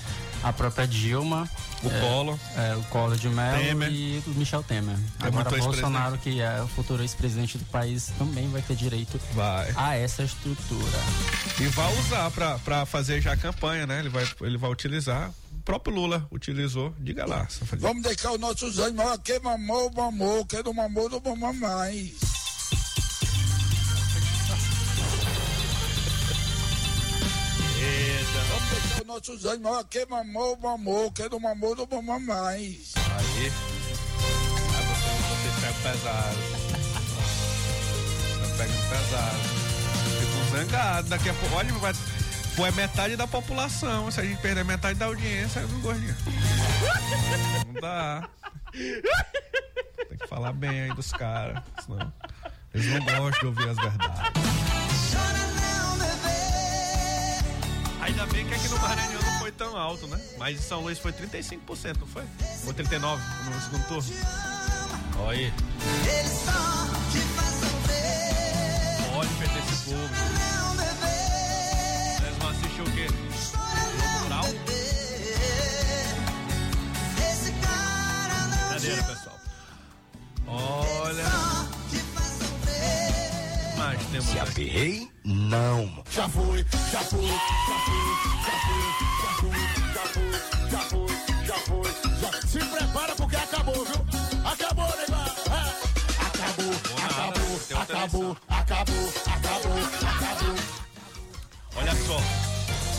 a 0.45 0.53
própria 0.53 0.87
Dilma, 0.87 1.49
O 1.83 1.89
é, 1.89 2.01
Collor. 2.01 2.39
é, 2.57 2.77
o 2.77 2.83
Collor 2.85 3.17
de 3.17 3.29
Mello 3.29 3.59
Temer. 3.59 3.91
e 3.91 4.23
o 4.27 4.31
Michel 4.31 4.63
Temer. 4.63 4.97
É 5.23 5.27
Agora 5.27 5.51
Bolsonaro, 5.51 6.19
que 6.19 6.41
é 6.41 6.61
o 6.63 6.69
futuro 6.69 7.03
ex-presidente 7.03 7.59
do 7.59 7.65
país, 7.67 8.13
também 8.19 8.49
vai 8.51 8.61
ter 8.63 8.77
direito 8.77 9.19
Vai. 9.33 9.73
a 9.77 9.97
essa 9.97 10.23
estrutura. 10.23 10.99
E 11.61 11.65
vai 11.69 11.99
usar 11.99 12.31
pra, 12.31 12.59
pra 12.59 12.85
fazer 12.87 13.21
já 13.21 13.33
a 13.33 13.37
campanha, 13.37 13.87
né? 13.87 14.01
Ele 14.01 14.09
vai, 14.11 14.29
ele 14.43 14.59
vai 14.59 14.71
utilizar. 14.71 15.31
O 15.53 15.63
próprio 15.65 15.95
Lula 15.95 16.27
utilizou. 16.31 16.95
Diga 16.99 17.25
lá, 17.27 17.49
safadinho. 17.49 17.89
Vamos 17.89 18.03
deixar 18.03 18.33
os 18.33 18.39
nossos 18.41 18.79
animais. 18.79 19.19
Quem 19.25 19.41
mamou, 19.41 19.91
mamou. 19.95 20.45
Quem 20.45 20.63
não 20.63 20.75
mamou, 20.75 21.09
não 21.09 21.21
mamou 21.21 21.55
mais. 21.55 22.13
Deixar 28.75 29.01
os 29.01 29.07
nossos 29.07 29.47
animais. 29.47 29.87
Quem 29.91 30.07
mamou, 30.07 30.59
mamou. 30.59 31.13
Quem 31.13 31.29
não 31.29 31.41
mamou, 31.41 31.77
não 31.77 31.87
mamou 31.87 32.21
mais. 32.21 32.95
Aí. 32.97 33.53
Aí 34.77 34.85
vocês 34.89 35.55
pegam 35.61 35.83
pesado. 35.83 36.37
Vocês 38.39 38.57
pegam 38.57 38.77
pesado. 38.91 39.39
Ficam 40.21 40.59
zangados. 40.59 41.11
Daqui 41.11 41.29
a 41.29 41.35
pouco, 41.35 41.55
olha, 41.57 41.73
vai. 41.75 41.93
Pô, 42.57 42.67
é 42.67 42.71
metade 42.73 43.17
da 43.17 43.27
população. 43.27 44.11
Se 44.11 44.21
a 44.21 44.25
gente 44.25 44.41
perder 44.41 44.65
metade 44.65 44.99
da 44.99 45.07
audiência, 45.07 45.61
eu 45.61 45.69
não 45.69 45.81
gordinho. 45.81 46.17
Não 47.67 47.81
dá. 47.81 48.29
Tem 48.73 50.19
que 50.19 50.27
falar 50.29 50.53
bem 50.53 50.83
aí 50.83 50.95
dos 50.95 51.13
caras. 51.13 51.63
Senão 51.85 52.13
eles 52.75 52.87
não 52.87 53.05
gostam 53.05 53.41
de 53.41 53.47
ouvir 53.47 53.69
as 53.69 53.77
verdades. 53.77 54.54
Ainda 58.15 58.27
bem 58.27 58.47
que 58.47 58.55
aqui 58.55 58.69
no 58.69 58.79
Maranhão 58.79 59.21
não 59.21 59.39
foi 59.41 59.51
tão 59.51 59.77
alto, 59.77 60.07
né? 60.07 60.21
Mas 60.39 60.57
em 60.57 60.63
São 60.63 60.83
Luís 60.83 61.01
foi 61.01 61.13
35%, 61.13 61.97
não 61.99 62.07
foi? 62.07 62.23
Ou 62.65 62.73
39% 62.73 63.19
no 63.53 63.61
segundo 63.61 63.89
turno? 63.89 64.05
Olha 65.19 65.37
aí. 65.37 65.53
Pode 69.13 69.35
perder 69.35 69.59
esse 69.59 69.83
público. 69.83 70.15
Vocês 72.17 72.37
vão 72.39 72.51
assistir 72.51 72.83
o 72.83 72.91
quê? 72.93 73.07
Rural? 74.23 74.45
Brincadeira, 78.69 79.03
pessoal. 79.03 79.41
Olha. 80.47 81.25
Mas 83.77 84.07
temos 84.07 84.25
Se 84.27 84.39
aperrei, 84.39 85.11
não. 85.25 86.05
Já 86.11 86.29
fui, 86.29 86.65
já 86.93 87.01
fui, 87.01 87.27
já 87.27 87.79
fui, 87.85 88.03
já 88.45 88.59
fui, 88.61 88.83
já 89.23 90.01
fui, 90.09 90.31
já 90.71 90.81
fui, 90.81 91.09
já 91.47 91.57
fui, 91.59 91.87
já 91.91 92.31
foi, 92.31 92.49
Se 92.49 92.59
prepara 92.59 93.15
porque 93.15 93.37
acabou, 93.37 93.85
viu? 93.85 94.07
Acabou, 94.45 94.97
negócio. 94.97 95.53
É. 95.53 95.85
Acabou, 96.27 96.75
acabou, 97.05 97.61
acabou, 97.81 98.37
acabou, 98.49 99.79
acabou. 100.07 100.55
Olha 101.77 101.95
só, 102.07 102.21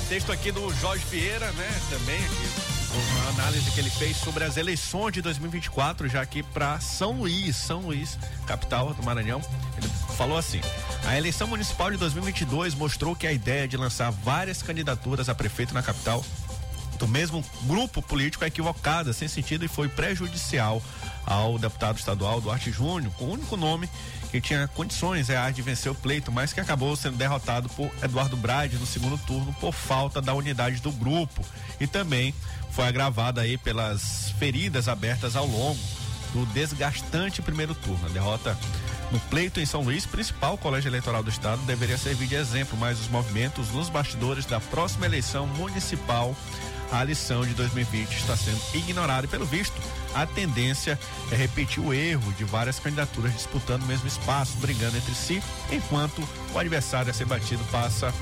texto 0.10 0.32
aqui 0.32 0.52
do 0.52 0.74
Jorge 0.76 1.06
Vieira, 1.06 1.52
né? 1.52 1.70
Também 1.90 2.18
aqui 2.18 2.76
uma 2.96 3.30
análise 3.30 3.70
que 3.72 3.80
ele 3.80 3.90
fez 3.90 4.16
sobre 4.18 4.46
as 4.46 4.56
eleições 4.56 5.12
de 5.14 5.22
2024 5.22 6.08
já 6.08 6.22
aqui 6.22 6.42
para 6.42 6.80
São 6.80 7.20
Luís, 7.20 7.56
São 7.56 7.82
Luís, 7.82 8.18
capital 8.48 8.94
do 8.94 9.04
Maranhão. 9.04 9.42
Ele 9.78 9.88
falou 10.16 10.38
assim: 10.38 10.61
a 11.05 11.18
eleição 11.18 11.47
municipal 11.47 11.91
de 11.91 11.97
2022 11.97 12.74
mostrou 12.74 13.16
que 13.16 13.28
a 13.28 13.32
ideia 13.32 13.68
de 13.68 13.78
lançar 13.78 14.11
várias 14.11 14.61
candidaturas 14.61 15.30
a 15.30 15.36
prefeito 15.36 15.74
na 15.74 15.84
capital 15.84 16.24
do 16.97 17.07
mesmo 17.07 17.43
grupo 17.63 18.01
político 18.01 18.43
é 18.43 18.47
equivocada, 18.47 19.11
sem 19.11 19.28
sentido 19.28 19.66
e 19.66 19.68
foi 19.68 19.89
prejudicial 19.89 20.82
ao 21.26 21.57
deputado 21.57 21.97
estadual 21.97 22.39
Duarte 22.39 22.72
Júnior, 22.72 23.11
com 23.16 23.26
o 23.26 23.32
único 23.32 23.57
nome 23.57 23.89
que 24.32 24.39
tinha 24.39 24.68
condições 24.70 25.28
reais 25.28 25.55
de 25.55 25.61
vencer 25.61 25.91
o 25.91 25.95
pleito, 25.95 26.32
mas 26.32 26.53
que 26.53 26.59
acabou 26.59 26.95
sendo 26.95 27.18
derrotado 27.18 27.68
por 27.70 27.91
Eduardo 28.01 28.38
Brade 28.38 28.78
no 28.78 28.86
segundo 28.86 29.18
turno 29.18 29.53
por 29.59 29.74
falta 29.74 30.22
da 30.22 30.34
unidade 30.34 30.82
do 30.82 30.91
grupo 30.91 31.43
e 31.80 31.88
também 31.88 32.34
foi 32.72 32.88
agravada 32.88 33.41
aí 33.41 33.57
pelas 33.57 34.34
feridas 34.39 34.88
abertas 34.88 35.36
ao 35.36 35.45
longo 35.45 35.80
do 36.34 36.45
desgastante 36.47 37.41
primeiro 37.41 37.74
turno. 37.74 38.05
A 38.05 38.09
derrota 38.09 38.57
no 39.12 39.20
pleito 39.20 39.60
em 39.60 39.66
São 39.66 39.82
Luís, 39.82 40.06
principal 40.06 40.58
colégio 40.58 40.89
eleitoral 40.89 41.24
do 41.24 41.30
estado, 41.30 41.62
deveria 41.64 41.97
servir 41.97 42.28
de 42.28 42.36
exemplo, 42.36 42.78
mas 42.78 42.99
os 42.99 43.08
movimentos 43.08 43.70
nos 43.70 43.89
bastidores 43.89 44.45
da 44.45 44.60
próxima 44.60 45.06
eleição 45.06 45.45
municipal, 45.47 46.36
a 46.91 47.03
lição 47.03 47.45
de 47.45 47.53
2020 47.53 48.10
está 48.12 48.36
sendo 48.38 48.60
ignorada 48.74 49.26
e, 49.26 49.30
pelo 49.30 49.45
visto, 49.45 49.76
a 50.14 50.26
tendência 50.26 50.99
é 51.32 51.36
repetir 51.36 51.84
o 51.84 51.93
erro 51.93 52.32
de 52.34 52.43
várias 52.43 52.80
candidaturas 52.80 53.34
disputando 53.34 53.84
o 53.84 53.88
mesmo 53.88 54.08
espaço, 54.08 54.58
brigando 54.58 54.97
entre 54.97 55.14
si, 55.14 55.41
enquanto 55.72 56.28
o 56.53 56.60
adversário 56.60 57.12
a 57.12 57.14
ser 57.14 57.26
batido 57.26 57.64
passa 57.72 58.14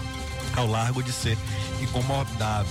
ao 0.55 0.67
largo 0.67 1.03
de 1.03 1.11
ser 1.11 1.37
incomodado. 1.81 2.69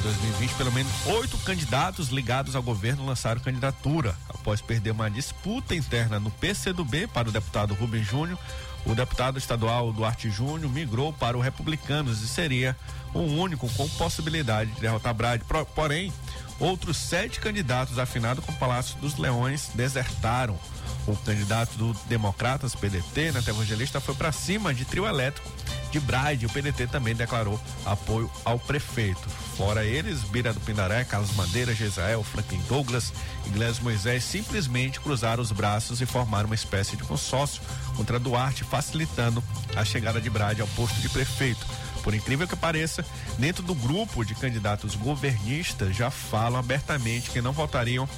Em 0.00 0.02
2020, 0.02 0.54
pelo 0.54 0.72
menos 0.72 0.90
oito 1.06 1.36
candidatos 1.38 2.08
ligados 2.08 2.56
ao 2.56 2.62
governo 2.62 3.04
lançaram 3.04 3.38
candidatura. 3.40 4.14
Após 4.30 4.62
perder 4.62 4.92
uma 4.92 5.10
disputa 5.10 5.74
interna 5.74 6.18
no 6.18 6.30
PCdoB 6.30 7.06
para 7.08 7.28
o 7.28 7.32
deputado 7.32 7.74
Rubem 7.74 8.02
Júnior, 8.02 8.38
o 8.86 8.94
deputado 8.94 9.36
estadual 9.38 9.92
Duarte 9.92 10.30
Júnior 10.30 10.72
migrou 10.72 11.12
para 11.12 11.36
o 11.36 11.40
Republicanos 11.42 12.22
e 12.22 12.28
seria 12.28 12.74
o 13.12 13.18
único 13.20 13.68
com 13.74 13.86
possibilidade 13.90 14.70
de 14.70 14.80
derrotar 14.80 15.12
Brade. 15.12 15.44
Pro- 15.44 15.66
Porém, 15.66 16.10
outros 16.58 16.96
sete 16.96 17.38
candidatos 17.38 17.98
afinados 17.98 18.42
com 18.42 18.52
o 18.52 18.56
Palácio 18.56 18.96
dos 19.00 19.18
Leões 19.18 19.68
desertaram. 19.74 20.58
O 21.06 21.16
candidato 21.16 21.76
do 21.76 21.92
Democratas, 22.06 22.74
PDT, 22.74 23.32
Neto 23.32 23.50
Evangelista, 23.50 24.00
foi 24.00 24.14
para 24.14 24.30
cima 24.32 24.72
de 24.72 24.84
trio 24.84 25.06
elétrico 25.06 25.48
de 25.90 25.98
Brade. 25.98 26.46
O 26.46 26.50
PDT 26.50 26.86
também 26.86 27.14
declarou 27.14 27.60
apoio 27.84 28.30
ao 28.44 28.58
prefeito. 28.58 29.28
Fora 29.56 29.84
eles, 29.84 30.22
Bira 30.22 30.52
do 30.52 30.60
Pindaré, 30.60 31.04
Carlos 31.04 31.34
Madeira, 31.34 31.74
Gesael, 31.74 32.22
Franklin 32.22 32.62
Douglas, 32.68 33.12
Iglesias 33.46 33.80
Moisés 33.80 34.24
simplesmente 34.24 35.00
cruzaram 35.00 35.42
os 35.42 35.52
braços 35.52 36.00
e 36.00 36.06
formaram 36.06 36.46
uma 36.46 36.54
espécie 36.54 36.96
de 36.96 37.02
consórcio 37.02 37.62
contra 37.96 38.18
Duarte, 38.18 38.64
facilitando 38.64 39.42
a 39.76 39.84
chegada 39.84 40.20
de 40.20 40.30
Brade 40.30 40.60
ao 40.60 40.68
posto 40.68 41.00
de 41.00 41.08
prefeito. 41.08 41.66
Por 42.02 42.14
incrível 42.14 42.48
que 42.48 42.56
pareça, 42.56 43.04
dentro 43.38 43.62
do 43.62 43.74
grupo 43.74 44.24
de 44.24 44.34
candidatos 44.34 44.94
governistas 44.94 45.94
já 45.94 46.10
falam 46.10 46.58
abertamente 46.58 47.30
que 47.30 47.42
não 47.42 47.52
votariam 47.52 48.08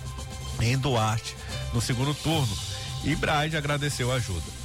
em 0.60 0.78
Duarte 0.78 1.36
no 1.72 1.80
segundo 1.80 2.14
turno. 2.14 2.71
E 3.04 3.14
Brade 3.14 3.56
agradeceu 3.56 4.12
a 4.12 4.16
ajuda. 4.16 4.62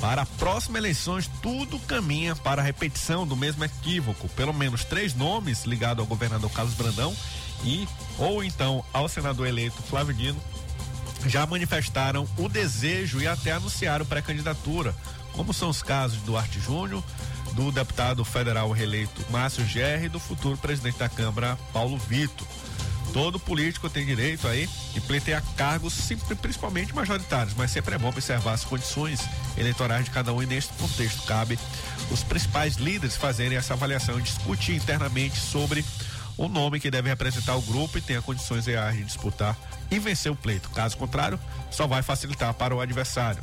Para 0.00 0.22
a 0.22 0.26
próxima 0.26 0.78
eleições, 0.78 1.30
tudo 1.42 1.78
caminha 1.80 2.34
para 2.34 2.62
a 2.62 2.64
repetição 2.64 3.26
do 3.26 3.36
mesmo 3.36 3.62
equívoco. 3.64 4.28
Pelo 4.30 4.54
menos 4.54 4.84
três 4.84 5.14
nomes 5.14 5.64
ligados 5.64 6.00
ao 6.00 6.06
governador 6.06 6.50
Carlos 6.50 6.74
Brandão 6.74 7.14
e 7.62 7.86
ou 8.18 8.42
então 8.42 8.82
ao 8.92 9.08
senador 9.08 9.46
eleito 9.46 9.82
Flávio 9.82 10.14
Dino 10.14 10.40
já 11.26 11.46
manifestaram 11.46 12.26
o 12.38 12.48
desejo 12.48 13.20
e 13.20 13.26
até 13.26 13.52
anunciaram 13.52 14.06
pré-candidatura, 14.06 14.94
como 15.32 15.52
são 15.52 15.68
os 15.68 15.82
casos 15.82 16.18
do 16.20 16.26
Duarte 16.26 16.58
Júnior, 16.58 17.04
do 17.52 17.70
deputado 17.70 18.24
federal 18.24 18.70
reeleito 18.70 19.24
Márcio 19.30 19.66
Gerri 19.66 20.06
e 20.06 20.08
do 20.08 20.18
futuro 20.18 20.56
presidente 20.56 20.98
da 20.98 21.08
Câmara, 21.08 21.58
Paulo 21.72 21.98
Vitor. 21.98 22.46
Todo 23.12 23.40
político 23.40 23.90
tem 23.90 24.06
direito 24.06 24.46
aí 24.46 24.68
de 24.94 25.00
pleitear 25.00 25.42
cargos, 25.56 25.92
sempre- 25.92 26.36
principalmente 26.36 26.94
majoritários, 26.94 27.54
mas 27.54 27.70
sempre 27.70 27.94
é 27.96 27.98
bom 27.98 28.08
observar 28.08 28.52
as 28.52 28.64
condições 28.64 29.20
eleitorais 29.58 30.04
de 30.04 30.10
cada 30.12 30.32
um 30.32 30.40
e 30.42 30.46
neste 30.46 30.72
contexto 30.74 31.22
cabe 31.24 31.58
os 32.10 32.22
principais 32.22 32.76
líderes 32.76 33.16
fazerem 33.16 33.58
essa 33.58 33.74
avaliação 33.74 34.18
e 34.18 34.22
discutir 34.22 34.76
internamente 34.76 35.38
sobre 35.40 35.84
o 36.36 36.48
nome 36.48 36.78
que 36.78 36.90
deve 36.90 37.08
representar 37.08 37.56
o 37.56 37.62
grupo 37.62 37.98
e 37.98 38.00
tenha 38.00 38.22
condições 38.22 38.66
reais 38.66 38.96
de 38.96 39.04
disputar 39.04 39.56
e 39.90 39.98
vencer 39.98 40.30
o 40.30 40.36
pleito. 40.36 40.70
Caso 40.70 40.96
contrário, 40.96 41.38
só 41.70 41.86
vai 41.88 42.02
facilitar 42.02 42.54
para 42.54 42.74
o 42.74 42.80
adversário. 42.80 43.42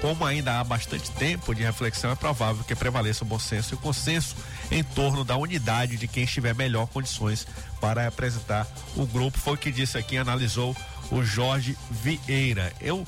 Como 0.00 0.24
ainda 0.24 0.60
há 0.60 0.64
bastante 0.64 1.10
tempo 1.12 1.54
de 1.54 1.62
reflexão, 1.62 2.10
é 2.10 2.14
provável 2.14 2.62
que 2.64 2.74
prevaleça 2.74 3.24
o 3.24 3.26
bom 3.26 3.38
senso 3.38 3.74
e 3.74 3.76
o 3.76 3.78
consenso 3.78 4.36
em 4.70 4.82
torno 4.82 5.24
da 5.24 5.36
unidade 5.36 5.96
de 5.96 6.08
quem 6.08 6.24
estiver 6.24 6.54
melhor 6.54 6.86
condições 6.88 7.46
para 7.80 8.02
representar 8.02 8.66
o 8.96 9.06
grupo. 9.06 9.38
Foi 9.38 9.54
o 9.54 9.58
que 9.58 9.70
disse 9.70 9.96
aqui, 9.98 10.16
analisou 10.16 10.76
o 11.10 11.22
Jorge 11.22 11.76
Vieira. 11.90 12.72
Eu 12.80 13.06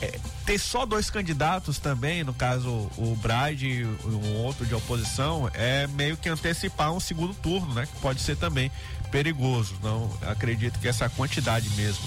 é, 0.00 0.18
ter 0.44 0.58
só 0.58 0.84
dois 0.84 1.08
candidatos 1.10 1.78
também, 1.78 2.24
no 2.24 2.34
caso 2.34 2.68
o 2.96 3.16
Bride 3.16 3.66
e 3.68 3.84
um 4.06 4.36
outro 4.36 4.66
de 4.66 4.74
oposição, 4.74 5.48
é 5.54 5.86
meio 5.86 6.16
que 6.16 6.28
antecipar 6.28 6.92
um 6.92 7.00
segundo 7.00 7.34
turno, 7.34 7.72
né? 7.74 7.86
Que 7.86 8.00
pode 8.00 8.20
ser 8.20 8.36
também 8.36 8.70
perigoso. 9.10 9.74
Não 9.82 10.10
acredito 10.22 10.78
que 10.78 10.88
essa 10.88 11.08
quantidade 11.08 11.68
mesmo 11.70 12.04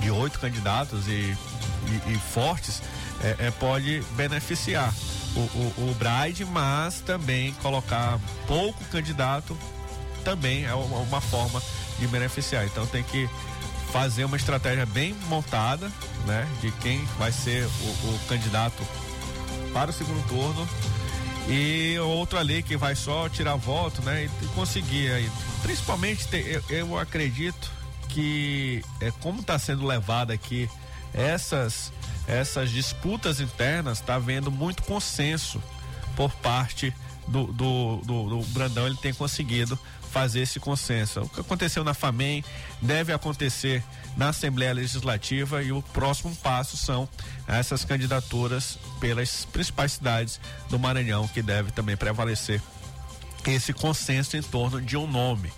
de 0.00 0.10
oito 0.10 0.38
candidatos 0.38 1.06
e, 1.08 1.10
e- 1.10 2.12
e 2.12 2.18
fortes 2.32 2.82
é, 3.22 3.46
é, 3.46 3.50
pode 3.50 4.02
beneficiar 4.16 4.92
o, 5.36 5.40
o, 5.40 5.90
o 5.90 5.94
Bride, 5.94 6.44
mas 6.44 7.00
também 7.00 7.52
colocar 7.62 8.18
pouco 8.46 8.82
candidato 8.86 9.56
também 10.24 10.64
é 10.64 10.74
uma, 10.74 10.98
uma 10.98 11.20
forma 11.20 11.62
de 11.98 12.06
beneficiar. 12.06 12.64
Então 12.66 12.86
tem 12.86 13.02
que 13.02 13.28
fazer 13.92 14.24
uma 14.24 14.36
estratégia 14.36 14.86
bem 14.86 15.14
montada, 15.28 15.90
né? 16.26 16.46
De 16.60 16.70
quem 16.72 17.04
vai 17.18 17.32
ser 17.32 17.64
o, 17.64 17.68
o 18.14 18.20
candidato 18.28 18.82
para 19.72 19.90
o 19.90 19.92
segundo 19.92 20.26
turno 20.28 20.68
e 21.48 21.98
outro 22.00 22.38
ali 22.38 22.62
que 22.62 22.76
vai 22.76 22.94
só 22.94 23.28
tirar 23.28 23.56
voto, 23.56 24.02
né? 24.02 24.28
E 24.42 24.46
conseguir 24.48 25.10
aí. 25.10 25.30
Principalmente 25.62 26.26
te- 26.28 26.44
eu, 26.46 26.62
eu 26.68 26.98
acredito 26.98 27.70
que 28.08 28.82
é 29.00 29.10
como 29.20 29.40
está 29.40 29.58
sendo 29.58 29.86
levada 29.86 30.32
aqui 30.32 30.68
essas 31.14 31.92
essas 32.30 32.70
disputas 32.70 33.40
internas, 33.40 33.98
está 33.98 34.14
havendo 34.14 34.50
muito 34.50 34.82
consenso 34.84 35.62
por 36.14 36.30
parte 36.32 36.94
do, 37.26 37.46
do, 37.52 37.96
do, 38.04 38.28
do 38.28 38.42
Brandão 38.48 38.86
ele 38.86 38.96
tem 38.96 39.12
conseguido 39.12 39.78
fazer 40.10 40.40
esse 40.40 40.58
consenso. 40.58 41.20
O 41.20 41.28
que 41.28 41.40
aconteceu 41.40 41.84
na 41.84 41.94
FAMEM 41.94 42.44
deve 42.82 43.12
acontecer 43.12 43.82
na 44.16 44.30
Assembleia 44.30 44.72
Legislativa 44.72 45.62
e 45.62 45.70
o 45.70 45.80
próximo 45.80 46.34
passo 46.36 46.76
são 46.76 47.08
essas 47.46 47.84
candidaturas 47.84 48.78
pelas 48.98 49.44
principais 49.44 49.92
cidades 49.92 50.40
do 50.68 50.78
Maranhão, 50.78 51.28
que 51.28 51.40
deve 51.40 51.70
também 51.70 51.96
prevalecer 51.96 52.60
esse 53.46 53.72
consenso 53.72 54.36
em 54.36 54.42
torno 54.42 54.80
de 54.80 54.96
um 54.96 55.06
nome. 55.06 55.52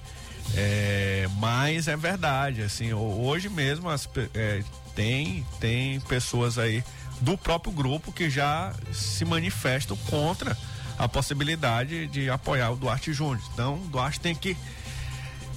É, 0.54 1.26
mas 1.38 1.88
é 1.88 1.96
verdade, 1.96 2.62
assim, 2.62 2.92
hoje 2.92 3.48
mesmo 3.48 3.88
as, 3.88 4.08
é, 4.34 4.62
tem, 4.94 5.46
tem 5.60 6.00
pessoas 6.00 6.58
aí 6.58 6.84
do 7.20 7.38
próprio 7.38 7.72
grupo 7.72 8.12
que 8.12 8.28
já 8.28 8.74
se 8.92 9.24
manifestam 9.24 9.96
contra 10.08 10.56
a 10.98 11.08
possibilidade 11.08 12.06
de 12.08 12.28
apoiar 12.30 12.70
o 12.70 12.76
Duarte 12.76 13.12
Júnior. 13.12 13.42
Então, 13.52 13.78
Duarte 13.88 14.20
tem 14.20 14.34
que 14.34 14.56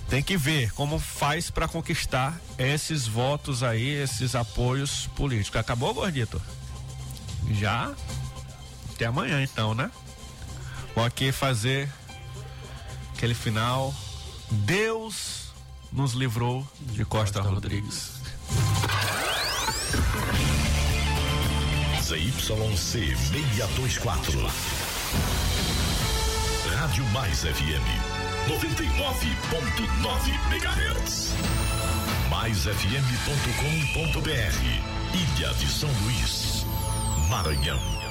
tem 0.07 0.21
que 0.21 0.38
ver 0.38 0.71
como 0.73 0.99
faz 0.99 1.49
para 1.49 1.67
conquistar 1.67 2.39
esses 2.59 3.07
votos 3.07 3.63
aí, 3.63 3.88
esses 3.88 4.36
apoios 4.36 5.07
políticos. 5.15 5.59
Acabou, 5.59 5.93
Gordito? 5.93 6.39
Já? 7.51 7.91
Até 8.93 9.05
amanhã 9.05 9.41
então, 9.41 9.73
né? 9.73 9.89
Vou 10.95 11.03
aqui 11.03 11.31
fazer 11.31 11.91
aquele 13.13 13.33
final. 13.33 13.93
Deus 14.51 15.49
nos 15.91 16.13
livrou 16.13 16.65
de 16.79 17.03
Costa, 17.03 17.39
Costa 17.39 17.53
Rodrigues. 17.53 18.11
ZYC 22.05 23.17
624. 23.17 24.37
Rádio 26.75 27.03
Mais 27.05 27.39
FM 27.39 27.81
99.9 28.47 30.29
MHz. 30.51 31.33
MaisFM.com.br. 32.29 33.09
Ilha 35.15 35.51
de 35.55 35.67
São 35.67 35.89
Luís, 36.03 36.63
Maranhão. 37.27 38.04